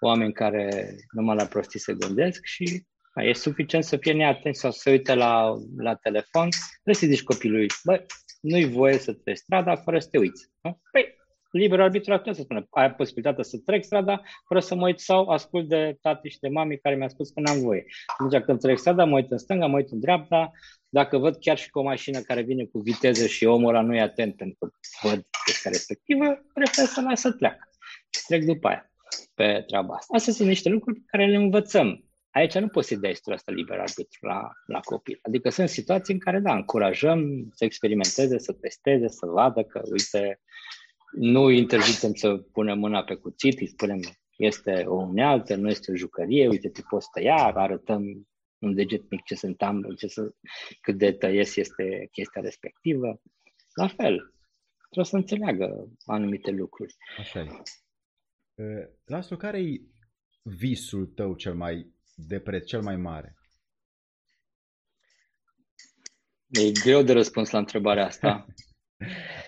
oameni 0.00 0.32
care 0.32 0.94
numai 1.12 1.36
la 1.36 1.46
prostii 1.46 1.80
se 1.80 1.94
gândesc 1.94 2.44
și 2.44 2.86
e 3.14 3.32
suficient 3.32 3.84
să 3.84 3.96
fie 3.96 4.12
neatent 4.12 4.56
sau 4.56 4.70
să 4.70 4.78
se 4.78 4.90
uite 4.90 5.14
la, 5.14 5.52
la 5.76 5.94
telefon, 5.94 6.48
trebuie 6.82 6.94
să 6.94 7.06
zici 7.06 7.22
copilului, 7.22 7.68
băi, 7.84 8.06
nu-i 8.40 8.64
voie 8.64 8.98
să 8.98 9.12
treci 9.12 9.36
strada 9.36 9.76
fără 9.76 9.98
să 9.98 10.08
te 10.08 10.18
uiți. 10.18 10.48
Nu? 10.60 10.80
Păi, 10.92 11.16
liber 11.58 11.80
arbitru 11.80 12.12
atunci 12.12 12.36
să 12.36 12.42
spune, 12.42 12.66
ai 12.70 12.94
posibilitatea 12.94 13.44
să 13.44 13.58
trec 13.64 13.84
strada 13.84 14.22
fără 14.46 14.60
să 14.60 14.74
mă 14.74 14.86
uit 14.86 15.00
sau 15.00 15.28
ascult 15.28 15.68
de 15.68 15.98
tati 16.00 16.28
și 16.28 16.38
de 16.38 16.48
mami 16.48 16.78
care 16.78 16.94
mi-a 16.94 17.08
spus 17.08 17.30
că 17.30 17.40
n-am 17.40 17.60
voie. 17.60 17.84
Atunci 18.06 18.44
când 18.44 18.60
trec 18.60 18.78
strada, 18.78 19.04
mă 19.04 19.14
uit 19.14 19.30
în 19.30 19.38
stânga, 19.38 19.66
mă 19.66 19.76
uit 19.76 19.90
în 19.90 20.00
dreapta, 20.00 20.50
dacă 20.88 21.18
văd 21.18 21.36
chiar 21.36 21.58
și 21.58 21.70
cu 21.70 21.78
o 21.78 21.82
mașină 21.82 22.20
care 22.20 22.42
vine 22.42 22.64
cu 22.64 22.78
viteză 22.78 23.26
și 23.26 23.44
omul 23.44 23.68
ăla 23.68 23.80
nu 23.80 23.94
e 23.94 24.00
atent 24.00 24.36
pentru 24.36 24.56
că 24.58 24.68
văd 25.08 25.26
chestia 25.44 25.70
respectivă, 25.70 26.24
prefer 26.54 26.84
să 26.84 27.00
las 27.00 27.20
să 27.20 27.32
treacă 27.32 27.68
și 28.10 28.22
trec 28.26 28.44
după 28.44 28.68
aia 28.68 28.90
pe 29.34 29.64
treaba 29.66 29.94
asta. 29.94 30.14
Astea 30.16 30.32
sunt 30.32 30.48
niște 30.48 30.68
lucruri 30.68 30.98
pe 30.98 31.04
care 31.06 31.26
le 31.26 31.36
învățăm. 31.36 32.04
Aici 32.30 32.58
nu 32.58 32.68
poți 32.68 32.88
să-i 32.88 32.96
dai 32.96 33.16
asta 33.32 33.52
liber 33.52 33.78
arbitru 33.78 34.26
la, 34.26 34.50
la 34.66 34.80
copil. 34.80 35.18
Adică 35.22 35.50
sunt 35.50 35.68
situații 35.68 36.14
în 36.14 36.20
care, 36.20 36.38
da, 36.38 36.54
încurajăm 36.54 37.48
să 37.52 37.64
experimenteze, 37.64 38.38
să 38.38 38.52
testeze, 38.52 39.08
să 39.08 39.26
vadă 39.26 39.62
că, 39.62 39.82
uite, 39.90 40.40
nu 41.14 41.50
interzicem 41.50 42.14
să 42.14 42.36
punem 42.36 42.78
mâna 42.78 43.04
pe 43.04 43.14
cuțit, 43.14 43.60
îi 43.60 43.66
spunem 43.66 44.00
este 44.36 44.84
o 44.86 44.94
unealtă, 44.94 45.54
nu 45.56 45.68
este 45.68 45.90
o 45.90 45.96
jucărie, 45.96 46.48
uite, 46.48 46.68
te 46.68 46.82
poți 46.88 47.10
tăia, 47.10 47.52
arătăm 47.54 48.28
un 48.58 48.74
deget 48.74 49.10
mic 49.10 49.22
ce 49.22 49.34
se 49.34 49.46
întâmplă, 49.46 49.94
ce 49.94 50.06
să, 50.06 50.34
cât 50.80 50.98
de 50.98 51.12
tăies 51.12 51.56
este 51.56 52.08
chestia 52.12 52.40
respectivă. 52.40 53.20
La 53.74 53.88
fel, 53.88 54.34
trebuie 54.78 55.04
să 55.04 55.16
înțeleagă 55.16 55.88
anumite 56.04 56.50
lucruri. 56.50 56.94
Așa 57.18 57.40
e. 57.40 58.90
Laslo, 59.04 59.36
care 59.36 59.58
e 59.58 59.80
visul 60.42 61.06
tău 61.06 61.34
cel 61.34 61.54
mai 61.54 61.92
de 62.14 62.40
preț, 62.40 62.66
cel 62.66 62.82
mai 62.82 62.96
mare? 62.96 63.36
E 66.46 66.70
greu 66.82 67.02
de 67.02 67.12
răspuns 67.12 67.50
la 67.50 67.58
întrebarea 67.58 68.06
asta. 68.06 68.46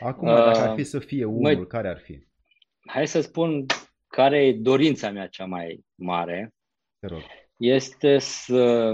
Acum, 0.00 0.26
dacă 0.26 0.58
ar 0.58 0.74
fi 0.74 0.84
să 0.84 0.98
fie 0.98 1.24
unul, 1.24 1.56
mă, 1.56 1.64
care 1.64 1.88
ar 1.88 1.98
fi? 1.98 2.26
Hai 2.86 3.06
să 3.06 3.20
spun 3.20 3.66
care 4.06 4.46
e 4.46 4.52
dorința 4.52 5.10
mea 5.10 5.26
cea 5.26 5.44
mai 5.44 5.84
mare. 5.94 6.54
Te 6.98 7.06
rog. 7.06 7.20
Este 7.56 8.18
să, 8.18 8.92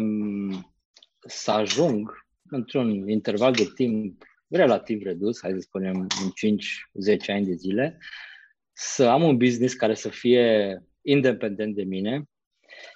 să 1.27 1.51
ajung 1.51 2.27
într-un 2.49 3.09
interval 3.09 3.53
de 3.53 3.71
timp 3.75 4.23
relativ 4.49 5.03
redus, 5.03 5.41
hai 5.41 5.53
să 5.53 5.59
spunem 5.59 6.01
în 6.01 7.19
5-10 7.19 7.27
ani 7.27 7.47
de 7.47 7.55
zile, 7.55 7.99
să 8.73 9.05
am 9.05 9.23
un 9.23 9.37
business 9.37 9.75
care 9.75 9.95
să 9.95 10.09
fie 10.09 10.79
independent 11.03 11.75
de 11.75 11.83
mine, 11.83 12.25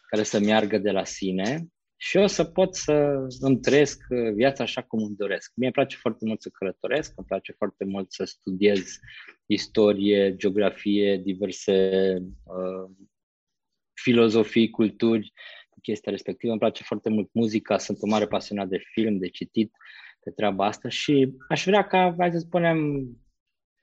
care 0.09 0.23
să 0.23 0.39
meargă 0.39 0.79
de 0.79 0.91
la 0.91 1.05
sine 1.05 1.67
și 1.97 2.17
eu 2.19 2.27
să 2.27 2.45
pot 2.45 2.75
să 2.75 3.27
îmi 3.41 3.61
trăiesc 3.61 4.03
viața 4.35 4.63
așa 4.63 4.83
cum 4.83 5.03
îmi 5.03 5.17
doresc. 5.17 5.53
Mie 5.55 5.67
îmi 5.67 5.75
place 5.75 5.97
foarte 5.97 6.25
mult 6.25 6.43
să 6.43 6.49
călătoresc, 6.49 7.13
îmi 7.17 7.27
place 7.27 7.53
foarte 7.53 7.85
mult 7.85 8.13
să 8.13 8.25
studiez 8.25 8.99
istorie, 9.47 10.37
geografie, 10.37 11.17
diverse 11.17 12.17
uh, 12.45 12.91
filozofii, 13.95 14.71
culturi, 14.71 15.33
chestia 15.83 16.13
respectivă. 16.13 16.51
Îmi 16.51 16.61
place 16.61 16.83
foarte 16.83 17.11
mult 17.11 17.29
muzica, 17.33 17.79
sunt 17.79 18.03
un 18.03 18.09
mare 18.09 18.27
pasionat 18.27 18.69
de 18.69 18.79
film, 18.93 19.19
de 19.19 19.29
citit, 19.29 19.73
de 20.25 20.31
treaba 20.31 20.67
asta 20.67 20.89
și 20.89 21.35
aș 21.49 21.65
vrea 21.65 21.87
ca, 21.87 22.15
hai 22.19 22.33
să 22.33 22.39
spunem, 22.39 23.09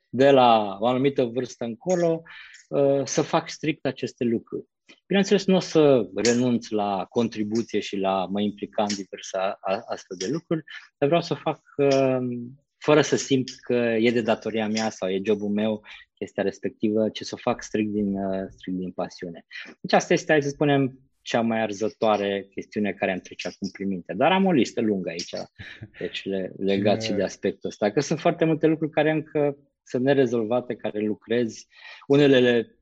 de 0.08 0.30
la 0.30 0.76
o 0.80 0.86
anumită 0.86 1.24
vârstă 1.24 1.64
încolo, 1.64 2.22
uh, 2.68 3.04
să 3.04 3.22
fac 3.22 3.48
strict 3.48 3.86
aceste 3.86 4.24
lucruri. 4.24 4.66
Bineînțeles, 5.06 5.46
nu 5.46 5.56
o 5.56 5.60
să 5.60 6.08
renunț 6.14 6.68
la 6.68 7.06
contribuție 7.08 7.80
și 7.80 7.96
la 7.96 8.26
mă 8.26 8.40
implica 8.40 8.82
în 8.82 8.94
diverse 8.94 9.38
astfel 9.86 10.16
de 10.18 10.28
lucruri, 10.30 10.64
dar 10.98 11.08
vreau 11.08 11.22
să 11.22 11.34
fac 11.34 11.60
uh, 11.76 12.18
fără 12.78 13.00
să 13.00 13.16
simt 13.16 13.50
că 13.60 13.74
e 13.74 14.10
de 14.10 14.20
datoria 14.20 14.68
mea 14.68 14.90
sau 14.90 15.08
e 15.08 15.20
jobul 15.24 15.48
meu 15.48 15.82
chestia 16.14 16.42
respectivă, 16.42 17.08
ci 17.08 17.22
să 17.22 17.34
o 17.34 17.40
fac 17.40 17.62
strict 17.62 17.90
din, 17.90 18.16
uh, 18.16 18.46
strict 18.48 18.78
din 18.78 18.90
pasiune. 18.90 19.46
Deci 19.80 19.92
asta 19.92 20.12
este, 20.12 20.32
hai 20.32 20.42
să 20.42 20.48
spunem, 20.48 20.98
cea 21.24 21.40
mai 21.40 21.60
arzătoare 21.60 22.46
chestiune 22.50 22.92
care 22.92 23.12
îmi 23.12 23.20
trece 23.20 23.48
acum 23.48 23.68
prin 23.72 23.88
minte. 23.88 24.12
Dar 24.12 24.32
am 24.32 24.44
o 24.44 24.52
listă 24.52 24.80
lungă 24.80 25.08
aici, 25.08 25.34
deci 25.98 26.24
le, 26.24 26.52
legat 26.56 27.02
și 27.02 27.12
de 27.12 27.22
aspectul 27.22 27.68
ăsta, 27.68 27.90
că 27.90 28.00
sunt 28.00 28.20
foarte 28.20 28.44
multe 28.44 28.66
lucruri 28.66 28.90
care 28.92 29.10
încă 29.10 29.56
sunt 29.82 30.02
nerezolvate, 30.02 30.74
care 30.74 31.00
lucrezi. 31.00 31.66
Unele 32.06 32.38
le, 32.38 32.78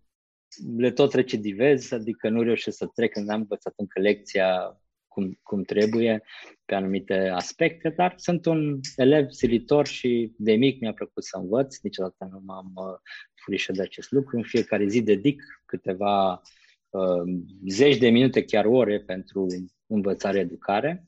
le 0.77 0.91
tot 0.91 1.13
recidivez, 1.15 1.93
adică 1.93 2.29
nu 2.29 2.43
reușesc 2.43 2.77
să 2.77 2.87
trec 2.95 3.13
când 3.13 3.31
am 3.31 3.41
învățat 3.41 3.73
încă 3.77 4.01
lecția 4.01 4.77
cum, 5.09 5.39
cum 5.43 5.63
trebuie 5.63 6.23
pe 6.65 6.75
anumite 6.75 7.15
aspecte, 7.15 7.89
dar 7.89 8.15
sunt 8.17 8.47
un 8.47 8.81
elev 8.97 9.31
silitor 9.31 9.87
și 9.87 10.33
de 10.37 10.55
mic 10.55 10.81
mi-a 10.81 10.93
plăcut 10.93 11.25
să 11.25 11.37
învăț, 11.37 11.79
niciodată 11.79 12.29
nu 12.31 12.41
m-am 12.45 12.73
uh, 12.75 12.99
furișat 13.35 13.77
de 13.77 13.83
acest 13.83 14.11
lucru. 14.11 14.37
În 14.37 14.43
fiecare 14.43 14.87
zi 14.87 15.03
dedic 15.03 15.43
câteva 15.67 16.43
uh, 16.91 17.23
zeci 17.69 17.99
de 17.99 18.09
minute, 18.09 18.45
chiar 18.45 18.65
ore 18.65 19.01
pentru 19.01 19.47
învățare, 19.87 20.39
educare. 20.39 21.07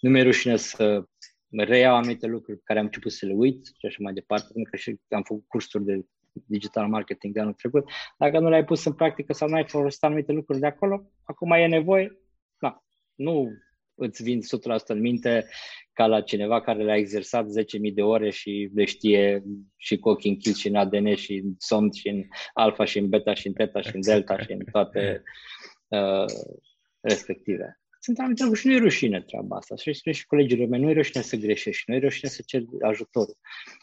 Nu 0.00 0.10
mi-e 0.10 0.22
rușine 0.22 0.56
să 0.56 1.04
reiau 1.50 1.94
anumite 1.96 2.26
lucruri 2.26 2.62
care 2.62 2.78
am 2.78 2.84
început 2.84 3.12
să 3.12 3.26
le 3.26 3.32
uit 3.32 3.66
și 3.66 3.86
așa 3.86 3.98
mai 4.00 4.12
departe, 4.12 4.50
pentru 4.52 4.70
că 4.70 4.76
și 4.76 5.00
am 5.08 5.22
făcut 5.22 5.44
cursuri 5.46 5.84
de 5.84 6.06
digital 6.46 6.88
marketing 6.88 7.34
de 7.34 7.40
anul 7.40 7.52
trecut. 7.52 7.90
Dacă 8.18 8.38
nu 8.38 8.48
le-ai 8.48 8.64
pus 8.64 8.84
în 8.84 8.92
practică 8.92 9.32
sau 9.32 9.48
nu 9.48 9.54
ai 9.54 9.68
folosit 9.68 10.02
anumite 10.02 10.32
lucruri 10.32 10.60
de 10.60 10.66
acolo, 10.66 11.10
acum 11.22 11.50
e 11.50 11.66
nevoie, 11.66 12.18
na, 12.58 12.84
nu 13.14 13.50
îți 13.94 14.22
vin 14.22 14.40
100% 14.40 14.42
în 14.86 15.00
minte 15.00 15.46
ca 15.92 16.06
la 16.06 16.20
cineva 16.20 16.60
care 16.60 16.82
le-a 16.82 16.96
exersat 16.96 17.46
10.000 17.46 17.94
de 17.94 18.02
ore 18.02 18.30
și 18.30 18.70
le 18.74 18.84
știe 18.84 19.42
și 19.76 19.98
cu 19.98 20.08
ochii 20.08 20.30
închis 20.30 20.56
și 20.56 20.68
în 20.68 20.74
ADN 20.74 21.14
și 21.14 21.34
în 21.34 21.54
somn 21.58 21.92
și 21.92 22.08
în 22.08 22.22
alfa 22.52 22.84
și 22.84 22.98
în 22.98 23.08
beta 23.08 23.34
și 23.34 23.46
în 23.46 23.52
teta 23.52 23.80
și 23.80 23.94
în 23.94 24.00
delta 24.00 24.38
și 24.38 24.52
în 24.52 24.64
toate 24.70 25.22
uh, 25.88 26.24
respective 27.00 27.83
sunt 28.04 28.18
anumite 28.18 28.42
lucruri 28.42 28.62
și 28.62 28.66
nu 28.66 28.74
e 28.74 28.78
rușine 28.78 29.20
treaba 29.20 29.56
asta. 29.56 29.76
Și 29.76 29.92
spune 29.92 30.14
și 30.14 30.26
colegii 30.26 30.66
mei, 30.66 30.80
nu 30.80 30.90
e 30.90 30.92
rușine 30.92 31.22
să 31.22 31.36
greșești, 31.36 31.84
nu 31.86 31.94
e 31.94 31.98
rușine 31.98 32.30
să 32.30 32.42
ceri 32.46 32.66
ajutorul, 32.80 33.36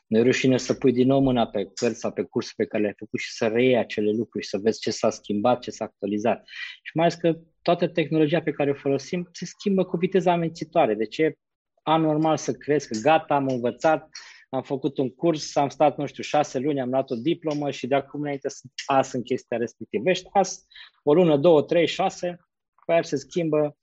nu 0.07 0.17
e 0.17 0.21
rușine 0.21 0.57
să 0.57 0.73
pui 0.73 0.91
din 0.91 1.07
nou 1.07 1.21
mâna 1.21 1.47
pe 1.47 1.69
cărți 1.73 1.99
sau 1.99 2.11
pe 2.11 2.23
cursul 2.23 2.53
pe 2.55 2.65
care 2.65 2.81
le-ai 2.81 2.95
făcut 2.97 3.19
și 3.19 3.31
să 3.31 3.47
reiei 3.47 3.77
acele 3.77 4.11
lucruri 4.11 4.43
și 4.43 4.49
să 4.49 4.57
vezi 4.57 4.79
ce 4.79 4.91
s-a 4.91 5.09
schimbat, 5.09 5.59
ce 5.61 5.71
s-a 5.71 5.85
actualizat. 5.85 6.43
Și 6.83 6.91
mai 6.93 7.05
ales 7.05 7.17
că 7.17 7.39
toată 7.61 7.87
tehnologia 7.87 8.41
pe 8.41 8.51
care 8.51 8.69
o 8.69 8.73
folosim 8.73 9.29
se 9.31 9.45
schimbă 9.45 9.85
cu 9.85 9.97
viteză 9.97 10.29
amențitoare. 10.29 10.93
Deci 10.93 11.17
e 11.17 11.37
anormal 11.83 12.37
să 12.37 12.51
crezi 12.51 12.87
că 12.87 12.99
gata, 13.01 13.35
am 13.35 13.47
învățat, 13.47 14.09
am 14.49 14.61
făcut 14.61 14.97
un 14.97 15.09
curs, 15.09 15.55
am 15.55 15.69
stat, 15.69 15.97
nu 15.97 16.05
știu, 16.05 16.23
șase 16.23 16.59
luni, 16.59 16.81
am 16.81 16.89
luat 16.89 17.09
o 17.09 17.15
diplomă 17.15 17.71
și 17.71 17.87
de 17.87 17.95
acum 17.95 18.21
înainte 18.21 18.49
sunt 18.49 18.71
as 18.85 19.11
în 19.11 19.21
chestia 19.21 19.57
respectivă. 19.57 20.09
Ești 20.09 20.27
as 20.31 20.65
o 21.03 21.13
lună, 21.13 21.37
două, 21.37 21.61
trei, 21.61 21.87
șase, 21.87 22.39
pe 22.85 23.01
se 23.01 23.15
schimbă 23.15 23.75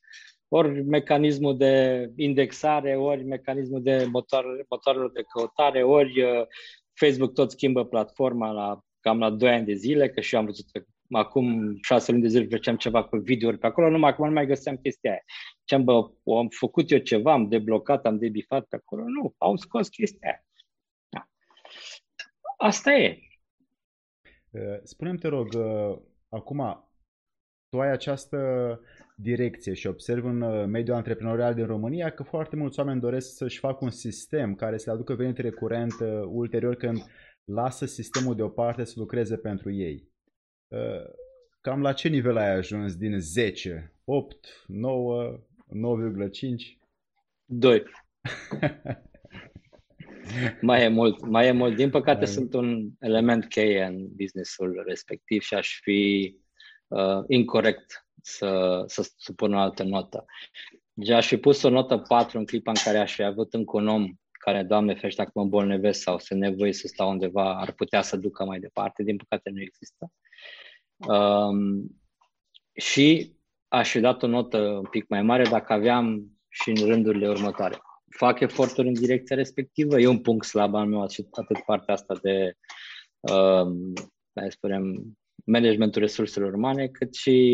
ori 0.49 0.83
mecanismul 0.83 1.57
de 1.57 2.07
indexare, 2.17 2.97
ori 2.97 3.25
mecanismul 3.25 3.83
de 3.83 4.07
motor, 4.11 4.67
motoarelor 4.69 5.13
de 5.13 5.23
căutare, 5.23 5.83
ori 5.83 6.23
uh, 6.23 6.47
Facebook 6.95 7.33
tot 7.33 7.51
schimbă 7.51 7.85
platforma 7.85 8.51
la 8.51 8.81
cam 9.01 9.19
la 9.19 9.31
2 9.31 9.51
ani 9.51 9.65
de 9.65 9.75
zile, 9.75 10.11
că 10.11 10.21
și 10.21 10.35
eu 10.35 10.41
am 10.41 10.47
văzut 10.47 10.71
că 10.73 10.85
acum 11.11 11.77
6 11.83 12.11
luni 12.11 12.23
de 12.23 12.29
zile 12.29 12.47
făceam 12.51 12.77
ceva 12.77 13.05
cu 13.05 13.17
videouri 13.17 13.59
pe 13.59 13.67
acolo, 13.67 13.91
numai 13.91 14.11
acum 14.11 14.27
nu 14.27 14.33
mai 14.33 14.47
găseam 14.47 14.77
chestia 14.77 15.11
aia. 15.11 15.23
Ce 15.65 15.75
am, 15.75 15.85
bă, 15.85 16.11
am 16.39 16.49
făcut 16.49 16.91
eu 16.91 16.99
ceva, 16.99 17.33
am 17.33 17.49
deblocat, 17.49 18.07
am 18.07 18.19
debifat 18.19 18.65
pe 18.65 18.77
acolo, 18.77 19.03
nu, 19.03 19.35
au 19.39 19.57
scos 19.57 19.89
chestia 19.89 20.29
aia. 20.29 20.45
Da. 21.09 21.29
Asta 22.57 22.93
e. 22.93 23.19
Uh, 24.51 24.79
spune-mi, 24.83 25.19
te 25.19 25.29
rog, 25.29 25.49
uh, 25.55 25.99
acum, 26.29 26.89
tu 27.69 27.81
ai 27.81 27.91
această 27.91 28.39
direcție 29.21 29.75
și 29.75 29.87
observ 29.87 30.25
în 30.25 30.41
uh, 30.41 30.67
mediul 30.67 30.97
antreprenorial 30.97 31.55
din 31.55 31.67
România 31.67 32.11
că 32.11 32.23
foarte 32.23 32.57
mulți 32.57 32.79
oameni 32.79 33.01
doresc 33.01 33.37
să-și 33.37 33.59
facă 33.59 33.79
un 33.85 33.91
sistem 33.91 34.55
care 34.55 34.79
să 34.79 34.85
le 34.87 34.93
aducă 34.93 35.15
venit 35.15 35.39
recurent 35.39 35.93
uh, 36.01 36.23
ulterior 36.27 36.75
când 36.75 36.99
lasă 37.45 37.87
sistemul 37.87 38.37
deoparte 38.37 38.85
să 38.85 38.95
lucreze 38.97 39.37
pentru 39.37 39.73
ei. 39.73 40.09
Uh, 40.69 41.11
cam 41.61 41.81
la 41.81 41.93
ce 41.93 42.09
nivel 42.09 42.37
ai 42.37 42.55
ajuns 42.57 42.97
din 42.97 43.19
10? 43.19 43.95
8, 44.05 44.65
9, 44.67 45.39
9,5? 45.67 46.79
2. 47.45 47.83
mai 50.61 50.85
e 50.85 50.89
mult, 50.89 51.27
mai 51.27 51.47
e 51.47 51.51
mult. 51.51 51.77
Din 51.77 51.91
păcate 51.91 52.19
mai 52.19 52.27
sunt 52.27 52.55
un 52.55 52.91
element 52.99 53.49
cheie 53.49 53.85
în 53.85 54.09
businessul 54.17 54.83
respectiv 54.87 55.41
și 55.41 55.55
aș 55.55 55.81
fi 55.83 56.35
uh, 56.89 57.25
incorrect 57.27 58.08
să, 58.29 58.83
să 58.87 59.11
supună 59.17 59.57
o 59.57 59.61
altă 59.61 59.83
notă. 59.83 60.25
Deci 60.93 61.11
aș 61.11 61.27
fi 61.27 61.37
pus 61.37 61.63
o 61.63 61.69
notă 61.69 61.99
4 61.99 62.39
în 62.39 62.47
clipa 62.47 62.71
în 62.71 62.77
care 62.85 62.99
aș 62.99 63.15
fi 63.15 63.23
avut 63.23 63.55
încă 63.55 63.77
un 63.77 63.89
om 63.89 64.13
care, 64.33 64.63
Doamne 64.63 64.95
ferește, 64.95 65.23
acum 65.23 65.43
îmbolnăvesc 65.43 66.01
sau 66.01 66.19
se 66.19 66.35
nevoie 66.35 66.73
să 66.73 66.87
stau 66.87 67.11
undeva, 67.11 67.59
ar 67.59 67.73
putea 67.73 68.03
să 68.03 68.17
ducă 68.17 68.45
mai 68.45 68.59
departe. 68.59 69.03
Din 69.03 69.17
păcate 69.17 69.51
nu 69.51 69.61
există. 69.61 70.13
Um, 70.97 72.01
și 72.73 73.37
aș 73.69 73.91
fi 73.91 74.01
dat 74.01 74.23
o 74.23 74.27
notă 74.27 74.59
un 74.59 74.87
pic 74.91 75.09
mai 75.09 75.23
mare 75.23 75.43
dacă 75.43 75.73
aveam 75.73 76.33
și 76.49 76.71
în 76.71 76.87
rândurile 76.87 77.29
următoare. 77.29 77.79
Fac 78.17 78.41
eforturi 78.41 78.87
în 78.87 78.95
direcția 78.95 79.37
respectivă, 79.37 80.01
e 80.01 80.07
un 80.07 80.21
punct 80.21 80.45
slab 80.45 80.75
al 80.75 80.87
meu, 80.87 81.01
atât 81.01 81.59
partea 81.67 81.95
asta 81.95 82.15
de, 82.23 82.57
um, 83.21 83.93
să 84.33 84.47
spunem, 84.49 85.17
managementul 85.45 86.01
resurselor 86.01 86.53
umane, 86.53 86.87
cât 86.87 87.15
și 87.15 87.53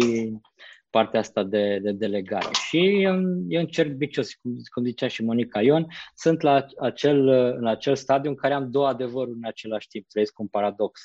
partea 0.90 1.20
asta 1.20 1.42
de, 1.42 1.78
de 1.82 1.92
delegare. 1.92 2.48
Și 2.68 3.02
e 3.02 3.10
un, 3.10 3.44
e 3.48 3.58
un 3.58 3.66
cerc 3.66 3.90
vicios, 3.90 4.34
cum, 4.34 4.52
cum 4.72 4.84
zicea 4.84 5.08
și 5.08 5.24
Monica 5.24 5.62
Ion, 5.62 5.86
sunt 6.14 6.40
la 6.40 6.66
acel, 6.78 7.28
în 7.58 7.66
acel 7.66 7.96
stadiu 7.96 8.30
în 8.30 8.36
care 8.36 8.54
am 8.54 8.70
două 8.70 8.88
adevăruri 8.88 9.36
în 9.36 9.46
același 9.46 9.88
timp, 9.88 10.06
trăiesc 10.08 10.38
un 10.38 10.46
paradox. 10.46 11.00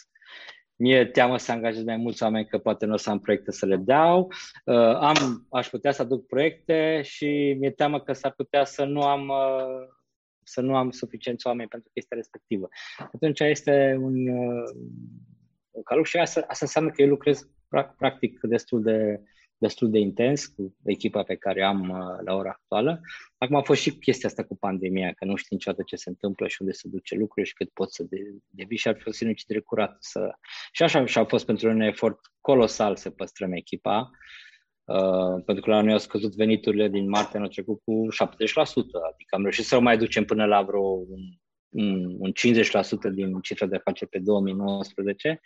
Mie 0.76 1.06
teamă 1.06 1.38
să 1.38 1.52
angajez 1.52 1.84
mai 1.84 1.98
mulți 1.98 2.24
oameni 2.24 2.48
că 2.48 2.58
poate 2.58 2.86
nu 2.86 2.94
o 2.94 2.98
să 2.98 3.10
am 3.10 3.20
proiecte 3.20 3.52
să 3.52 3.66
le 3.66 3.76
dau. 3.76 4.32
Uh, 4.66 4.96
am, 4.96 5.48
aș 5.50 5.70
putea 5.70 5.92
să 5.92 6.02
aduc 6.02 6.26
proiecte 6.26 7.02
și 7.04 7.56
mi-e 7.60 7.72
teamă 7.72 8.02
că 8.02 8.14
s-ar 8.14 8.32
putea 8.32 8.66
să 8.66 8.84
nu 8.84 9.02
am 9.02 9.28
uh, 9.28 9.88
să 10.44 10.62
nu 10.62 10.76
am 10.76 10.92
suficienți 10.92 11.48
oameni 11.48 11.70
pentru 11.70 11.90
chestia 11.94 12.18
respectivă. 12.18 12.68
Atunci 13.14 13.40
este 13.40 13.98
un, 14.02 14.28
uh, 14.28 14.64
un 15.80 15.84
calup 15.84 16.06
și 16.06 16.18
asta, 16.18 16.40
asta 16.48 16.66
înseamnă 16.66 16.92
că 16.92 17.02
eu 17.02 17.08
lucrez 17.08 17.50
practic 17.98 18.40
destul 18.42 18.82
de, 18.82 19.22
destul 19.58 19.90
de 19.90 20.00
intens 20.00 20.46
cu 20.46 20.76
echipa 20.84 21.24
pe 21.24 21.36
care 21.36 21.64
am 21.64 21.90
uh, 21.90 22.26
la 22.26 22.36
ora 22.36 22.50
actuală. 22.50 23.02
Acum 23.38 23.56
a 23.56 23.62
fost 23.62 23.82
și 23.82 23.98
chestia 23.98 24.30
asta 24.30 24.44
cu 24.44 24.58
pandemia, 24.58 25.14
că 25.14 25.26
nu 25.26 25.36
știi 25.36 25.56
niciodată 25.56 25.84
ce 25.86 25.96
se 25.96 26.10
întâmplă 26.10 26.48
și 26.48 26.62
unde 26.62 26.74
se 26.74 26.88
duce 26.88 27.16
lucrurile 27.16 27.46
și 27.46 27.54
cât 27.54 27.70
poți 27.70 27.96
să 27.96 28.06
devii 28.48 28.78
și 28.78 28.88
ar 28.88 28.98
fi 29.00 29.08
o 29.08 29.12
sinucidere 29.12 29.60
curată. 29.60 29.98
Să... 30.00 30.32
Și 30.72 30.84
așa 30.84 31.06
și 31.06 31.18
a 31.18 31.26
fost 31.26 31.46
pentru 31.46 31.70
un 31.70 31.82
efort 31.82 32.20
colosal 32.42 32.96
să 32.96 33.10
păstrăm 33.10 33.52
echipa, 33.52 34.10
uh, 34.84 35.44
pentru 35.46 35.64
că 35.64 35.70
la 35.70 35.82
noi 35.82 35.92
au 35.92 35.98
scăzut 35.98 36.36
veniturile 36.36 36.88
din 36.88 37.10
martie 37.10 37.38
anul 37.38 37.50
trecut 37.50 37.82
cu 37.84 38.08
70%, 38.24 38.26
adică 39.12 39.36
am 39.36 39.42
reușit 39.42 39.66
să 39.66 39.76
o 39.76 39.80
mai 39.80 39.98
ducem 39.98 40.26
până 40.26 40.46
la 40.46 40.62
vreo 40.62 41.06
un, 41.70 42.06
un, 42.06 42.16
un 42.20 42.32
50% 42.32 43.14
din 43.14 43.40
cifra 43.42 43.66
de 43.66 43.76
afaceri 43.76 44.10
pe 44.10 44.20
2019 44.20 45.42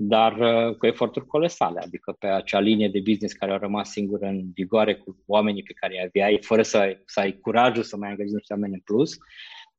dar 0.00 0.38
uh, 0.38 0.76
cu 0.76 0.86
eforturi 0.86 1.26
colosale, 1.26 1.80
adică 1.80 2.16
pe 2.18 2.26
acea 2.26 2.60
linie 2.60 2.88
de 2.88 3.00
business 3.00 3.34
care 3.34 3.52
a 3.52 3.56
rămas 3.56 3.90
singură 3.90 4.26
în 4.26 4.52
vigoare 4.54 4.96
cu 4.96 5.16
oamenii 5.26 5.62
pe 5.62 5.72
care 5.72 5.92
îi 5.92 6.04
aveai, 6.06 6.38
fără 6.42 6.62
să 6.62 6.78
ai, 6.78 7.02
să 7.06 7.20
ai 7.20 7.38
curajul 7.38 7.82
să 7.82 7.96
mai 7.96 8.08
angajezi 8.08 8.34
niște 8.34 8.52
oameni 8.52 8.74
în 8.74 8.80
plus, 8.80 9.16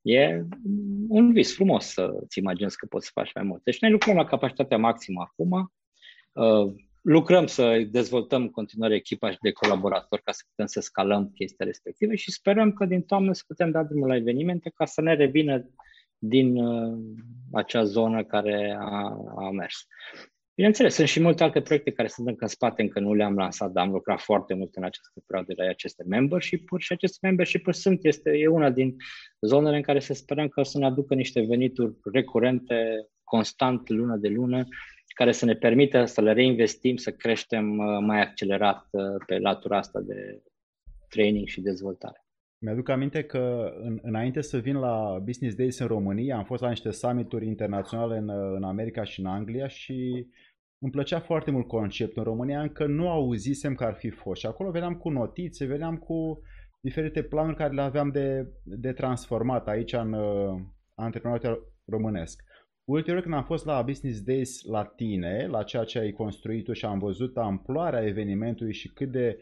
e 0.02 0.42
un 1.08 1.32
vis 1.32 1.54
frumos 1.54 1.84
să-ți 1.84 2.38
imaginezi 2.38 2.76
că 2.76 2.86
poți 2.86 3.06
să 3.06 3.10
faci 3.14 3.32
mai 3.34 3.44
mult. 3.44 3.62
Deci 3.64 3.80
noi 3.80 3.90
lucrăm 3.90 4.16
la 4.16 4.24
capacitatea 4.24 4.78
maximă 4.78 5.20
acum, 5.20 5.72
uh, 6.32 6.74
lucrăm 7.02 7.46
să 7.46 7.86
dezvoltăm 7.90 8.42
în 8.42 8.50
continuare 8.50 8.94
echipa 8.94 9.36
de 9.40 9.52
colaboratori 9.52 10.22
ca 10.22 10.32
să 10.32 10.42
putem 10.48 10.66
să 10.66 10.80
scalăm 10.80 11.30
chestia 11.34 11.66
respective 11.66 12.14
și 12.14 12.32
sperăm 12.32 12.72
că 12.72 12.84
din 12.84 13.02
toamnă 13.02 13.32
să 13.32 13.42
putem 13.46 13.70
da 13.70 13.82
drumul 13.82 14.08
la 14.08 14.16
evenimente 14.16 14.72
ca 14.74 14.84
să 14.84 15.00
ne 15.00 15.14
revină 15.14 15.70
din 16.18 16.56
uh, 16.56 16.98
acea 17.52 17.84
zonă 17.84 18.24
care 18.24 18.76
a, 18.80 19.16
a 19.36 19.50
mers. 19.50 19.86
Bineînțeles, 20.54 20.94
sunt 20.94 21.08
și 21.08 21.20
multe 21.20 21.42
alte 21.42 21.60
proiecte 21.60 21.90
care 21.90 22.08
sunt 22.08 22.26
încă 22.26 22.44
în 22.44 22.48
spate, 22.48 22.82
încă 22.82 23.00
nu 23.00 23.14
le-am 23.14 23.36
lansat, 23.36 23.70
dar 23.70 23.84
am 23.84 23.92
lucrat 23.92 24.20
foarte 24.20 24.54
mult 24.54 24.74
în 24.74 24.82
această 24.82 25.22
perioadă 25.26 25.52
la 25.56 25.68
aceste 25.68 26.04
membership-uri 26.06 26.82
și 26.82 26.92
aceste 26.92 27.26
membership-uri 27.26 27.76
sunt, 27.76 28.04
este, 28.04 28.30
e 28.38 28.46
una 28.46 28.70
din 28.70 28.96
zonele 29.40 29.76
în 29.76 29.82
care 29.82 30.00
să 30.00 30.14
sperăm 30.14 30.48
că 30.48 30.60
o 30.60 30.62
să 30.62 30.78
ne 30.78 30.86
aducă 30.86 31.14
niște 31.14 31.40
venituri 31.40 31.96
recurente, 32.12 33.06
constant, 33.24 33.88
lună 33.88 34.16
de 34.16 34.28
lună, 34.28 34.66
care 35.14 35.32
să 35.32 35.44
ne 35.44 35.54
permită 35.54 36.04
să 36.04 36.20
le 36.20 36.32
reinvestim, 36.32 36.96
să 36.96 37.10
creștem 37.10 37.78
uh, 37.78 37.98
mai 38.00 38.20
accelerat 38.20 38.86
uh, 38.90 39.02
pe 39.26 39.38
latura 39.38 39.76
asta 39.76 40.00
de 40.00 40.42
training 41.08 41.46
și 41.46 41.60
dezvoltare. 41.60 42.24
Mi-aduc 42.62 42.88
aminte 42.88 43.24
că 43.24 43.72
în, 43.80 43.98
înainte 44.02 44.40
să 44.40 44.58
vin 44.58 44.76
la 44.76 45.18
Business 45.24 45.56
Days 45.56 45.78
în 45.78 45.86
România, 45.86 46.36
am 46.36 46.44
fost 46.44 46.62
la 46.62 46.68
niște 46.68 46.90
summituri 46.90 47.46
internaționale 47.46 48.16
în, 48.16 48.28
în 48.54 48.62
America 48.62 49.04
și 49.04 49.20
în 49.20 49.26
Anglia 49.26 49.68
și 49.68 50.26
îmi 50.78 50.92
plăcea 50.92 51.20
foarte 51.20 51.50
mult 51.50 51.66
conceptul. 51.66 52.22
În 52.22 52.24
România 52.24 52.60
încă 52.60 52.86
nu 52.86 53.08
auzisem 53.08 53.74
că 53.74 53.84
ar 53.84 53.94
fi 53.94 54.10
fost 54.10 54.40
și 54.40 54.46
acolo 54.46 54.70
veneam 54.70 54.94
cu 54.94 55.08
notițe, 55.08 55.64
veneam 55.64 55.96
cu 55.96 56.40
diferite 56.80 57.22
planuri 57.22 57.56
care 57.56 57.74
le 57.74 57.80
aveam 57.80 58.10
de, 58.10 58.46
de 58.64 58.92
transformat 58.92 59.68
aici 59.68 59.92
în 59.92 60.12
uh, 60.12 60.60
antreprenoriatul 60.94 61.72
românesc. 61.86 62.42
Ulterior, 62.90 63.22
când 63.22 63.34
am 63.34 63.44
fost 63.44 63.64
la 63.64 63.82
Business 63.82 64.22
Days 64.22 64.64
la 64.64 64.84
tine, 64.84 65.46
la 65.46 65.62
ceea 65.62 65.84
ce 65.84 65.98
ai 65.98 66.12
construit 66.12 66.64
tu 66.64 66.72
și 66.72 66.84
am 66.84 66.98
văzut 66.98 67.36
amploarea 67.36 68.06
evenimentului 68.06 68.72
și 68.72 68.88
cât 68.88 69.10
de 69.10 69.38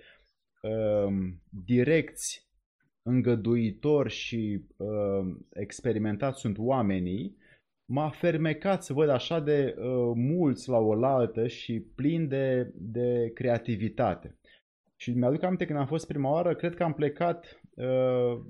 uh, 0.62 1.12
direcți 1.66 2.48
îngăduitor 3.02 4.10
și 4.10 4.64
uh, 4.76 5.36
experimentat 5.52 6.36
sunt 6.36 6.58
oamenii, 6.58 7.36
m-a 7.84 8.10
fermecat 8.10 8.84
să 8.84 8.92
văd 8.92 9.08
așa 9.08 9.40
de 9.40 9.74
uh, 9.78 10.12
mulți 10.14 10.68
la 10.68 10.78
oaltă 10.78 11.46
și 11.46 11.80
plin 11.94 12.28
de, 12.28 12.72
de 12.74 13.30
creativitate. 13.34 14.38
Și 14.96 15.10
mi-aduc 15.10 15.42
aminte 15.42 15.64
când 15.64 15.78
am 15.78 15.86
fost 15.86 16.06
prima 16.06 16.30
oară, 16.30 16.54
cred 16.54 16.74
că 16.74 16.82
am 16.82 16.92
plecat 16.92 17.60
uh, 17.74 18.40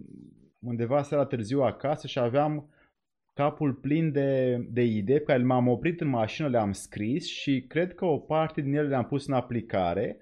undeva 0.59 1.03
seara 1.03 1.25
târziu 1.25 1.61
acasă 1.61 2.07
și 2.07 2.19
aveam 2.19 2.73
capul 3.39 3.75
plin 3.75 4.13
de, 4.13 4.57
de 4.71 4.83
idei 4.83 5.19
pe 5.19 5.25
care 5.25 5.43
m-am 5.43 5.69
oprit 5.69 6.01
în 6.01 6.09
mașină, 6.09 6.49
le-am 6.49 6.73
scris 6.73 7.27
și 7.27 7.65
cred 7.69 7.95
că 7.95 8.05
o 8.05 8.19
parte 8.19 8.61
din 8.61 8.75
ele 8.75 8.89
le-am 8.89 9.05
pus 9.05 9.27
în 9.27 9.35
aplicare. 9.35 10.19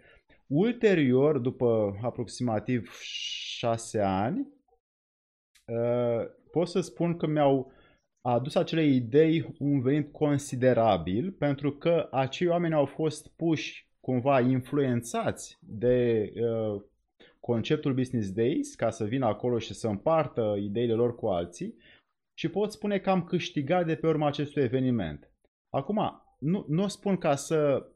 Ulterior, 0.46 1.38
după 1.38 1.98
aproximativ 2.02 2.90
șase 3.00 4.00
ani, 4.00 4.48
uh, 5.64 6.26
pot 6.50 6.68
să 6.68 6.80
spun 6.80 7.16
că 7.16 7.26
mi-au 7.26 7.72
adus 8.20 8.54
acele 8.54 8.84
idei 8.84 9.54
un 9.58 9.80
venit 9.80 10.12
considerabil 10.12 11.32
pentru 11.32 11.72
că 11.72 12.08
acei 12.10 12.46
oameni 12.46 12.74
au 12.74 12.86
fost 12.86 13.28
puși 13.36 13.88
cumva 14.00 14.40
influențați 14.40 15.58
de 15.60 16.32
uh, 16.34 16.82
conceptul 17.40 17.94
Business 17.94 18.32
Days 18.32 18.74
ca 18.74 18.90
să 18.90 19.04
vină 19.04 19.26
acolo 19.26 19.58
și 19.58 19.74
să 19.74 19.88
împartă 19.88 20.56
ideile 20.58 20.92
lor 20.92 21.14
cu 21.14 21.26
alții 21.26 21.74
și 22.36 22.48
pot 22.48 22.72
spune 22.72 22.98
că 22.98 23.10
am 23.10 23.24
câștigat 23.24 23.86
de 23.86 23.94
pe 23.94 24.06
urma 24.06 24.26
acestui 24.26 24.62
eveniment. 24.62 25.30
Acum, 25.70 26.22
nu, 26.38 26.64
nu 26.68 26.88
spun 26.88 27.16
ca 27.16 27.34
să 27.34 27.86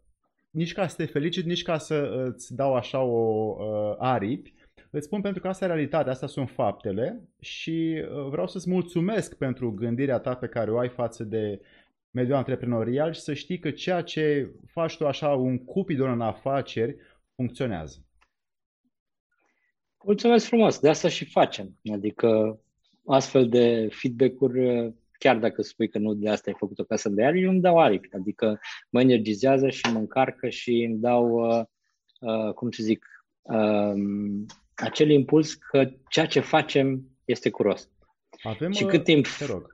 nici 0.51 0.73
ca 0.73 0.87
să 0.87 0.97
te 0.97 1.05
felicit, 1.05 1.45
nici 1.45 1.63
ca 1.63 1.79
să 1.79 1.95
îți 2.27 2.55
dau 2.55 2.75
așa 2.75 3.03
o 3.03 3.57
uh, 3.59 3.95
aripi, 3.99 4.55
Îți 4.91 5.07
spun 5.07 5.21
pentru 5.21 5.41
că 5.41 5.49
asta 5.49 5.65
e 5.65 5.69
realitatea, 5.69 6.13
astea 6.13 6.29
sunt 6.29 6.51
faptele 6.51 7.29
și 7.41 8.03
uh, 8.03 8.29
vreau 8.31 8.47
să-ți 8.47 8.71
mulțumesc 8.71 9.37
pentru 9.37 9.73
gândirea 9.73 10.19
ta 10.19 10.35
pe 10.35 10.47
care 10.47 10.71
o 10.71 10.79
ai 10.79 10.89
față 10.89 11.25
de 11.25 11.61
mediul 12.11 12.37
antreprenorial 12.37 13.13
și 13.13 13.21
să 13.21 13.35
știi 13.35 13.59
că 13.59 13.71
ceea 13.71 14.03
ce 14.03 14.51
faci 14.67 14.97
tu 14.97 15.07
așa 15.07 15.29
un 15.29 15.65
cupidon 15.65 16.11
în 16.11 16.21
afaceri 16.21 16.97
funcționează. 17.35 18.05
Mulțumesc 20.05 20.47
frumos, 20.47 20.81
de 20.81 20.89
asta 20.89 21.09
și 21.09 21.25
facem. 21.25 21.79
Adică 21.93 22.61
astfel 23.13 23.49
de 23.49 23.89
feedback-uri, 23.91 24.93
chiar 25.19 25.39
dacă 25.39 25.63
spui 25.63 25.89
că 25.89 25.99
nu 25.99 26.15
de 26.15 26.29
asta 26.29 26.51
ai 26.51 26.57
făcut 26.59 26.79
o 26.79 26.85
casă 26.85 27.09
de 27.09 27.25
aripi, 27.25 27.47
îmi 27.47 27.61
dau 27.61 27.79
aripi. 27.79 28.09
Adică 28.15 28.61
mă 28.91 29.01
energizează 29.01 29.69
și 29.69 29.93
mă 29.93 29.99
încarcă 29.99 30.49
și 30.49 30.83
îmi 30.83 30.99
dau, 30.99 31.31
uh, 31.31 31.65
uh, 32.21 32.53
cum 32.55 32.71
să 32.71 32.83
zic, 32.83 33.07
uh, 33.43 33.93
acel 34.75 35.11
impuls 35.11 35.55
că 35.55 35.91
ceea 36.09 36.27
ce 36.27 36.41
facem 36.41 37.03
este 37.25 37.51
cu 37.51 37.63
rost. 37.63 37.91
Avem, 38.43 38.73
și 38.73 38.85
cât 38.85 38.99
uh, 38.99 39.05
timp, 39.05 39.27
te 39.39 39.45
rog. 39.45 39.67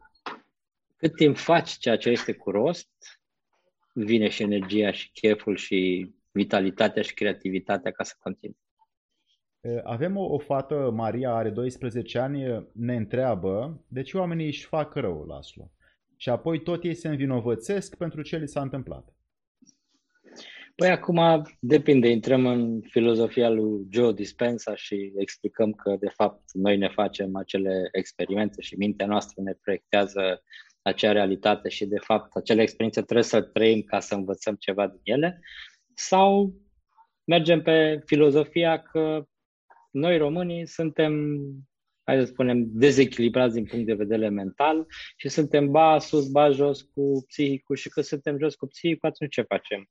cât 0.97 1.15
timp 1.15 1.37
faci 1.37 1.71
ceea 1.71 1.97
ce 1.97 2.11
este 2.11 2.33
cu 2.33 2.51
rost, 2.51 2.89
vine 3.93 4.29
și 4.29 4.43
energia 4.43 4.91
și 4.91 5.11
cheful 5.11 5.57
și 5.57 6.11
vitalitatea 6.31 7.03
și 7.03 7.15
creativitatea 7.15 7.91
ca 7.91 8.05
să 8.05 8.15
continui. 8.19 8.57
Avem 9.83 10.17
o, 10.17 10.25
o 10.25 10.39
fată, 10.39 10.91
Maria, 10.95 11.35
are 11.35 11.51
12 11.51 12.19
ani, 12.19 12.67
ne 12.73 12.97
întreabă 12.97 13.85
de 13.89 14.03
ce 14.03 14.17
oamenii 14.17 14.47
își 14.47 14.67
fac 14.67 14.95
rău, 14.95 15.25
Laslo. 15.25 15.71
Și 16.17 16.29
apoi 16.29 16.63
tot 16.63 16.85
ei 16.85 16.95
se 16.95 17.09
învinovățesc 17.09 17.97
pentru 17.97 18.23
ce 18.23 18.37
li 18.37 18.49
s-a 18.49 18.61
întâmplat. 18.61 19.17
Păi 20.77 20.89
acum 20.89 21.43
depinde, 21.61 22.09
intrăm 22.09 22.47
în 22.47 22.81
filozofia 22.81 23.49
lui 23.49 23.87
Joe 23.91 24.13
Dispenza 24.13 24.75
și 24.75 25.13
explicăm 25.17 25.73
că 25.73 25.97
de 26.01 26.09
fapt 26.09 26.43
noi 26.53 26.77
ne 26.77 26.89
facem 26.89 27.37
acele 27.37 27.89
experiențe 27.93 28.61
și 28.63 28.77
mintea 28.77 29.07
noastră 29.07 29.43
ne 29.43 29.53
proiectează 29.53 30.43
acea 30.83 31.13
realitate 31.13 31.69
și 31.69 31.87
de 31.87 31.99
fapt 31.99 32.37
acele 32.37 32.63
experiențe 32.63 33.03
trebuie 33.03 33.25
să 33.25 33.41
trăim 33.43 33.83
ca 33.83 34.01
să 34.01 34.15
învățăm 34.15 34.55
ceva 34.55 34.87
din 34.87 35.01
ele. 35.03 35.41
sau 35.95 36.55
mergem 37.25 37.63
pe 37.63 38.03
filozofia 38.05 38.83
că 38.83 39.27
noi 39.97 40.19
românii 40.19 40.67
suntem, 40.67 41.41
hai 42.03 42.19
să 42.19 42.25
spunem, 42.25 42.65
dezechilibrați 42.69 43.55
din 43.55 43.65
punct 43.65 43.87
de 43.87 43.95
vedere 43.95 44.29
mental 44.29 44.87
și 45.17 45.29
suntem 45.29 45.71
ba 45.71 45.99
sus, 45.99 46.29
ba 46.29 46.51
jos 46.51 46.83
cu 46.83 47.25
psihicul 47.27 47.77
și 47.77 47.89
că 47.89 48.01
suntem 48.01 48.39
jos 48.39 48.55
cu 48.55 48.67
psihicul, 48.67 49.09
atunci 49.09 49.35
ce 49.35 49.43
facem? 49.43 49.89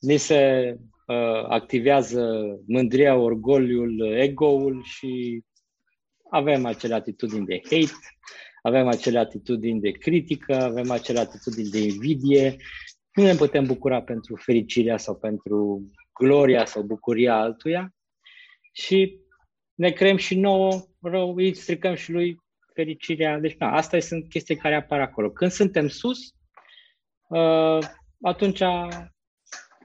Ni 0.00 0.16
se 0.16 0.74
uh, 1.06 1.44
activează 1.48 2.44
mândria, 2.66 3.16
orgoliul, 3.16 4.12
ego-ul 4.12 4.82
și 4.84 5.42
avem 6.30 6.64
acele 6.64 6.94
atitudini 6.94 7.46
de 7.46 7.60
hate, 7.62 7.98
avem 8.62 8.86
acele 8.86 9.18
atitudini 9.18 9.80
de 9.80 9.90
critică, 9.90 10.54
avem 10.54 10.90
acele 10.90 11.18
atitudini 11.18 11.70
de 11.70 11.78
invidie. 11.78 12.56
Nu 13.14 13.22
ne 13.22 13.34
putem 13.34 13.64
bucura 13.64 14.02
pentru 14.02 14.36
fericirea 14.36 14.96
sau 14.96 15.16
pentru 15.16 15.90
gloria 16.12 16.64
sau 16.64 16.82
bucuria 16.82 17.40
altuia 17.40 17.94
și 18.76 19.20
ne 19.74 19.90
creăm 19.90 20.16
și 20.16 20.34
nouă 20.38 20.86
rău, 21.00 21.34
îi 21.34 21.54
stricăm 21.54 21.94
și 21.94 22.12
lui 22.12 22.38
fericirea. 22.74 23.38
Deci, 23.38 23.56
da, 23.56 23.72
asta 23.72 23.98
sunt 23.98 24.28
chestii 24.28 24.56
care 24.56 24.74
apar 24.74 25.00
acolo. 25.00 25.30
Când 25.30 25.50
suntem 25.50 25.88
sus, 25.88 26.18
uh, 27.28 27.78
atunci 28.22 28.62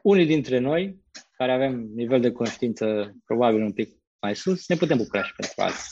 unii 0.03 0.25
dintre 0.25 0.59
noi, 0.59 1.03
care 1.37 1.51
avem 1.51 1.89
nivel 1.95 2.21
de 2.21 2.31
conștiință 2.31 3.15
probabil 3.25 3.61
un 3.61 3.73
pic 3.73 3.89
mai 4.21 4.35
sus, 4.35 4.67
ne 4.67 4.75
putem 4.75 4.97
bucura 4.97 5.23
și 5.23 5.33
pentru 5.35 5.61
alții. 5.61 5.91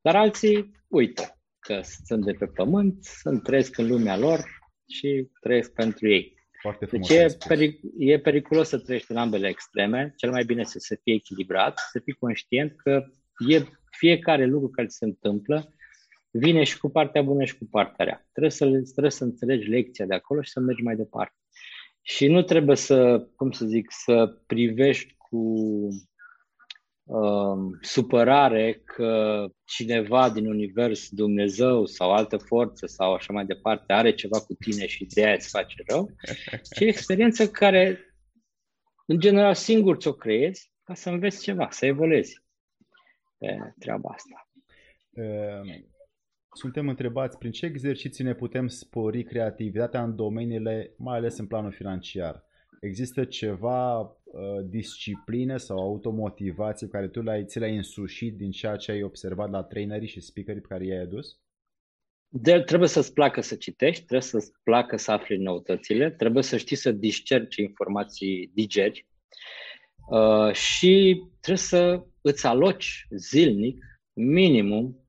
Dar 0.00 0.16
alții 0.16 0.70
uită 0.88 1.38
că 1.58 1.80
sunt 2.04 2.24
de 2.24 2.32
pe 2.32 2.46
pământ, 2.46 3.04
sunt 3.04 3.42
trăiesc 3.42 3.78
în 3.78 3.86
lumea 3.86 4.16
lor 4.16 4.40
și 4.88 5.28
trăiesc 5.40 5.72
pentru 5.72 6.08
ei. 6.08 6.34
Foarte 6.62 6.84
frumos. 6.86 7.08
Deci 7.08 7.16
e, 7.16 7.36
peric- 7.48 7.80
e 7.98 8.18
periculos 8.18 8.68
să 8.68 8.78
trăiești 8.78 9.10
în 9.10 9.16
ambele 9.16 9.48
extreme. 9.48 10.12
Cel 10.16 10.30
mai 10.30 10.44
bine 10.44 10.64
să, 10.64 10.78
să 10.78 10.98
fii 11.02 11.14
echilibrat, 11.14 11.78
să 11.90 11.98
fii 11.98 12.12
conștient 12.12 12.76
că 12.76 13.04
e 13.48 13.62
fiecare 13.90 14.46
lucru 14.46 14.68
care 14.68 14.88
se 14.88 15.04
întâmplă 15.04 15.74
vine 16.30 16.64
și 16.64 16.78
cu 16.78 16.88
partea 16.88 17.22
bună 17.22 17.44
și 17.44 17.58
cu 17.58 17.64
partea 17.70 18.04
rea. 18.04 18.28
Trebuie 18.30 18.52
să, 18.52 18.64
trebuie 18.90 19.10
să 19.10 19.24
înțelegi 19.24 19.68
lecția 19.68 20.06
de 20.06 20.14
acolo 20.14 20.42
și 20.42 20.50
să 20.50 20.60
mergi 20.60 20.82
mai 20.82 20.96
departe. 20.96 21.34
Și 22.02 22.26
nu 22.26 22.42
trebuie 22.42 22.76
să, 22.76 23.26
cum 23.36 23.50
să 23.50 23.66
zic, 23.66 23.86
să 23.90 24.38
privești 24.46 25.14
cu 25.16 25.58
uh, 27.12 27.78
supărare 27.80 28.82
că 28.84 29.44
cineva 29.64 30.30
din 30.30 30.46
univers, 30.46 31.08
Dumnezeu 31.10 31.86
sau 31.86 32.12
altă 32.12 32.36
forță 32.36 32.86
sau 32.86 33.14
așa 33.14 33.32
mai 33.32 33.44
departe 33.44 33.92
are 33.92 34.14
ceva 34.14 34.40
cu 34.40 34.54
tine 34.54 34.86
și 34.86 35.04
de 35.04 35.24
aia 35.24 35.34
îți 35.34 35.48
face 35.48 35.82
rău, 35.86 36.10
ci 36.74 36.80
e 36.80 36.84
experiență 36.84 37.48
care, 37.48 37.98
în 39.06 39.20
general, 39.20 39.54
singur 39.54 39.96
ți-o 39.96 40.12
creezi 40.12 40.72
ca 40.84 40.94
să 40.94 41.10
înveți 41.10 41.42
ceva, 41.42 41.68
să 41.70 41.86
evoluezi 41.86 42.42
pe 43.38 43.74
treaba 43.78 44.10
asta. 44.10 44.50
Uh, 45.10 45.82
suntem 46.52 46.88
întrebați 46.88 47.38
prin 47.38 47.50
ce 47.50 47.66
exerciții 47.66 48.24
ne 48.24 48.34
putem 48.34 48.66
spori 48.66 49.24
creativitatea 49.24 50.02
în 50.02 50.16
domeniile, 50.16 50.94
mai 50.98 51.16
ales 51.16 51.38
în 51.38 51.46
planul 51.46 51.72
financiar. 51.72 52.44
Există 52.80 53.24
ceva 53.24 54.00
uh, 54.00 54.08
discipline 54.64 55.56
sau 55.56 55.78
automotivație 55.78 56.88
care 56.88 57.08
tu 57.08 57.22
le-ai, 57.22 57.44
ți 57.44 57.58
le-ai 57.58 57.76
însușit 57.76 58.36
din 58.36 58.50
ceea 58.50 58.76
ce 58.76 58.90
ai 58.90 59.02
observat 59.02 59.50
la 59.50 59.62
trainerii 59.62 60.08
și 60.08 60.20
speakerii 60.20 60.60
pe 60.60 60.66
care 60.68 60.86
i-ai 60.86 61.02
adus? 61.02 61.40
De, 62.28 62.60
trebuie 62.60 62.88
să-ți 62.88 63.12
placă 63.12 63.40
să 63.40 63.54
citești, 63.54 64.04
trebuie 64.04 64.28
să-ți 64.28 64.52
placă 64.62 64.96
să 64.96 65.12
afli 65.12 65.36
noutățile, 65.36 66.10
trebuie 66.10 66.42
să 66.42 66.56
știi 66.56 66.76
să 66.76 66.92
discerci 66.92 67.56
informații 67.56 68.50
digeri 68.54 69.06
uh, 70.10 70.52
și 70.52 71.22
trebuie 71.40 71.64
să 71.64 72.04
îți 72.20 72.46
aloci 72.46 73.06
zilnic 73.10 73.84
minimum, 74.12 75.06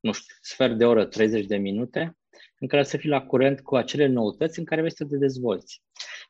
nu 0.00 0.12
știu, 0.12 0.34
sfert 0.40 0.78
de 0.78 0.84
oră, 0.84 1.06
30 1.06 1.46
de 1.46 1.56
minute, 1.56 2.16
în 2.58 2.68
care 2.68 2.82
să 2.82 2.96
fii 2.96 3.08
la 3.08 3.22
curent 3.22 3.60
cu 3.60 3.76
acele 3.76 4.06
noutăți 4.06 4.58
în 4.58 4.64
care 4.64 4.80
vrei 4.80 4.94
să 4.94 5.04
te 5.04 5.16
dezvolți. 5.16 5.82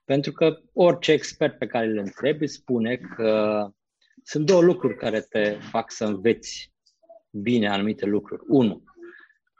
Pentru 0.04 0.32
că 0.32 0.60
orice 0.72 1.12
expert 1.12 1.58
pe 1.58 1.66
care 1.66 1.86
îl 1.86 1.96
întrebi 1.96 2.46
spune 2.46 2.96
că 2.96 3.68
sunt 4.22 4.46
două 4.46 4.62
lucruri 4.62 4.96
care 4.96 5.20
te 5.20 5.50
fac 5.50 5.90
să 5.90 6.04
înveți 6.04 6.72
bine 7.30 7.68
anumite 7.68 8.06
lucruri. 8.06 8.42
Unu, 8.48 8.84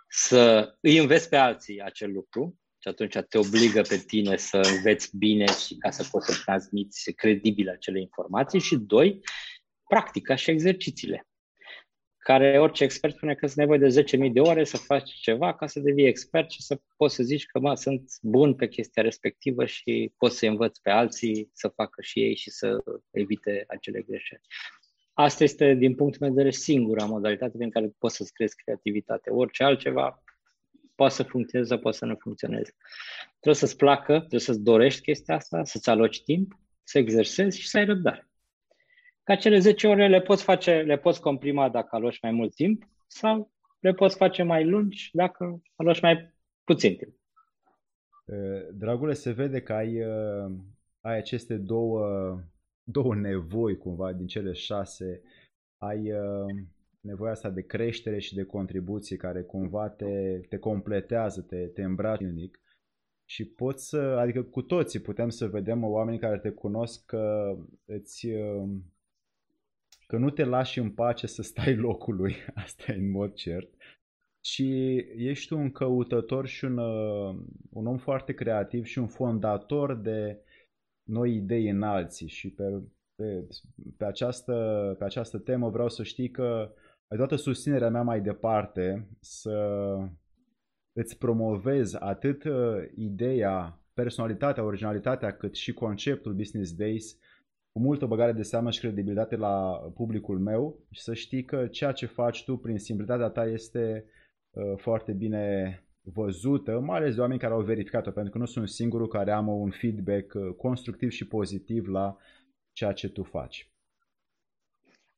să 0.09 0.75
îi 0.81 0.99
înveți 0.99 1.29
pe 1.29 1.37
alții 1.37 1.83
acel 1.83 2.13
lucru 2.13 2.61
și 2.79 2.89
atunci 2.89 3.19
te 3.29 3.39
obligă 3.39 3.81
pe 3.81 3.97
tine 3.97 4.37
să 4.37 4.57
înveți 4.57 5.17
bine 5.17 5.47
și 5.47 5.77
ca 5.77 5.91
să 5.91 6.09
poți 6.11 6.27
să 6.27 6.43
transmiți 6.45 7.13
credibil 7.13 7.69
acele 7.69 8.01
informații 8.01 8.61
și 8.61 8.77
doi, 8.77 9.21
practica 9.89 10.35
și 10.35 10.51
exercițiile 10.51 11.27
care 12.23 12.61
orice 12.61 12.85
expert 12.85 13.15
spune 13.15 13.35
că 13.35 13.47
sunt 13.47 13.59
nevoie 13.59 13.79
de 13.79 14.03
10.000 14.27 14.33
de 14.33 14.41
ore 14.41 14.65
să 14.65 14.77
faci 14.77 15.11
ceva 15.11 15.55
ca 15.55 15.67
să 15.67 15.81
devii 15.81 16.07
expert 16.07 16.51
și 16.51 16.63
să 16.63 16.81
poți 16.97 17.15
să 17.15 17.23
zici 17.23 17.47
că 17.47 17.59
mă, 17.59 17.75
sunt 17.75 18.13
bun 18.21 18.55
pe 18.55 18.69
chestia 18.69 19.03
respectivă 19.03 19.65
și 19.65 20.13
poți 20.17 20.39
să 20.39 20.47
învăț 20.47 20.79
pe 20.79 20.91
alții 20.91 21.51
să 21.53 21.69
facă 21.69 22.03
și 22.03 22.21
ei 22.21 22.37
și 22.37 22.51
să 22.51 22.85
evite 23.11 23.65
acele 23.69 24.01
greșeli. 24.01 24.41
Asta 25.13 25.45
este, 25.45 25.75
din 25.75 25.95
punctul 25.95 26.21
meu 26.21 26.29
de 26.29 26.35
vedere, 26.35 26.55
singura 26.55 27.05
modalitate 27.05 27.57
prin 27.57 27.71
care 27.71 27.95
poți 27.99 28.17
să-ți 28.17 28.33
crezi 28.33 28.57
creativitate. 28.57 29.31
Orice 29.31 29.65
altceva 29.65 30.23
poate 30.95 31.15
să 31.15 31.23
funcționeze, 31.23 31.79
poate 31.79 31.97
să 31.97 32.05
nu 32.05 32.17
funcționeze. 32.19 32.75
Trebuie 33.31 33.55
să-ți 33.55 33.77
placă, 33.77 34.19
trebuie 34.19 34.41
să-ți 34.41 34.63
dorești 34.63 35.01
chestia 35.01 35.35
asta, 35.35 35.65
să-ți 35.65 35.91
aloci 35.91 36.23
timp, 36.23 36.59
să 36.83 36.99
exersezi 36.99 37.61
și 37.61 37.69
să 37.69 37.79
ai 37.79 37.85
răbdare. 37.85 38.32
Ca 39.25 39.37
cele 39.37 39.59
10 39.59 39.87
ore 39.87 40.09
le 40.09 40.21
poți 40.21 40.43
face, 40.43 40.83
le 40.83 40.99
poți 40.99 41.21
comprima 41.21 41.69
dacă 41.69 41.97
aloci 41.97 42.21
mai 42.21 42.31
mult 42.31 42.55
timp 42.55 42.89
sau 43.07 43.51
le 43.81 43.93
poți 43.93 44.17
face 44.17 44.43
mai 44.43 44.65
lungi 44.65 45.11
dacă 45.13 45.63
aloci 45.77 46.01
mai 46.01 46.33
puțin 46.65 46.97
timp. 46.97 47.15
Dragule, 48.73 49.13
se 49.13 49.33
vede 49.33 49.63
că 49.63 49.73
ai, 49.73 50.03
ai 51.01 51.17
aceste 51.17 51.57
două, 51.57 52.05
două 52.83 53.15
nevoi 53.15 53.77
cumva 53.77 54.13
din 54.13 54.27
cele 54.27 54.53
șase. 54.53 55.23
Ai 55.79 56.13
nevoia 57.01 57.31
asta 57.31 57.51
de 57.51 57.63
creștere 57.63 58.19
și 58.19 58.35
de 58.35 58.45
contribuții 58.45 59.17
care 59.17 59.43
cumva 59.43 59.89
te, 59.89 60.41
te 60.49 60.59
completează, 60.59 61.43
te, 61.43 61.67
te 61.67 61.83
îmbracă 61.83 62.25
unic 62.25 62.61
și 63.25 63.45
poți 63.45 63.89
să, 63.89 63.99
adică 63.99 64.43
cu 64.43 64.63
toții 64.63 65.01
putem 65.01 65.29
să 65.29 65.47
vedem 65.47 65.85
oameni 65.85 66.19
care 66.19 66.39
te 66.39 66.51
cunosc 66.51 67.05
că 67.07 67.57
îți 67.85 68.27
că 70.13 70.19
nu 70.19 70.31
te 70.31 70.45
lași 70.45 70.79
în 70.79 70.91
pace 70.91 71.27
să 71.27 71.43
stai 71.43 71.75
locului, 71.87 72.35
asta 72.55 72.93
e 72.93 72.95
în 72.95 73.11
mod 73.11 73.33
cert, 73.33 73.69
și 74.45 74.97
ești 75.17 75.53
un 75.53 75.71
căutător 75.71 76.47
și 76.47 76.65
un, 76.65 76.79
uh, 76.79 77.37
un 77.71 77.87
om 77.87 77.97
foarte 77.97 78.33
creativ 78.33 78.85
și 78.85 78.99
un 78.99 79.07
fondator 79.07 79.95
de 79.95 80.43
noi 81.03 81.35
idei 81.35 81.69
în 81.69 81.83
alții. 81.83 82.29
Și 82.29 82.51
pe, 82.51 82.83
pe, 83.15 83.47
pe, 83.97 84.05
această, 84.05 84.55
pe 84.99 85.05
această 85.05 85.39
temă 85.39 85.69
vreau 85.69 85.89
să 85.89 86.03
știi 86.03 86.31
că 86.31 86.73
ai 87.09 87.17
toată 87.17 87.37
susținerea 87.37 87.91
mea 87.91 88.03
mai 88.03 88.21
departe 88.21 89.09
să 89.21 89.97
îți 90.93 91.19
promovezi 91.19 91.97
atât 91.99 92.45
uh, 92.45 92.77
ideea, 92.97 93.81
personalitatea, 93.95 94.65
originalitatea, 94.65 95.37
cât 95.37 95.55
și 95.55 95.73
conceptul 95.73 96.33
Business 96.33 96.75
Days 96.75 97.19
cu 97.73 97.79
multă 97.79 98.07
băgare 98.07 98.33
de 98.33 98.43
seamă 98.43 98.71
și 98.71 98.81
credibilitate 98.81 99.37
la 99.37 99.73
publicul 99.95 100.39
meu 100.39 100.87
și 100.91 101.01
să 101.01 101.15
știi 101.15 101.45
că 101.45 101.67
ceea 101.67 101.93
ce 101.93 102.07
faci 102.07 102.45
tu 102.45 102.57
prin 102.57 102.79
simplitatea 102.79 103.29
ta 103.29 103.45
este 103.45 104.05
uh, 104.51 104.73
foarte 104.77 105.13
bine 105.13 105.77
văzută, 106.01 106.81
mai 106.81 106.99
ales 106.99 107.15
de 107.15 107.21
oameni 107.21 107.41
care 107.41 107.53
au 107.53 107.61
verificat-o, 107.61 108.11
pentru 108.11 108.33
că 108.33 108.39
nu 108.39 108.47
sunt 108.47 108.69
singurul 108.69 109.09
care 109.09 109.33
am 109.33 109.49
un 109.49 109.71
feedback 109.71 110.35
uh, 110.35 110.55
constructiv 110.57 111.11
și 111.11 111.27
pozitiv 111.27 111.87
la 111.87 112.17
ceea 112.73 112.93
ce 112.93 113.09
tu 113.09 113.23
faci. 113.23 113.71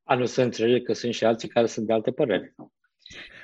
A, 0.02 0.14
nu 0.14 0.24
să 0.24 0.42
înțelege 0.42 0.82
că 0.82 0.92
sunt 0.92 1.14
și 1.14 1.24
alții 1.24 1.48
care 1.48 1.66
sunt 1.66 1.86
de 1.86 1.92
alte 1.92 2.10
păreri. 2.10 2.54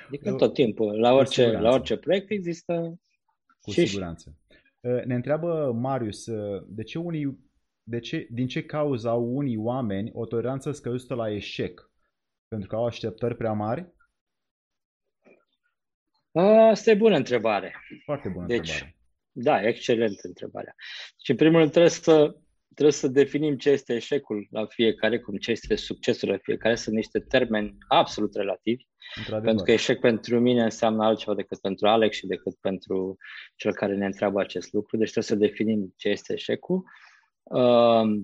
Adică 0.07 0.33
tot 0.33 0.53
timpul, 0.53 0.99
la 0.99 1.13
orice, 1.13 1.51
la 1.51 1.71
orice 1.71 1.97
proiect 1.97 2.29
există 2.29 2.99
Cu 3.61 3.71
și 3.71 3.85
siguranță. 3.85 4.35
Uh, 4.79 5.03
ne 5.03 5.15
întreabă 5.15 5.71
Marius, 5.73 6.29
de 6.67 6.83
ce 6.83 6.99
unii 6.99 7.50
de 7.83 7.99
ce, 7.99 8.27
din 8.29 8.47
ce 8.47 8.63
cauză 8.63 9.09
au 9.09 9.35
unii 9.35 9.57
oameni 9.57 10.11
o 10.13 10.25
toleranță 10.25 10.71
scăzută 10.71 11.13
la 11.13 11.31
eșec? 11.31 11.91
Pentru 12.47 12.67
că 12.67 12.75
au 12.75 12.85
așteptări 12.85 13.35
prea 13.35 13.51
mari? 13.51 13.93
Asta 16.69 16.91
e 16.91 16.95
bună 16.95 17.15
întrebare. 17.15 17.75
Foarte 18.05 18.29
bună 18.29 18.45
deci, 18.45 18.59
întrebare. 18.59 18.95
Da, 19.31 19.67
excelentă 19.67 20.21
întrebarea. 20.27 20.75
Și 21.23 21.31
în 21.31 21.37
primul 21.37 21.59
rând 21.59 21.71
trebuie 21.71 21.91
să, 21.91 22.35
trebuie 22.73 22.93
să 22.93 23.07
definim 23.07 23.57
ce 23.57 23.69
este 23.69 23.93
eșecul 23.93 24.47
la 24.51 24.65
fiecare, 24.65 25.19
cum 25.19 25.37
ce 25.37 25.51
este 25.51 25.75
succesul 25.75 26.29
la 26.29 26.37
fiecare. 26.37 26.75
Sunt 26.75 26.95
niște 26.95 27.19
termeni 27.19 27.77
absolut 27.87 28.35
relativi. 28.35 28.83
Pentru 29.29 29.63
că 29.63 29.71
eșec 29.71 29.99
pentru 29.99 30.39
mine 30.39 30.63
înseamnă 30.63 31.03
altceva 31.03 31.35
decât 31.35 31.59
pentru 31.59 31.87
Alex 31.87 32.15
și 32.15 32.27
decât 32.27 32.55
pentru 32.55 33.17
cel 33.55 33.73
care 33.73 33.95
ne 33.95 34.05
întreabă 34.05 34.39
acest 34.39 34.73
lucru. 34.73 34.97
Deci 34.97 35.11
trebuie 35.11 35.39
să 35.39 35.47
definim 35.47 35.93
ce 35.97 36.09
este 36.09 36.33
eșecul. 36.33 36.77
Uh, 36.77 36.83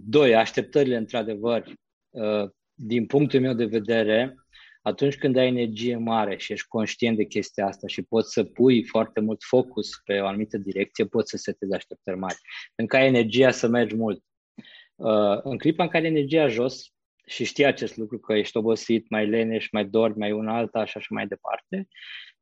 doi, 0.04 0.36
așteptările, 0.36 0.96
într-adevăr, 0.96 1.64
uh, 2.10 2.50
din 2.74 3.06
punctul 3.06 3.40
meu 3.40 3.54
de 3.54 3.66
vedere, 3.66 4.36
atunci 4.82 5.18
când 5.18 5.38
ai 5.38 5.48
energie 5.48 5.98
mare 5.98 6.38
și 6.38 6.52
ești 6.52 6.68
conștient 6.68 7.18
de 7.18 7.26
chestia 7.26 7.66
asta 7.66 7.88
și 7.88 8.02
poți 8.02 8.34
să 8.34 8.44
pui 8.44 8.84
foarte 8.84 9.20
mult 9.20 9.44
focus 9.44 9.90
pe 10.04 10.20
o 10.20 10.28
anumită 10.28 10.58
direcție, 10.58 11.06
poți 11.06 11.30
să 11.30 11.38
setezi 11.38 11.74
așteptări 11.74 12.18
mari. 12.18 12.38
Încă 12.76 12.96
ai 12.96 13.08
energia 13.08 13.52
să 13.52 13.68
mergi 13.68 13.96
mult. 13.96 14.24
Uh, 14.96 15.40
în 15.44 15.58
clipa 15.58 15.84
în 15.84 15.90
care 15.90 16.08
energia 16.08 16.48
jos 16.48 16.92
și 17.26 17.44
știi 17.44 17.66
acest 17.66 17.98
lucru, 17.98 18.20
că 18.20 18.34
ești 18.34 18.58
obosit, 18.58 19.10
mai 19.10 19.28
leneș, 19.28 19.70
mai 19.72 19.86
dormi, 19.86 20.18
mai 20.18 20.32
una 20.32 20.58
alta 20.58 20.86
și 20.86 20.98
așa 20.98 21.08
mai 21.10 21.28
departe, 21.28 21.88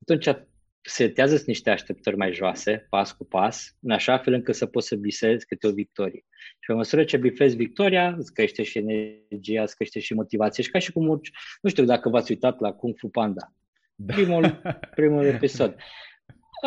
atunci 0.02 0.46
setează 0.88 1.44
niște 1.46 1.70
așteptări 1.70 2.16
mai 2.16 2.34
joase, 2.34 2.88
pas 2.90 3.12
cu 3.12 3.26
pas, 3.26 3.76
în 3.82 3.92
așa 3.92 4.18
fel 4.18 4.34
încât 4.34 4.56
să 4.56 4.66
poți 4.66 4.88
să 4.88 4.96
bisezi 4.96 5.46
câte 5.46 5.68
o 5.68 5.72
victorie. 5.72 6.26
Și 6.38 6.68
pe 6.68 6.74
măsură 6.74 7.04
ce 7.04 7.18
bifezi 7.18 7.56
victoria, 7.56 8.16
îți 8.18 8.34
crește 8.34 8.64
și 8.64 8.78
energia, 8.78 9.62
îți 9.62 9.76
crește 9.76 10.00
și 10.00 10.14
motivația. 10.14 10.64
Și 10.64 10.72
ca 10.72 10.80
și 10.80 10.92
cum 10.92 11.08
urci, 11.08 11.32
nu 11.62 11.70
știu 11.70 11.86
dacă 11.86 12.10
v-ați 12.10 12.32
uitat 12.32 12.60
la 12.60 12.74
Kung 12.74 12.98
Fu 12.98 13.08
Panda, 13.08 13.54
da. 13.96 14.14
primul, 14.14 14.62
primul 14.96 15.26
episod. 15.26 15.76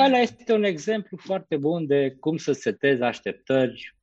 Ăla 0.04 0.18
este 0.18 0.52
un 0.52 0.64
exemplu 0.64 1.16
foarte 1.16 1.56
bun 1.56 1.86
de 1.86 2.16
cum 2.20 2.36
să 2.36 2.52
setezi 2.52 3.02
așteptări 3.02 3.96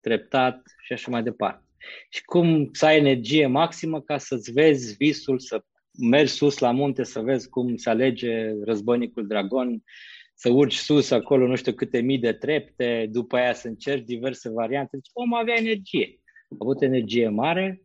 treptat 0.00 0.62
și 0.82 0.92
așa 0.92 1.10
mai 1.10 1.22
departe. 1.22 1.64
Și 2.08 2.24
cum 2.24 2.68
să 2.72 2.86
ai 2.86 2.98
energie 2.98 3.46
maximă 3.46 4.00
ca 4.00 4.18
să-ți 4.18 4.52
vezi 4.52 4.96
visul, 4.96 5.38
să 5.38 5.64
mergi 5.98 6.32
sus 6.32 6.58
la 6.58 6.70
munte 6.70 7.02
să 7.02 7.20
vezi 7.20 7.48
cum 7.48 7.76
se 7.76 7.90
alege 7.90 8.54
războinicul 8.64 9.26
dragon, 9.26 9.82
să 10.34 10.48
urci 10.50 10.76
sus 10.76 11.10
acolo 11.10 11.46
nu 11.46 11.56
știu 11.56 11.72
câte 11.72 12.00
mii 12.00 12.18
de 12.18 12.32
trepte, 12.32 13.08
după 13.10 13.36
aia 13.36 13.52
să 13.52 13.68
încerci 13.68 14.04
diverse 14.04 14.48
variante. 14.48 14.96
Deci 14.96 15.10
om 15.12 15.34
avea 15.34 15.54
energie. 15.54 16.20
A 16.50 16.56
avut 16.58 16.82
energie 16.82 17.28
mare, 17.28 17.82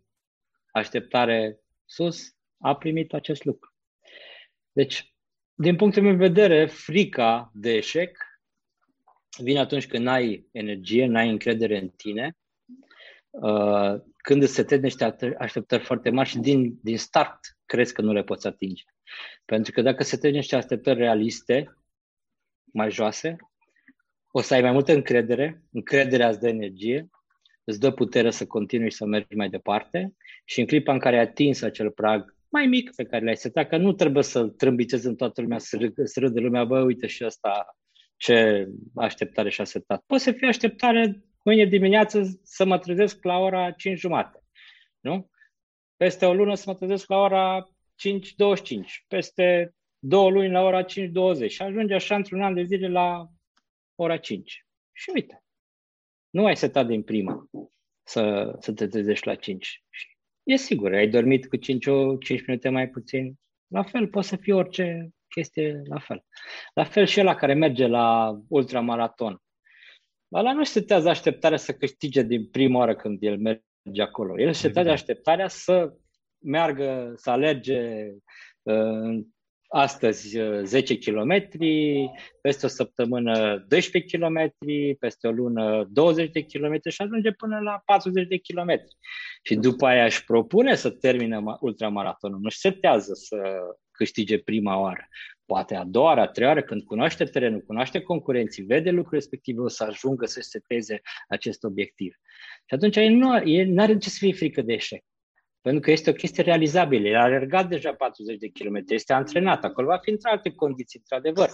așteptare 0.71 1.59
sus, 1.85 2.35
a 2.57 2.75
primit 2.75 3.13
acest 3.13 3.43
lucru. 3.43 3.73
Deci, 4.71 5.13
din 5.53 5.75
punctul 5.75 6.01
meu 6.01 6.11
de 6.11 6.27
vedere, 6.27 6.65
frica 6.65 7.51
de 7.53 7.73
eșec 7.73 8.17
vine 9.37 9.59
atunci 9.59 9.87
când 9.87 10.03
n-ai 10.03 10.47
energie, 10.51 11.05
n-ai 11.05 11.29
încredere 11.29 11.77
în 11.77 11.89
tine, 11.89 12.37
uh, 13.29 14.01
când 14.17 14.41
îți 14.41 14.53
setezi 14.53 14.81
niște 14.81 15.15
așteptări 15.37 15.83
foarte 15.83 16.09
mari 16.09 16.29
și 16.29 16.37
din, 16.37 16.79
din 16.81 16.97
start 16.97 17.39
crezi 17.65 17.93
că 17.93 18.01
nu 18.01 18.13
le 18.13 18.23
poți 18.23 18.47
atinge. 18.47 18.83
Pentru 19.45 19.71
că 19.71 19.81
dacă 19.81 20.03
setezi 20.03 20.35
niște 20.35 20.55
așteptări 20.55 20.99
realiste, 20.99 21.77
mai 22.73 22.91
joase, 22.91 23.35
o 24.31 24.41
să 24.41 24.53
ai 24.53 24.61
mai 24.61 24.71
multă 24.71 24.93
încredere, 24.93 25.63
încrederea 25.71 26.29
îți 26.29 26.39
dă 26.39 26.47
energie, 26.47 27.09
îți 27.63 27.79
dă 27.79 27.91
putere 27.91 28.31
să 28.31 28.45
continui 28.45 28.91
să 28.91 29.05
mergi 29.05 29.35
mai 29.35 29.49
departe 29.49 30.15
și 30.45 30.59
în 30.59 30.65
clipa 30.65 30.93
în 30.93 30.99
care 30.99 31.15
ai 31.15 31.21
atins 31.21 31.61
acel 31.61 31.91
prag 31.91 32.35
mai 32.49 32.65
mic 32.65 32.95
pe 32.95 33.05
care 33.05 33.23
l-ai 33.23 33.35
setat, 33.37 33.67
că 33.67 33.77
nu 33.77 33.93
trebuie 33.93 34.23
să-l 34.23 34.49
trâmbițezi 34.49 35.07
în 35.07 35.15
toată 35.15 35.41
lumea, 35.41 35.57
să, 35.57 35.77
râ- 35.77 36.03
să 36.03 36.19
râde 36.19 36.39
lumea, 36.39 36.63
bă, 36.63 36.81
uite 36.81 37.07
și 37.07 37.23
asta 37.23 37.77
ce 38.17 38.67
așteptare 38.95 39.49
și-a 39.49 39.63
setat. 39.63 40.03
Poate 40.05 40.23
să 40.23 40.31
fie 40.31 40.47
așteptare 40.47 41.23
mâine 41.43 41.65
dimineață 41.65 42.39
să 42.43 42.65
mă 42.65 42.79
trezesc 42.79 43.23
la 43.23 43.37
ora 43.37 43.71
5 43.71 43.99
jumate. 43.99 44.39
Nu? 44.99 45.29
Peste 45.97 46.25
o 46.25 46.33
lună 46.33 46.55
să 46.55 46.63
mă 46.67 46.75
trezesc 46.75 47.09
la 47.09 47.17
ora 47.17 47.63
5.25. 47.63 47.69
Peste 49.07 49.75
două 49.99 50.29
luni 50.29 50.51
la 50.51 50.61
ora 50.61 50.83
5.20. 50.83 50.87
Și 51.47 51.61
ajunge 51.61 51.93
așa 51.93 52.15
într-un 52.15 52.41
an 52.41 52.53
de 52.53 52.63
zile 52.63 52.87
la 52.87 53.27
ora 53.95 54.17
5. 54.17 54.65
Și 54.91 55.11
uite, 55.13 55.43
nu 56.29 56.45
ai 56.45 56.55
setat 56.55 56.87
din 56.87 57.03
prima 57.03 57.49
să, 58.03 58.55
să 58.59 58.73
te 58.73 58.87
trezești 58.87 59.27
la 59.27 59.35
5. 59.35 59.83
E 60.43 60.55
sigur, 60.55 60.93
ai 60.93 61.07
dormit 61.07 61.47
cu 61.47 61.55
5, 61.55 61.85
5 62.19 62.45
minute 62.47 62.69
mai 62.69 62.89
puțin. 62.89 63.39
La 63.67 63.83
fel, 63.83 64.07
poate 64.07 64.27
să 64.27 64.35
fie 64.35 64.53
orice 64.53 65.09
chestie 65.27 65.81
la 65.83 65.99
fel. 65.99 66.25
La 66.73 66.83
fel 66.83 67.05
și 67.05 67.21
la 67.21 67.35
care 67.35 67.53
merge 67.53 67.87
la 67.87 68.39
ultramaraton. 68.47 69.41
Ăla 70.33 70.53
nu 70.53 70.63
setează 70.63 71.09
așteptarea 71.09 71.57
să 71.57 71.73
câștige 71.73 72.21
din 72.21 72.49
prima 72.49 72.77
oară 72.77 72.95
când 72.95 73.23
el 73.23 73.37
merge 73.37 73.63
acolo. 74.01 74.41
El 74.41 74.53
setează 74.53 74.89
așteptarea 74.89 75.47
să 75.47 75.93
meargă, 76.39 77.13
să 77.15 77.29
alerge 77.29 78.11
uh, 78.61 79.25
astăzi 79.67 80.37
10 80.63 80.93
uh, 80.93 80.99
km, 80.99 81.57
peste 82.41 82.65
o 82.65 82.69
săptămână 82.69 83.65
12 83.67 84.17
km, 84.17 84.55
peste 84.99 85.27
o 85.27 85.31
lună 85.31 85.87
20 85.89 86.31
de 86.31 86.41
km 86.41 86.89
și 86.89 87.01
ajunge 87.01 87.31
până 87.31 87.59
la 87.59 87.81
40 87.85 88.27
de 88.27 88.37
km. 88.37 88.71
Și 89.43 89.55
după 89.55 89.85
aia 89.85 90.05
își 90.05 90.23
propune 90.23 90.75
să 90.75 90.89
termine 90.89 91.39
ultramaratonul, 91.59 92.39
nu-și 92.39 92.57
setează 92.57 93.13
să 93.13 93.37
câștige 93.91 94.37
prima 94.39 94.79
oară. 94.79 95.07
Poate 95.45 95.75
a 95.75 95.83
doua 95.83 96.05
oară, 96.05 96.21
a 96.21 96.27
treia 96.27 96.49
oară, 96.49 96.63
când 96.63 96.83
cunoaște 96.83 97.23
terenul, 97.23 97.61
cunoaște 97.61 98.01
concurenții, 98.01 98.63
vede 98.63 98.89
lucrul 98.89 99.13
respectiv, 99.13 99.57
o 99.57 99.67
să 99.67 99.83
ajungă 99.83 100.25
să 100.25 100.41
seteze 100.41 101.01
acest 101.27 101.63
obiectiv. 101.63 102.15
Și 102.65 102.73
atunci 102.73 102.97
nu 102.97 103.31
are 103.81 103.97
ce 103.97 104.09
să 104.09 104.17
fie 104.19 104.33
frică 104.33 104.61
de 104.61 104.73
eșec. 104.73 105.03
Pentru 105.61 105.81
că 105.81 105.91
este 105.91 106.09
o 106.09 106.13
chestie 106.13 106.43
realizabilă. 106.43 107.07
El 107.07 107.15
a 107.15 107.21
alergat 107.21 107.69
deja 107.69 107.93
40 107.93 108.37
de 108.37 108.47
kilometri, 108.47 108.95
este 108.95 109.13
antrenat, 109.13 109.63
acolo 109.63 109.87
va 109.87 109.97
fi 109.97 110.09
într 110.09 110.27
alte 110.27 110.51
condiții, 110.51 110.99
într-adevăr. 110.99 111.49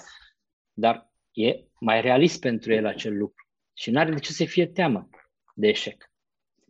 Dar 0.73 1.11
e 1.31 1.55
mai 1.79 2.01
realist 2.01 2.39
pentru 2.39 2.73
el 2.73 2.85
acel 2.85 3.17
lucru. 3.17 3.45
Și 3.73 3.91
nu 3.91 3.99
are 3.99 4.11
de 4.11 4.19
ce 4.19 4.31
să 4.31 4.45
fie 4.45 4.67
teamă 4.67 5.09
de 5.53 5.67
eșec. 5.67 6.11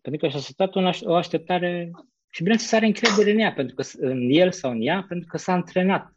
Pentru 0.01 0.21
că 0.21 0.27
și-a 0.27 0.39
setat 0.39 0.75
o 1.01 1.15
așteptare 1.15 1.91
și 2.29 2.41
bineînțeles 2.41 2.73
are 2.73 2.85
încredere 2.85 3.31
în 3.31 3.39
ea, 3.39 3.53
pentru 3.53 3.75
că 3.75 3.83
în 3.97 4.29
el 4.29 4.51
sau 4.51 4.71
în 4.71 4.81
ea, 4.81 5.05
pentru 5.07 5.27
că 5.27 5.37
s-a 5.37 5.53
antrenat. 5.53 6.13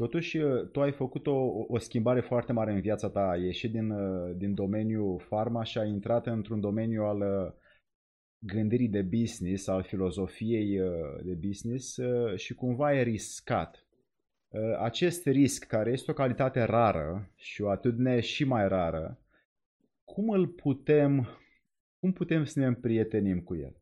Totuși, 0.00 0.38
tu 0.72 0.80
ai 0.80 0.92
făcut 0.92 1.26
o, 1.26 1.64
o 1.68 1.78
schimbare 1.78 2.20
foarte 2.20 2.52
mare 2.52 2.72
în 2.72 2.80
viața 2.80 3.10
ta. 3.10 3.28
Ai 3.28 3.42
ieșit 3.42 3.72
din, 3.72 3.92
din 4.36 4.54
domeniul 4.54 5.18
farma 5.18 5.64
și 5.64 5.78
ai 5.78 5.88
intrat 5.88 6.26
într-un 6.26 6.60
domeniu 6.60 7.02
al 7.02 7.54
gândirii 8.38 8.88
de 8.88 9.02
business, 9.02 9.66
al 9.66 9.82
filozofiei 9.82 10.80
de 11.22 11.32
business 11.46 11.98
și 12.36 12.54
cumva 12.54 12.86
ai 12.86 13.02
riscat. 13.02 13.86
Acest 14.78 15.26
risc, 15.26 15.66
care 15.66 15.90
este 15.90 16.10
o 16.10 16.14
calitate 16.14 16.62
rară 16.62 17.30
și 17.36 17.62
o 17.62 17.68
atitudine 17.68 18.20
și 18.20 18.44
mai 18.44 18.68
rară, 18.68 19.18
cum 20.04 20.30
îl 20.30 20.46
putem, 20.46 21.28
cum 21.98 22.12
putem 22.12 22.44
să 22.44 22.58
ne 22.58 22.66
împrietenim 22.66 23.40
cu 23.40 23.54
el? 23.56 23.79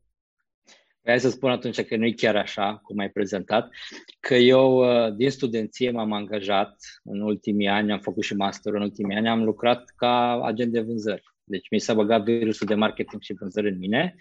Hai 1.09 1.19
să 1.19 1.29
spun 1.29 1.51
atunci 1.51 1.81
că 1.81 1.95
nu 1.95 2.05
e 2.05 2.11
chiar 2.11 2.35
așa, 2.35 2.79
cum 2.83 2.97
ai 2.97 3.09
prezentat, 3.09 3.71
că 4.19 4.35
eu 4.35 4.77
uh, 4.77 5.15
din 5.15 5.29
studenție 5.29 5.91
m-am 5.91 6.11
angajat 6.11 6.75
în 7.03 7.21
ultimii 7.21 7.67
ani, 7.67 7.91
am 7.91 7.99
făcut 7.99 8.23
și 8.23 8.35
master 8.35 8.73
în 8.73 8.81
ultimii 8.81 9.17
ani, 9.17 9.29
am 9.29 9.43
lucrat 9.43 9.93
ca 9.95 10.41
agent 10.43 10.71
de 10.71 10.81
vânzări. 10.81 11.23
Deci 11.43 11.69
mi 11.69 11.79
s-a 11.79 11.93
băgat 11.93 12.23
virusul 12.23 12.67
de 12.67 12.75
marketing 12.75 13.21
și 13.21 13.33
vânzări 13.33 13.69
în 13.69 13.77
mine. 13.77 14.15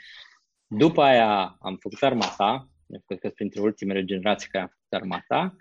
După 0.66 1.03
aia 1.03 1.57
am 1.61 1.76
făcut 1.80 2.03
armata, 2.03 2.68
cred 3.07 3.18
că 3.18 3.28
printre 3.28 3.61
ultimele 3.61 4.05
generații 4.05 4.49
care 4.49 4.64
am 4.64 4.70
făcut 4.70 5.03
armata, 5.03 5.57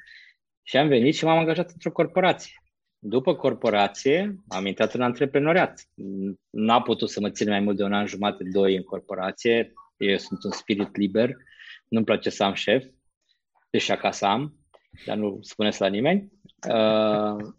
și 0.63 0.77
am 0.77 0.87
venit 0.87 1.15
și 1.15 1.25
m-am 1.25 1.37
angajat 1.37 1.71
într-o 1.71 1.91
corporație. 1.91 2.53
După 2.99 3.35
corporație, 3.35 4.35
am 4.47 4.65
intrat 4.65 4.93
în 4.93 5.01
antreprenoriat. 5.01 5.87
N-a 6.49 6.81
putut 6.81 7.09
să 7.09 7.19
mă 7.19 7.29
țin 7.29 7.49
mai 7.49 7.59
mult 7.59 7.77
de 7.77 7.83
un 7.83 7.93
an 7.93 8.05
jumate, 8.05 8.43
doi 8.51 8.75
în 8.75 8.83
corporație, 8.83 9.73
eu 9.97 10.17
sunt 10.17 10.43
un 10.43 10.51
spirit 10.51 10.95
liber, 10.95 11.35
nu-mi 11.87 12.05
place 12.05 12.29
să 12.29 12.43
am 12.43 12.53
șef, 12.53 12.85
deși 13.69 13.91
acasă 13.91 14.25
am, 14.25 14.57
dar 15.05 15.17
nu 15.17 15.39
spuneți 15.41 15.81
la 15.81 15.87
nimeni. 15.87 16.31
Uh, 16.69 17.53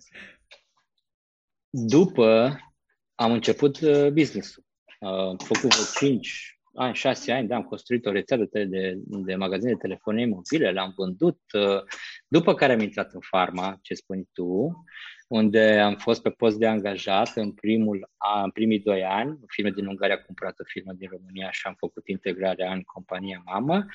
după 1.70 2.58
am 3.14 3.32
început 3.32 3.80
uh, 3.80 4.08
business-ul. 4.12 4.64
Uh, 5.00 5.08
am 5.10 5.36
făcut 5.36 5.74
vreo 5.74 6.08
5 6.08 6.58
ani, 6.74 6.94
6 6.94 7.32
ani, 7.32 7.48
da, 7.48 7.56
am 7.56 7.62
construit 7.62 8.06
o 8.06 8.10
rețea 8.10 8.36
de, 8.36 8.64
de, 8.64 8.94
de 9.06 9.34
magazine 9.34 9.70
de 9.72 9.78
telefonie 9.78 10.26
mobile, 10.26 10.70
le-am 10.70 10.92
vândut. 10.96 11.40
După 12.28 12.54
care 12.54 12.72
am 12.72 12.80
intrat 12.80 13.12
în 13.12 13.20
farma, 13.20 13.78
ce 13.82 13.94
spui 13.94 14.28
tu, 14.32 14.84
unde 15.28 15.78
am 15.78 15.94
fost 15.94 16.22
pe 16.22 16.30
post 16.30 16.58
de 16.58 16.66
angajat 16.66 17.36
în, 17.36 17.52
primul, 17.52 18.10
în 18.44 18.50
primii 18.50 18.80
doi 18.80 19.04
ani. 19.04 19.30
O 19.42 19.46
firmă 19.46 19.70
din 19.70 19.86
Ungaria 19.86 20.14
a 20.14 20.24
cumpărat 20.26 20.58
o 20.60 20.64
firmă 20.66 20.92
din 20.92 21.08
România 21.10 21.50
și 21.50 21.66
am 21.66 21.74
făcut 21.78 22.08
integrarea 22.08 22.72
în 22.72 22.82
compania 22.82 23.42
mamă. 23.44 23.86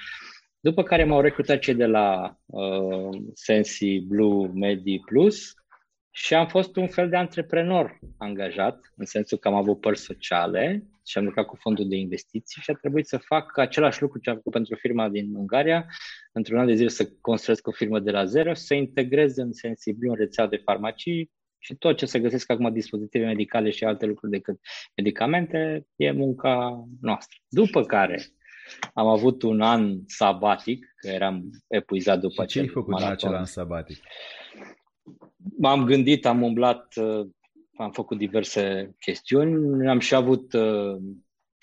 După 0.59 0.83
care 0.83 1.03
m-au 1.03 1.21
recrutat 1.21 1.59
cei 1.59 1.73
de 1.73 1.85
la 1.85 2.37
uh, 2.45 3.21
Sensi 3.33 3.99
Blue 3.99 4.47
Medi 4.53 4.99
Plus 4.99 5.53
și 6.15 6.33
am 6.33 6.47
fost 6.47 6.75
un 6.75 6.87
fel 6.87 7.09
de 7.09 7.15
antreprenor 7.15 7.99
angajat, 8.17 8.93
în 8.95 9.05
sensul 9.05 9.37
că 9.37 9.47
am 9.47 9.53
avut 9.53 9.79
părți 9.79 10.01
sociale 10.01 10.83
și 11.05 11.17
am 11.17 11.23
lucrat 11.23 11.45
cu 11.45 11.55
fondul 11.55 11.87
de 11.87 11.95
investiții 11.95 12.61
și 12.61 12.69
a 12.69 12.73
trebuit 12.73 13.07
să 13.07 13.17
fac 13.17 13.57
același 13.57 14.01
lucru 14.01 14.19
ce 14.19 14.29
am 14.29 14.35
făcut 14.35 14.51
pentru 14.51 14.75
firma 14.75 15.09
din 15.09 15.35
Ungaria, 15.35 15.85
într-un 16.31 16.59
an 16.59 16.65
de 16.65 16.73
zile 16.73 16.89
să 16.89 17.09
construiesc 17.21 17.67
o 17.67 17.71
firmă 17.71 17.99
de 17.99 18.11
la 18.11 18.25
zero, 18.25 18.53
să 18.53 18.73
integrez 18.73 19.37
în 19.37 19.53
Sensiblu 19.53 20.09
în 20.09 20.15
rețea 20.15 20.47
de 20.47 20.57
farmacii 20.57 21.31
Și 21.59 21.75
tot 21.75 21.97
ce 21.97 22.05
se 22.05 22.19
găsesc 22.19 22.51
acum 22.51 22.73
dispozitive 22.73 23.25
medicale 23.25 23.69
și 23.69 23.83
alte 23.83 24.05
lucruri 24.05 24.31
decât 24.31 24.59
medicamente 24.95 25.87
e 25.95 26.11
munca 26.11 26.83
noastră. 27.01 27.37
După 27.47 27.83
care 27.83 28.25
am 28.93 29.07
avut 29.07 29.41
un 29.41 29.61
an 29.61 29.99
sabatic, 30.05 30.93
că 30.95 31.07
eram 31.07 31.49
epuizat 31.67 32.19
după 32.19 32.45
ce 32.45 32.59
ai 32.59 32.67
făcut 32.67 32.99
în 32.99 33.05
acel 33.05 33.33
an 33.33 33.45
sabatic? 33.45 33.97
M-am 35.57 35.85
gândit, 35.85 36.25
am 36.25 36.41
umblat, 36.41 36.93
uh, 36.95 37.27
am 37.75 37.91
făcut 37.91 38.17
diverse 38.17 38.95
chestiuni, 38.99 39.89
am 39.89 39.99
și 39.99 40.15
avut, 40.15 40.53
uh, 40.53 40.95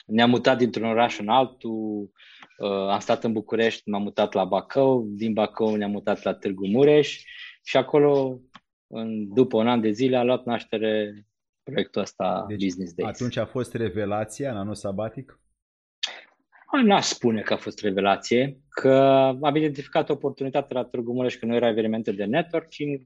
ne-am 0.07 0.31
mutat 0.31 0.59
dintr-un 0.59 0.89
oraș 0.89 1.19
în 1.19 1.29
altul, 1.29 2.11
uh, 2.59 2.89
am 2.89 2.99
stat 2.99 3.25
în 3.25 3.33
București, 3.33 3.89
m-am 3.89 4.03
mutat 4.03 4.33
la 4.33 4.45
Bacău, 4.45 5.07
din 5.09 5.33
Bacău 5.33 5.75
ne-am 5.75 5.91
mutat 5.91 6.23
la 6.23 6.35
Târgu 6.35 6.67
Mureș 6.67 7.23
și 7.63 7.77
acolo, 7.77 8.41
în, 8.87 9.35
după 9.35 9.57
un 9.57 9.69
an 9.69 9.81
de 9.81 9.91
zile, 9.91 10.17
a 10.17 10.23
luat 10.23 10.45
naștere 10.45 11.25
proiectul 11.63 12.03
ăsta 12.03 12.45
deci, 12.49 12.63
Business 12.63 12.93
Days. 12.95 13.15
atunci 13.15 13.37
a 13.37 13.47
fost 13.47 13.75
revelația 13.75 14.51
în 14.51 14.57
anul 14.57 14.75
sabatic? 14.75 15.41
N-aș 16.85 17.05
spune 17.05 17.41
că 17.41 17.53
a 17.53 17.57
fost 17.57 17.81
revelație, 17.81 18.61
că 18.69 18.93
am 19.43 19.57
identificat 19.57 20.09
oportunitatea 20.09 20.81
la 20.81 20.87
Târgu 20.87 21.13
Mureș 21.13 21.37
că 21.37 21.47
nu 21.47 21.55
era 21.55 21.69
evenimente 21.69 22.13
de 22.13 22.25
networking, 22.25 23.01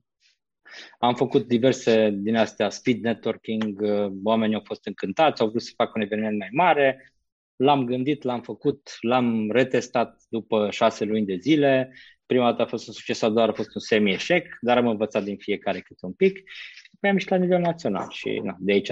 am 0.99 1.14
făcut 1.14 1.47
diverse 1.47 2.11
din 2.12 2.37
astea, 2.37 2.70
speed 2.70 3.03
networking, 3.03 3.81
uh, 3.81 4.12
oamenii 4.22 4.55
au 4.55 4.62
fost 4.64 4.87
încântați, 4.87 5.43
au 5.43 5.49
vrut 5.49 5.62
să 5.62 5.72
facă 5.77 5.93
un 5.95 6.03
eveniment 6.03 6.39
mai 6.39 6.49
mare, 6.53 7.12
l-am 7.57 7.85
gândit, 7.85 8.22
l-am 8.22 8.43
făcut, 8.43 8.97
l-am 9.01 9.51
retestat 9.51 10.22
după 10.29 10.68
șase 10.70 11.05
luni 11.05 11.27
de 11.27 11.37
zile. 11.37 11.93
Prima 12.27 12.51
dată 12.51 12.62
a 12.62 12.66
fost 12.66 12.87
un 12.87 12.93
succes, 12.93 13.22
a 13.22 13.29
doar 13.29 13.49
a 13.49 13.53
fost 13.53 13.75
un 13.75 13.81
semi-eșec, 13.81 14.57
dar 14.61 14.77
am 14.77 14.87
învățat 14.87 15.25
din 15.25 15.37
fiecare 15.37 15.81
câte 15.81 16.07
un 16.07 16.12
pic. 16.12 16.37
Și 16.37 17.11
am 17.11 17.12
ieșit 17.12 17.29
la 17.29 17.37
nivel 17.37 17.61
național 17.61 18.07
și 18.11 18.41
na, 18.43 18.57
de 18.59 18.72
aici, 18.72 18.91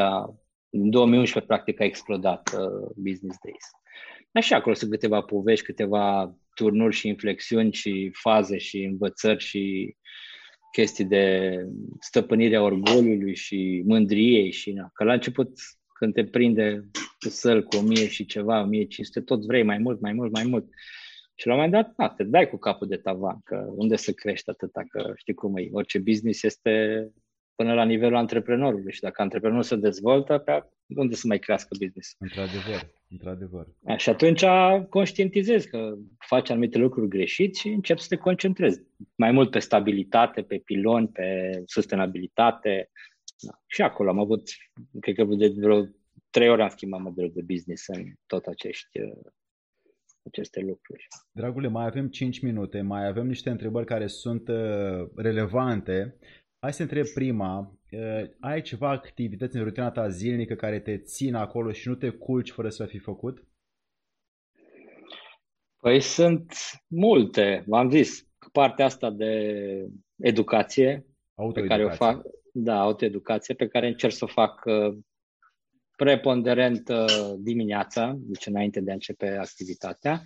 în 0.71 0.91
2011, 0.91 1.53
practic, 1.53 1.81
a 1.81 1.85
explodat 1.85 2.51
uh, 2.55 2.91
Business 2.97 3.39
Days. 3.45 3.71
Așa, 4.33 4.57
acolo 4.57 4.75
sunt 4.75 4.91
câteva 4.91 5.21
povești, 5.21 5.65
câteva 5.65 6.35
turnuri 6.55 6.95
și 6.95 7.09
inflexiuni 7.09 7.73
și 7.73 8.11
faze 8.13 8.59
și 8.59 8.83
învățări 8.83 9.45
și 9.45 9.97
chestii 10.73 11.05
de 11.05 11.57
stăpânire 12.01 12.57
a 12.57 12.63
orgoliului 12.63 13.35
și 13.35 13.83
mândriei 13.87 14.51
și 14.51 14.73
na. 14.73 14.91
Că 14.93 15.05
la 15.05 15.13
început 15.13 15.59
când 15.95 16.15
te 16.15 16.25
prinde 16.25 16.91
cu 17.21 17.29
săl 17.29 17.63
cu 17.63 17.77
1000 17.77 18.09
și 18.09 18.25
ceva, 18.25 18.61
1500, 18.61 19.21
tot 19.21 19.47
vrei 19.47 19.63
mai 19.63 19.79
mult, 19.79 20.01
mai 20.01 20.13
mult, 20.13 20.33
mai 20.33 20.45
mult. 20.45 20.65
Și 21.35 21.47
la 21.47 21.55
un 21.55 21.61
moment 21.61 21.83
dat, 21.83 21.95
na, 21.97 22.09
te 22.09 22.25
dai 22.25 22.49
cu 22.49 22.57
capul 22.57 22.87
de 22.87 22.97
tavan, 22.97 23.41
că 23.45 23.67
unde 23.77 23.97
să 23.97 24.13
crești 24.13 24.51
atâta, 24.51 24.83
că 24.89 25.13
știi 25.17 25.35
cum 25.35 25.57
e, 25.57 25.69
orice 25.73 25.99
business 25.99 26.43
este 26.43 27.09
până 27.55 27.75
la 27.75 27.85
nivelul 27.85 28.17
antreprenorului 28.17 28.93
și 28.93 29.01
dacă 29.01 29.23
antreprenorul 29.23 29.63
se 29.63 29.77
dezvoltă, 29.77 30.39
pe 30.39 30.63
unde 30.87 31.15
să 31.15 31.27
mai 31.27 31.39
crească 31.39 31.77
business? 31.79 32.15
Într-adevăr, 32.19 32.91
într-adevăr. 33.13 33.67
Și 33.97 34.09
atunci 34.09 34.45
conștientizezi 34.89 35.69
că 35.69 35.95
faci 36.19 36.51
anumite 36.51 36.79
lucruri 36.79 37.09
greșit 37.09 37.57
și 37.57 37.69
începi 37.69 38.01
să 38.01 38.07
te 38.09 38.17
concentrezi 38.17 38.83
mai 39.15 39.31
mult 39.31 39.51
pe 39.51 39.59
stabilitate, 39.59 40.43
pe 40.43 40.59
piloni, 40.59 41.09
pe 41.09 41.63
sustenabilitate. 41.67 42.91
Da. 43.41 43.61
Și 43.67 43.83
acolo 43.83 44.11
am 44.11 44.19
avut, 44.19 44.43
cred 45.01 45.15
că 45.15 45.25
de 45.25 45.53
vreo 45.57 45.85
trei 46.31 46.49
ori 46.49 46.63
am 46.63 46.69
schimbat 46.69 47.01
modelul 47.01 47.33
de 47.35 47.43
business 47.43 47.87
în 47.87 48.13
tot 48.27 48.47
acești 48.47 48.99
aceste 50.23 50.61
lucruri. 50.61 51.07
Dragule, 51.33 51.69
mai 51.69 51.87
avem 51.87 52.09
5 52.09 52.41
minute, 52.41 52.81
mai 52.81 53.07
avem 53.07 53.27
niște 53.27 53.51
întrebări 53.51 53.87
care 53.87 54.07
sunt 54.07 54.49
uh, 54.49 55.09
relevante 55.17 56.17
Hai 56.63 56.73
să 56.73 56.83
întreb 56.83 57.07
prima, 57.07 57.79
uh, 57.91 58.31
ai 58.41 58.63
ceva 58.63 58.91
activități 58.91 59.57
în 59.57 59.65
rutina 59.65 59.91
ta 59.91 60.09
zilnică 60.09 60.55
care 60.55 60.81
te 60.81 60.99
țin 60.99 61.35
acolo 61.35 61.73
și 61.73 61.89
nu 61.89 61.95
te 61.95 62.11
culci 62.11 62.51
fără 62.51 62.69
să 62.69 62.87
fi 62.87 62.99
făcut? 62.99 63.45
Păi 65.81 66.01
sunt 66.01 66.55
multe, 66.87 67.65
v-am 67.67 67.91
zis, 67.91 68.29
partea 68.53 68.85
asta 68.85 69.11
de 69.11 69.55
educație 70.17 71.07
pe 71.53 71.65
care 71.65 71.85
o 71.85 71.91
fac, 71.91 72.23
da, 72.53 72.81
autoeducație 72.81 73.55
pe 73.55 73.69
care 73.69 73.87
încerc 73.87 74.13
să 74.13 74.25
o 74.25 74.29
fac 74.29 74.65
uh, 74.65 74.99
preponderent 75.97 76.89
uh, 76.89 77.33
dimineața, 77.39 78.15
deci 78.19 78.47
înainte 78.47 78.81
de 78.81 78.91
a 78.91 78.95
începe 78.95 79.29
activitatea 79.29 80.23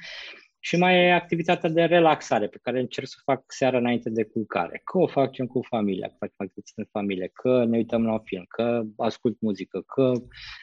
și 0.67 0.77
mai 0.77 1.05
e 1.05 1.13
activitatea 1.13 1.69
de 1.71 1.85
relaxare 1.85 2.47
pe 2.47 2.59
care 2.63 2.81
încerc 2.81 3.07
să 3.07 3.17
o 3.19 3.33
fac 3.33 3.45
seara 3.47 3.79
înainte 3.79 4.11
de 4.11 4.23
culcare. 4.23 4.81
Că 4.85 4.99
o 4.99 5.07
facem 5.07 5.47
cu 5.47 5.61
familia, 5.63 6.09
că 6.09 6.15
facem 6.19 6.35
activități 6.37 6.73
în 6.77 6.85
familie, 6.91 7.31
că 7.33 7.65
ne 7.65 7.77
uităm 7.77 8.05
la 8.05 8.13
un 8.13 8.21
film, 8.25 8.45
că 8.49 8.83
ascult 8.97 9.41
muzică, 9.41 9.81
că 9.81 10.13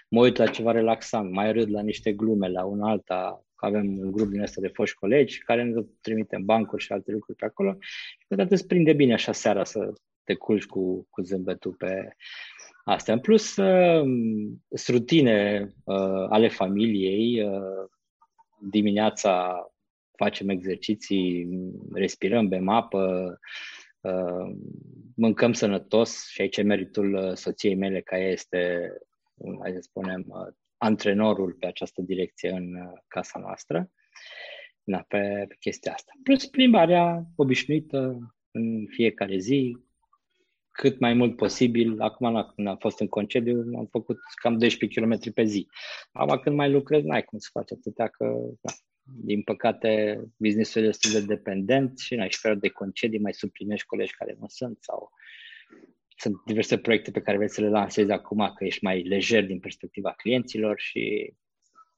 mă 0.09 0.21
uit 0.21 0.37
la 0.37 0.47
ceva 0.47 0.71
relaxant, 0.71 1.31
mai 1.31 1.51
râd 1.51 1.71
la 1.71 1.81
niște 1.81 2.13
glume, 2.13 2.47
la 2.49 2.63
un 2.63 2.81
alta, 2.81 3.45
că 3.55 3.65
avem 3.65 3.97
un 3.97 4.11
grup 4.11 4.29
din 4.29 4.41
ăsta 4.41 4.61
de 4.61 4.67
foști 4.67 4.95
colegi 4.95 5.43
care 5.43 5.63
ne 5.63 5.81
trimitem 6.01 6.45
bancuri 6.45 6.83
și 6.83 6.91
alte 6.91 7.11
lucruri 7.11 7.37
pe 7.37 7.45
acolo 7.45 7.75
și 7.79 8.17
câteodată 8.27 8.53
îți 8.53 8.67
prinde 8.67 8.93
bine 8.93 9.13
așa 9.13 9.31
seara 9.31 9.63
să 9.63 9.93
te 10.23 10.33
culci 10.33 10.65
cu, 10.65 11.07
cu 11.09 11.21
zâmbetul 11.21 11.71
pe 11.71 12.15
astea. 12.83 13.13
În 13.13 13.19
plus, 13.19 13.55
uh, 13.55 14.03
rutine 14.87 15.67
uh, 15.83 16.25
ale 16.29 16.47
familiei, 16.47 17.43
uh, 17.43 17.89
dimineața 18.69 19.67
facem 20.15 20.49
exerciții, 20.49 21.47
respirăm, 21.93 22.47
bem 22.47 22.69
apă, 22.69 23.39
uh, 24.01 24.55
mâncăm 25.15 25.53
sănătos 25.53 26.27
și 26.27 26.41
aici 26.41 26.57
e 26.57 26.61
meritul 26.61 27.13
uh, 27.13 27.33
soției 27.33 27.75
mele, 27.75 28.01
care 28.01 28.23
este, 28.23 28.91
hai 29.61 29.71
să 29.73 29.79
spunem, 29.81 30.25
uh, 30.27 30.53
antrenorul 30.77 31.53
pe 31.53 31.65
această 31.65 32.01
direcție 32.01 32.49
în 32.49 32.93
casa 33.07 33.39
noastră, 33.39 33.91
na, 34.83 35.05
pe, 35.07 35.45
pe 35.47 35.55
chestia 35.59 35.93
asta. 35.93 36.11
Plus 36.23 36.45
plimbarea 36.45 37.25
obișnuită 37.35 38.17
în 38.51 38.85
fiecare 38.87 39.37
zi, 39.37 39.77
cât 40.71 40.99
mai 40.99 41.13
mult 41.13 41.35
posibil. 41.35 42.01
Acum, 42.01 42.51
când 42.55 42.67
am 42.67 42.77
fost 42.77 42.99
în 42.99 43.07
concediu, 43.07 43.63
am 43.77 43.87
făcut 43.91 44.17
cam 44.41 44.57
12 44.57 44.99
km 44.99 45.33
pe 45.33 45.43
zi. 45.43 45.67
Acum, 46.11 46.39
când 46.39 46.55
mai 46.55 46.71
lucrez, 46.71 47.03
n-ai 47.03 47.23
cum 47.23 47.37
să 47.37 47.49
faci 47.51 47.71
atâtea, 47.71 48.07
că 48.07 48.25
da, 48.61 48.71
din 49.03 49.41
păcate, 49.41 50.21
businessul 50.37 50.83
este 50.83 51.09
destul 51.09 51.27
de 51.27 51.35
dependent 51.35 51.99
și 51.99 52.15
n-ai 52.15 52.29
și 52.29 52.55
de 52.59 52.69
concedii, 52.69 53.19
mai 53.19 53.33
suplinești 53.33 53.85
colegi 53.85 54.15
care 54.15 54.35
nu 54.39 54.47
sunt 54.47 54.77
sau 54.81 55.11
sunt 56.17 56.41
diverse 56.45 56.77
proiecte 56.77 57.11
pe 57.11 57.21
care 57.21 57.37
vrei 57.37 57.49
să 57.49 57.61
le 57.61 57.69
lansezi 57.69 58.11
acum, 58.11 58.53
că 58.55 58.65
ești 58.65 58.83
mai 58.83 59.03
lejer 59.03 59.45
din 59.45 59.59
perspectiva 59.59 60.11
clienților 60.11 60.79
și 60.79 61.33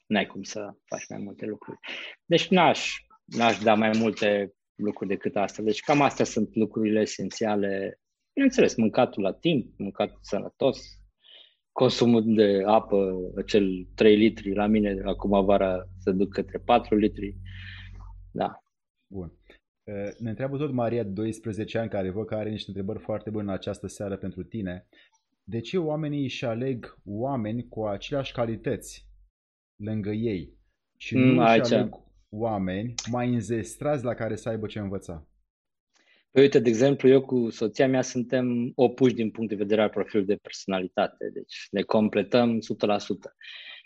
n-ai 0.06 0.26
cum 0.26 0.44
să 0.44 0.74
faci 0.86 1.08
mai 1.10 1.20
multe 1.20 1.46
lucruri. 1.46 1.80
Deci 2.26 2.48
n-aș, 2.48 2.96
n-aș 3.26 3.58
da 3.60 3.74
mai 3.74 3.92
multe 3.98 4.54
lucruri 4.76 5.10
decât 5.10 5.36
asta. 5.36 5.62
Deci 5.62 5.80
cam 5.80 6.02
astea 6.02 6.26
sunt 6.26 6.56
lucrurile 6.56 7.00
esențiale. 7.00 8.00
Bineînțeles, 8.34 8.76
mâncatul 8.76 9.24
la 9.24 9.34
timp, 9.34 9.74
mâncatul 9.78 10.20
sănătos, 10.22 10.80
consumul 11.76 12.34
de 12.36 12.64
apă, 12.66 13.32
acel 13.38 13.88
3 13.96 14.16
litri, 14.16 14.54
la 14.54 14.68
mine 14.68 15.02
acum 15.06 15.46
vara 15.46 15.88
să 15.98 16.12
duc 16.12 16.34
către 16.34 16.58
4 16.58 16.96
litri. 16.96 17.36
Da. 18.32 18.64
Bun. 19.08 19.32
Ne 20.18 20.30
întreabă 20.30 20.58
tot 20.58 20.72
Maria, 20.72 21.04
12 21.04 21.78
ani, 21.78 21.90
care 21.90 22.10
văd 22.10 22.26
că 22.26 22.36
are 22.36 22.50
niște 22.50 22.66
întrebări 22.68 23.00
foarte 23.00 23.30
bune 23.30 23.44
în 23.44 23.50
această 23.50 23.88
seară 23.88 24.18
pentru 24.18 24.44
tine. 24.44 24.88
De 25.44 25.60
ce 25.60 25.78
oamenii 25.78 26.24
își 26.24 26.46
aleg 26.46 26.98
oameni 27.06 27.68
cu 27.68 27.86
aceleași 27.86 28.34
calități 28.34 29.08
lângă 29.76 30.10
ei 30.10 30.58
și 30.98 31.16
nu 31.16 31.26
mm, 31.26 31.38
își 31.38 31.74
aleg 31.74 31.96
oameni 32.30 32.94
mai 33.12 33.34
înzestrați 33.34 34.04
la 34.04 34.14
care 34.14 34.36
să 34.36 34.50
aibă 34.50 34.68
ce 34.68 34.80
învăța? 34.80 35.28
Păi 36.36 36.44
uite, 36.44 36.60
de 36.60 36.70
exemplu, 36.70 37.10
eu 37.10 37.22
cu 37.22 37.50
soția 37.50 37.88
mea 37.88 38.02
suntem 38.02 38.72
opuși 38.76 39.14
din 39.14 39.32
punct 39.32 39.50
de 39.50 39.56
vedere 39.56 39.82
al 39.82 39.90
profilului 39.90 40.34
de 40.34 40.40
personalitate, 40.42 41.30
deci 41.34 41.68
ne 41.72 41.82
completăm 41.82 42.60
100%. 42.60 42.62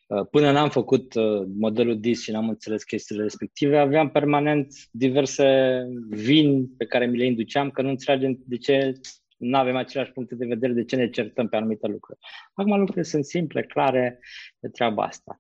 Uh, 0.08 0.28
până 0.32 0.52
n-am 0.52 0.70
făcut 0.70 1.14
uh, 1.14 1.44
modelul 1.58 2.00
DIS 2.00 2.22
și 2.22 2.32
n-am 2.32 2.50
înțeles 2.50 2.84
chestiile 2.84 3.22
respective, 3.22 3.78
aveam 3.78 4.10
permanent 4.10 4.74
diverse 4.92 5.82
vini 6.10 6.68
pe 6.78 6.86
care 6.86 7.06
mi 7.06 7.18
le 7.18 7.26
induceam, 7.26 7.70
că 7.70 7.82
nu 7.82 7.90
înțelegem 7.90 8.40
de 8.46 8.58
ce 8.58 8.94
nu 9.38 9.58
avem 9.58 9.76
aceleași 9.76 10.12
puncte 10.12 10.36
de 10.36 10.46
vedere, 10.46 10.74
de 10.74 10.84
ce 10.84 10.96
ne 10.96 11.10
certăm 11.10 11.48
pe 11.48 11.56
anumite 11.56 11.88
lucruri. 11.88 12.20
Acum 12.54 12.78
lucrurile 12.78 13.04
sunt 13.04 13.26
simple, 13.26 13.64
clare 13.64 14.20
de 14.60 14.70
treaba 14.70 15.04
asta. 15.04 15.40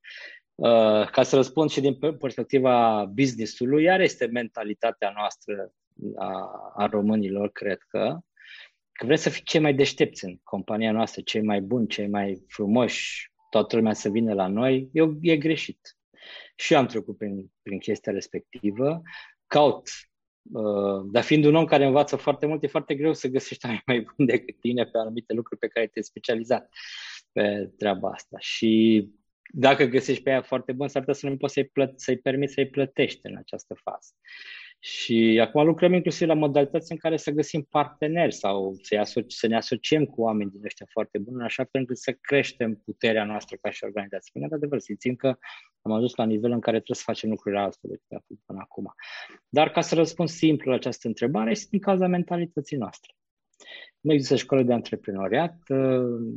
Uh, 0.55 1.09
ca 1.11 1.23
să 1.23 1.35
răspund 1.35 1.69
și 1.69 1.81
din 1.81 1.97
perspectiva 2.19 3.05
business-ului, 3.13 3.83
iar 3.83 3.99
este 3.99 4.25
mentalitatea 4.25 5.11
noastră 5.15 5.73
a, 6.15 6.71
a 6.75 6.85
românilor, 6.85 7.51
cred 7.51 7.77
că, 7.87 8.19
că 8.91 9.05
vrem 9.05 9.17
să 9.17 9.29
fim 9.29 9.43
cei 9.45 9.59
mai 9.59 9.73
deștepți 9.73 10.25
în 10.25 10.37
compania 10.43 10.91
noastră, 10.91 11.21
cei 11.21 11.41
mai 11.41 11.61
buni, 11.61 11.87
cei 11.87 12.07
mai 12.07 12.43
frumoși, 12.47 13.31
toată 13.49 13.75
lumea 13.75 13.93
să 13.93 14.09
vină 14.09 14.33
la 14.33 14.47
noi, 14.47 14.89
e, 14.93 15.01
e 15.21 15.37
greșit. 15.37 15.97
Și 16.55 16.73
eu 16.73 16.79
am 16.79 16.85
trecut 16.85 17.17
prin, 17.17 17.51
prin 17.61 17.79
chestia 17.79 18.11
respectivă, 18.11 19.01
caut 19.47 19.89
Uh, 20.53 21.05
dar 21.11 21.23
fiind 21.23 21.45
un 21.45 21.55
om 21.55 21.65
care 21.65 21.85
învață 21.85 22.15
foarte 22.15 22.45
mult, 22.45 22.63
e 22.63 22.67
foarte 22.67 22.95
greu 22.95 23.13
să 23.13 23.27
găsești 23.27 23.65
mai, 23.67 23.81
mai 23.85 23.99
bun 23.99 24.25
decât 24.25 24.59
tine 24.59 24.85
pe 24.85 24.97
anumite 24.97 25.33
lucruri 25.33 25.59
pe 25.59 25.67
care 25.67 25.87
te-ai 25.87 26.03
specializat 26.03 26.69
pe 27.31 27.71
treaba 27.77 28.09
asta. 28.09 28.37
Și 28.39 29.05
dacă 29.53 29.85
găsești 29.85 30.23
pe 30.23 30.29
ea 30.29 30.41
foarte 30.41 30.71
bun, 30.71 30.87
s-ar 30.87 31.01
putea 31.01 31.19
să 31.19 31.29
nu 31.29 31.37
poți 31.37 31.53
să-i, 31.53 31.65
plă- 31.65 31.93
să-i 31.95 32.17
permiți 32.17 32.53
să-i 32.53 32.69
plătești 32.69 33.19
în 33.23 33.35
această 33.37 33.73
fază. 33.73 34.09
Și 34.81 35.39
acum 35.41 35.65
lucrăm 35.65 35.93
inclusiv 35.93 36.27
la 36.27 36.33
modalități 36.33 36.91
în 36.91 36.97
care 36.97 37.17
să 37.17 37.31
găsim 37.31 37.61
parteneri 37.61 38.33
sau 38.33 38.77
să, 38.81 38.97
asoci, 38.97 39.31
să 39.31 39.47
ne 39.47 39.55
asociem 39.55 40.05
cu 40.05 40.21
oameni 40.21 40.51
din 40.51 40.61
ăștia 40.63 40.85
foarte 40.89 41.17
buni, 41.17 41.35
în 41.35 41.43
așa 41.43 41.63
fel 41.63 41.81
încât 41.81 41.97
să 41.97 42.11
creștem 42.21 42.75
puterea 42.75 43.23
noastră 43.23 43.57
ca 43.61 43.69
și 43.69 43.83
organizație. 43.83 44.31
Până 44.33 44.47
adevăr, 44.51 44.79
simțim 44.79 45.15
că 45.15 45.37
am 45.81 45.91
ajuns 45.91 46.15
la 46.15 46.25
nivel 46.25 46.51
în 46.51 46.59
care 46.59 46.75
trebuie 46.75 46.97
să 46.97 47.03
facem 47.05 47.29
lucrurile 47.29 47.61
altfel 47.61 47.89
decât 47.89 48.39
până 48.45 48.59
acum. 48.61 48.93
Dar 49.49 49.71
ca 49.71 49.81
să 49.81 49.95
răspund 49.95 50.29
simplu 50.29 50.69
la 50.69 50.75
această 50.75 51.07
întrebare, 51.07 51.51
este 51.51 51.67
din 51.69 51.79
cauza 51.79 52.07
mentalității 52.07 52.77
noastre. 52.77 53.13
Nu 53.99 54.13
există 54.13 54.35
școală 54.35 54.63
de 54.63 54.73
antreprenoriat. 54.73 55.57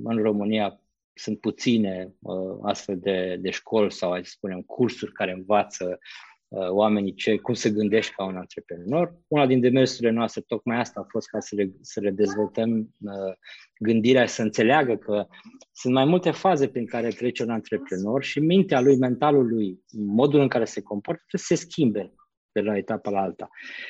În 0.05 0.23
România 0.23 0.81
sunt 1.15 1.41
puține 1.41 2.15
uh, 2.21 2.59
astfel 2.63 2.99
de, 2.99 3.37
de 3.41 3.51
școli 3.51 3.93
sau, 3.93 4.11
hai 4.11 4.25
să 4.25 4.31
spunem, 4.31 4.61
cursuri 4.61 5.13
care 5.13 5.33
învață 5.33 5.85
uh, 5.85 6.32
oamenii 6.55 7.15
ce, 7.15 7.37
cum 7.37 7.55
să 7.55 7.69
gândești 7.69 8.15
ca 8.15 8.25
un 8.25 8.37
antreprenor. 8.37 9.15
Una 9.29 9.47
din 9.47 9.61
demersurile 9.61 10.11
noastre, 10.11 10.41
tocmai 10.41 10.79
asta 10.79 11.01
a 11.01 11.07
fost 11.09 11.29
ca 11.29 11.41
să 11.41 11.55
le, 11.55 11.73
să 11.81 12.01
le 12.01 12.11
dezvoltăm 12.11 12.71
uh, 12.79 13.35
gândirea 13.79 14.25
și 14.25 14.33
să 14.33 14.43
înțeleagă 14.43 14.97
că 14.97 15.27
sunt 15.73 15.95
mai 15.95 16.05
multe 16.05 16.31
faze 16.31 16.69
prin 16.69 16.87
care 16.87 17.09
trece 17.09 17.43
un 17.43 17.51
antreprenor 17.51 18.23
și 18.23 18.41
mintea 18.41 18.81
lui, 18.81 18.97
mentalul 18.97 19.47
lui, 19.49 19.79
modul 19.93 20.41
în 20.41 20.49
care 20.49 20.65
se 20.65 20.83
comportă, 20.83 21.23
trebuie 21.27 21.47
să 21.47 21.55
se 21.55 21.71
schimbe 21.71 22.13
de 22.53 22.61
la 22.61 22.77
etapa 22.77 23.11
la 23.11 23.21
alta. 23.21 23.49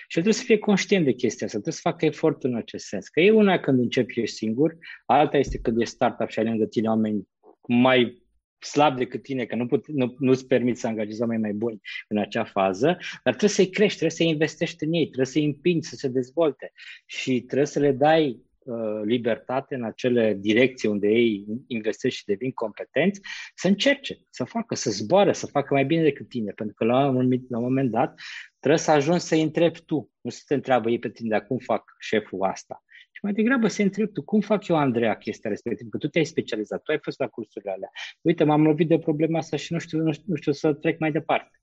Și 0.09 0.13
trebuie 0.13 0.33
să 0.35 0.43
fie 0.45 0.59
conștient 0.59 1.05
de 1.05 1.13
chestia 1.13 1.47
asta, 1.47 1.59
trebuie 1.59 1.83
să 1.83 1.89
facă 1.89 2.05
efort 2.05 2.45
în 2.45 2.57
acest 2.57 2.87
sens. 2.87 3.09
Că 3.09 3.21
e 3.21 3.31
una 3.31 3.59
când 3.61 3.79
începi 3.79 4.21
ești 4.21 4.37
singur, 4.37 4.77
alta 5.07 5.37
este 5.37 5.59
când 5.59 5.81
ești 5.81 5.95
startup 5.95 6.29
și 6.29 6.39
ai 6.39 6.45
lângă 6.45 6.67
tine 6.67 6.89
oameni 6.89 7.29
mai 7.67 8.22
slab 8.65 8.97
decât 8.97 9.23
tine, 9.23 9.45
că 9.45 9.57
nu 9.57 9.67
put, 9.67 9.89
nu, 9.89 10.15
nu-ți 10.19 10.47
permiți 10.47 10.81
să 10.81 10.87
angajezi 10.87 11.21
oameni 11.21 11.41
mai 11.41 11.53
buni 11.53 11.81
în 12.09 12.19
acea 12.19 12.45
fază, 12.45 12.87
dar 13.23 13.35
trebuie 13.35 13.51
să-i 13.51 13.71
crești, 13.71 13.99
trebuie 13.99 14.17
să-i 14.17 14.29
investești 14.29 14.85
în 14.85 14.93
ei, 14.93 15.05
trebuie 15.05 15.27
să-i 15.27 15.45
împingi 15.45 15.89
să 15.89 15.97
se 15.97 16.09
dezvolte 16.09 16.73
și 17.07 17.41
trebuie 17.41 17.67
să 17.67 17.79
le 17.79 17.93
dai 17.93 18.43
Uh, 18.65 19.01
libertate 19.05 19.75
în 19.75 19.85
acele 19.85 20.35
direcții 20.35 20.89
unde 20.89 21.09
ei 21.09 21.45
investesc 21.67 22.17
și 22.17 22.25
devin 22.25 22.53
competenți, 22.53 23.21
să 23.55 23.69
încerce, 23.69 24.19
să 24.31 24.45
facă, 24.45 24.75
să 24.75 24.91
zboare, 24.91 25.33
să 25.33 25.47
facă 25.47 25.75
mai 25.75 25.85
bine 25.85 26.03
decât 26.03 26.29
tine. 26.29 26.53
Pentru 26.53 26.75
că 26.75 26.85
la 26.85 27.09
un, 27.09 27.31
la 27.49 27.59
un 27.59 27.63
moment 27.63 27.91
dat 27.91 28.21
trebuie 28.59 28.81
să 28.81 28.91
ajungi 28.91 29.25
să-i 29.25 29.43
întrebi 29.43 29.81
tu, 29.81 30.11
nu 30.21 30.31
să 30.31 30.43
te 30.47 30.55
întreabă 30.55 30.91
ei 30.91 30.99
pe 30.99 31.11
tine, 31.11 31.29
dar 31.29 31.47
cum 31.47 31.59
fac 31.59 31.83
șeful 31.99 32.43
asta. 32.43 32.83
Și 33.23 33.29
mai 33.29 33.43
degrabă 33.43 33.69
să 33.69 33.83
întrebi 33.83 34.13
tu, 34.13 34.23
cum 34.23 34.41
fac 34.41 34.69
eu, 34.69 34.77
Andreea, 34.77 35.17
chestia 35.17 35.51
respectivă, 35.51 35.89
că 35.89 35.99
tu 35.99 36.09
te-ai 36.09 36.25
specializat, 36.25 36.83
tu 36.83 36.93
ai 36.93 36.99
fost 37.03 37.19
la 37.19 37.29
cursurile 37.29 37.71
alea. 37.71 37.91
Uite, 38.21 38.45
m-am 38.45 38.63
lovit 38.63 38.89
de 38.89 38.99
problema 38.99 39.39
asta 39.39 39.57
și 39.57 39.73
nu 39.73 39.79
știu, 39.79 39.99
nu 39.99 40.13
știu, 40.13 40.25
nu 40.27 40.37
știu 40.37 40.53
să 40.53 40.75
trec 40.75 40.99
mai 40.99 41.13
departe. 41.13 41.61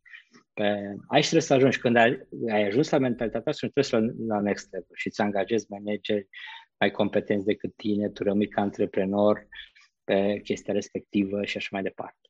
Pe, 0.53 0.64
aici 1.07 1.22
trebuie 1.22 1.41
să 1.41 1.53
ajungi. 1.53 1.80
Când 1.80 1.95
ai, 1.95 2.28
ai 2.51 2.64
ajuns 2.64 2.89
la 2.89 2.97
mentalitatea 2.97 3.51
asta, 3.51 3.68
trebuie 3.68 3.84
să 3.84 3.97
la, 3.97 4.36
la 4.36 4.41
next 4.41 4.72
level 4.72 4.88
și 4.93 5.07
îți 5.07 5.22
angajezi 5.22 5.66
manageri, 5.70 6.28
mai 6.80 6.91
competenți 6.91 7.45
decât 7.45 7.76
tine, 7.76 8.10
tu 8.10 8.24
rămâi 8.24 8.47
ca 8.47 8.62
antreprenor 8.62 9.47
pe 10.03 10.39
chestia 10.43 10.74
respectivă 10.74 11.45
și 11.45 11.57
așa 11.57 11.68
mai 11.72 11.82
departe. 11.82 12.30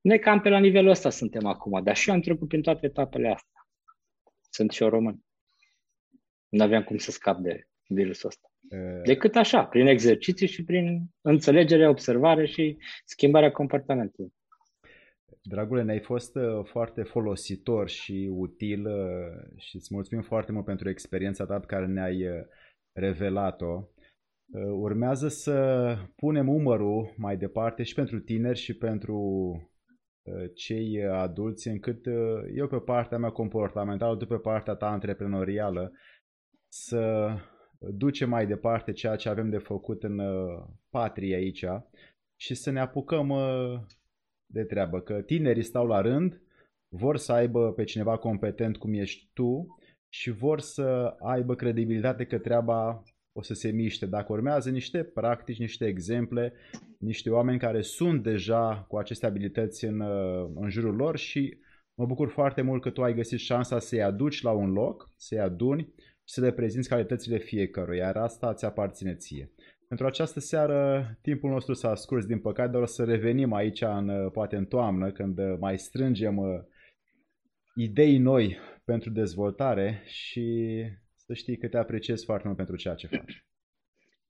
Noi 0.00 0.18
cam 0.18 0.40
pe 0.40 0.48
la 0.48 0.58
nivelul 0.58 0.90
ăsta 0.90 1.10
suntem 1.10 1.46
acum, 1.46 1.82
dar 1.82 1.96
și 1.96 2.08
eu 2.08 2.14
am 2.14 2.20
trecut 2.20 2.48
prin 2.48 2.62
toate 2.62 2.86
etapele 2.86 3.28
astea. 3.28 3.68
Sunt 4.50 4.70
și 4.70 4.82
eu 4.82 4.88
român. 4.88 5.24
Nu 6.48 6.62
aveam 6.62 6.82
cum 6.82 6.96
să 6.96 7.10
scap 7.10 7.38
de 7.38 7.68
virusul 7.88 8.28
ăsta. 8.28 8.48
Decât 9.04 9.34
așa, 9.34 9.64
prin 9.64 9.86
exerciții 9.86 10.46
și 10.46 10.64
prin 10.64 11.06
înțelegere, 11.20 11.88
observare 11.88 12.46
și 12.46 12.78
schimbarea 13.04 13.50
comportamentului. 13.50 14.32
Dragule, 15.42 15.82
ne-ai 15.82 16.00
fost 16.00 16.36
uh, 16.36 16.64
foarte 16.64 17.02
folositor 17.02 17.88
și 17.88 18.30
util 18.32 18.86
uh, 18.86 19.56
și 19.56 19.76
îți 19.76 19.94
mulțumim 19.94 20.22
foarte 20.22 20.52
mult 20.52 20.64
pentru 20.64 20.88
experiența 20.88 21.44
ta 21.46 21.58
pe 21.58 21.66
care 21.66 21.86
ne-ai 21.86 22.28
uh, 22.28 22.44
revelat-o. 22.92 23.88
Uh, 24.52 24.62
urmează 24.80 25.28
să 25.28 25.96
punem 26.16 26.48
umărul 26.48 27.14
mai 27.16 27.36
departe 27.36 27.82
și 27.82 27.94
pentru 27.94 28.20
tineri 28.20 28.58
și 28.58 28.76
pentru 28.76 29.18
uh, 30.22 30.50
cei 30.54 31.04
adulți, 31.04 31.68
încât 31.68 32.06
uh, 32.06 32.42
eu 32.54 32.66
pe 32.66 32.78
partea 32.78 33.18
mea 33.18 33.30
comportamentală, 33.30 34.16
tu 34.16 34.26
pe 34.26 34.38
partea 34.38 34.74
ta 34.74 34.86
antreprenorială, 34.86 35.92
să 36.68 37.30
ducem 37.78 38.28
mai 38.28 38.46
departe 38.46 38.92
ceea 38.92 39.16
ce 39.16 39.28
avem 39.28 39.50
de 39.50 39.58
făcut 39.58 40.02
în 40.02 40.20
patrie 40.90 41.34
aici 41.34 41.64
și 42.40 42.54
să 42.54 42.70
ne 42.70 42.80
apucăm 42.80 43.32
de 44.46 44.64
treabă, 44.64 45.00
că 45.00 45.22
tinerii 45.22 45.62
stau 45.62 45.86
la 45.86 46.00
rând, 46.00 46.40
vor 46.88 47.16
să 47.16 47.32
aibă 47.32 47.72
pe 47.72 47.84
cineva 47.84 48.18
competent 48.18 48.76
cum 48.76 48.94
ești 48.94 49.30
tu 49.32 49.78
și 50.08 50.30
vor 50.30 50.60
să 50.60 51.16
aibă 51.18 51.54
credibilitate 51.54 52.24
că 52.24 52.38
treaba 52.38 53.02
o 53.32 53.42
să 53.42 53.54
se 53.54 53.70
miște. 53.70 54.06
Dacă 54.06 54.32
urmează 54.32 54.70
niște 54.70 55.02
practici, 55.02 55.58
niște 55.58 55.86
exemple, 55.86 56.52
niște 56.98 57.30
oameni 57.30 57.58
care 57.58 57.80
sunt 57.80 58.22
deja 58.22 58.84
cu 58.88 58.96
aceste 58.96 59.26
abilități 59.26 59.84
în, 59.84 60.00
în 60.54 60.68
jurul 60.68 60.94
lor 60.94 61.16
și 61.16 61.58
mă 61.94 62.06
bucur 62.06 62.28
foarte 62.28 62.62
mult 62.62 62.82
că 62.82 62.90
tu 62.90 63.02
ai 63.02 63.14
găsit 63.14 63.38
șansa 63.38 63.78
să-i 63.78 64.02
aduci 64.02 64.42
la 64.42 64.50
un 64.50 64.72
loc, 64.72 65.10
să-i 65.16 65.40
aduni 65.40 65.94
și 66.28 66.34
să 66.34 66.40
le 66.40 66.52
prezinți 66.52 66.88
calitățile 66.88 67.38
fiecăruia, 67.38 68.04
iar 68.04 68.16
asta 68.16 68.54
ți 68.54 68.64
aparține 68.64 69.14
ție. 69.14 69.50
Pentru 69.88 70.06
această 70.06 70.40
seară, 70.40 71.18
timpul 71.22 71.50
nostru 71.50 71.74
s-a 71.74 71.94
scurs 71.94 72.26
din 72.26 72.38
păcate, 72.38 72.70
dar 72.70 72.80
o 72.80 72.86
să 72.86 73.04
revenim 73.04 73.52
aici 73.52 73.80
în, 73.80 74.30
poate 74.30 74.56
în 74.56 74.64
toamnă, 74.64 75.12
când 75.12 75.38
mai 75.58 75.78
strângem 75.78 76.36
uh, 76.36 76.60
idei 77.74 78.18
noi 78.18 78.56
pentru 78.84 79.10
dezvoltare 79.10 80.02
și 80.06 80.82
să 81.16 81.34
știi 81.34 81.56
că 81.56 81.68
te 81.68 81.76
apreciez 81.76 82.24
foarte 82.24 82.46
mult 82.46 82.56
pentru 82.56 82.76
ceea 82.76 82.94
ce 82.94 83.06
faci. 83.06 83.47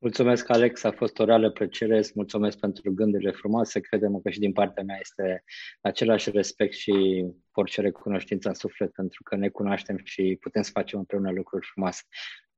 Mulțumesc, 0.00 0.50
Alex, 0.50 0.84
a 0.84 0.90
fost 0.90 1.18
o 1.18 1.24
reală 1.24 1.50
plăcere, 1.50 1.98
îți 1.98 2.12
mulțumesc 2.14 2.58
pentru 2.58 2.92
gândurile 2.92 3.30
frumoase, 3.30 3.80
credem 3.80 4.20
că 4.20 4.30
și 4.30 4.38
din 4.38 4.52
partea 4.52 4.82
mea 4.82 4.98
este 5.00 5.44
același 5.80 6.30
respect 6.30 6.72
și 6.72 7.24
orice 7.52 7.80
recunoștință 7.80 8.48
în 8.48 8.54
suflet, 8.54 8.92
pentru 8.92 9.22
că 9.22 9.36
ne 9.36 9.48
cunoaștem 9.48 10.00
și 10.04 10.36
putem 10.40 10.62
să 10.62 10.70
facem 10.72 10.98
împreună 10.98 11.30
lucruri 11.30 11.66
frumoase. 11.72 12.02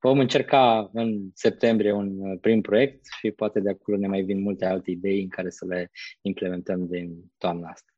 Vom 0.00 0.18
încerca 0.18 0.90
în 0.92 1.30
septembrie 1.34 1.92
un 1.92 2.38
prim 2.38 2.60
proiect 2.60 3.00
și 3.18 3.30
poate 3.30 3.60
de 3.60 3.70
acolo 3.70 3.96
ne 3.96 4.06
mai 4.06 4.22
vin 4.22 4.40
multe 4.40 4.64
alte 4.64 4.90
idei 4.90 5.22
în 5.22 5.28
care 5.28 5.50
să 5.50 5.66
le 5.66 5.90
implementăm 6.20 6.86
din 6.86 7.32
toamna 7.38 7.68
asta. 7.68 7.90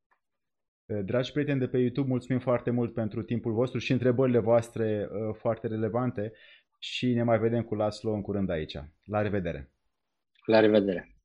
Eh, 0.87 1.05
dragi 1.05 1.33
prieteni 1.33 1.59
de 1.59 1.69
pe 1.69 1.79
YouTube, 1.79 2.09
mulțumim 2.09 2.41
foarte 2.41 2.71
mult 2.71 2.95
pentru 2.95 3.23
timpul 3.23 3.53
vostru 3.53 3.79
și 3.79 3.93
întrebările 3.93 4.39
voastre 4.39 5.09
eh, 5.13 5.35
foarte 5.39 5.67
relevante 5.67 6.33
și 6.83 7.13
ne 7.13 7.23
mai 7.23 7.39
vedem 7.39 7.63
cu 7.63 7.75
Laslo 7.75 8.13
în 8.13 8.23
curând 8.23 8.51
aici. 8.51 8.77
La 9.05 9.23
revedere! 9.23 9.73
La 10.47 10.61
revedere! 10.61 11.17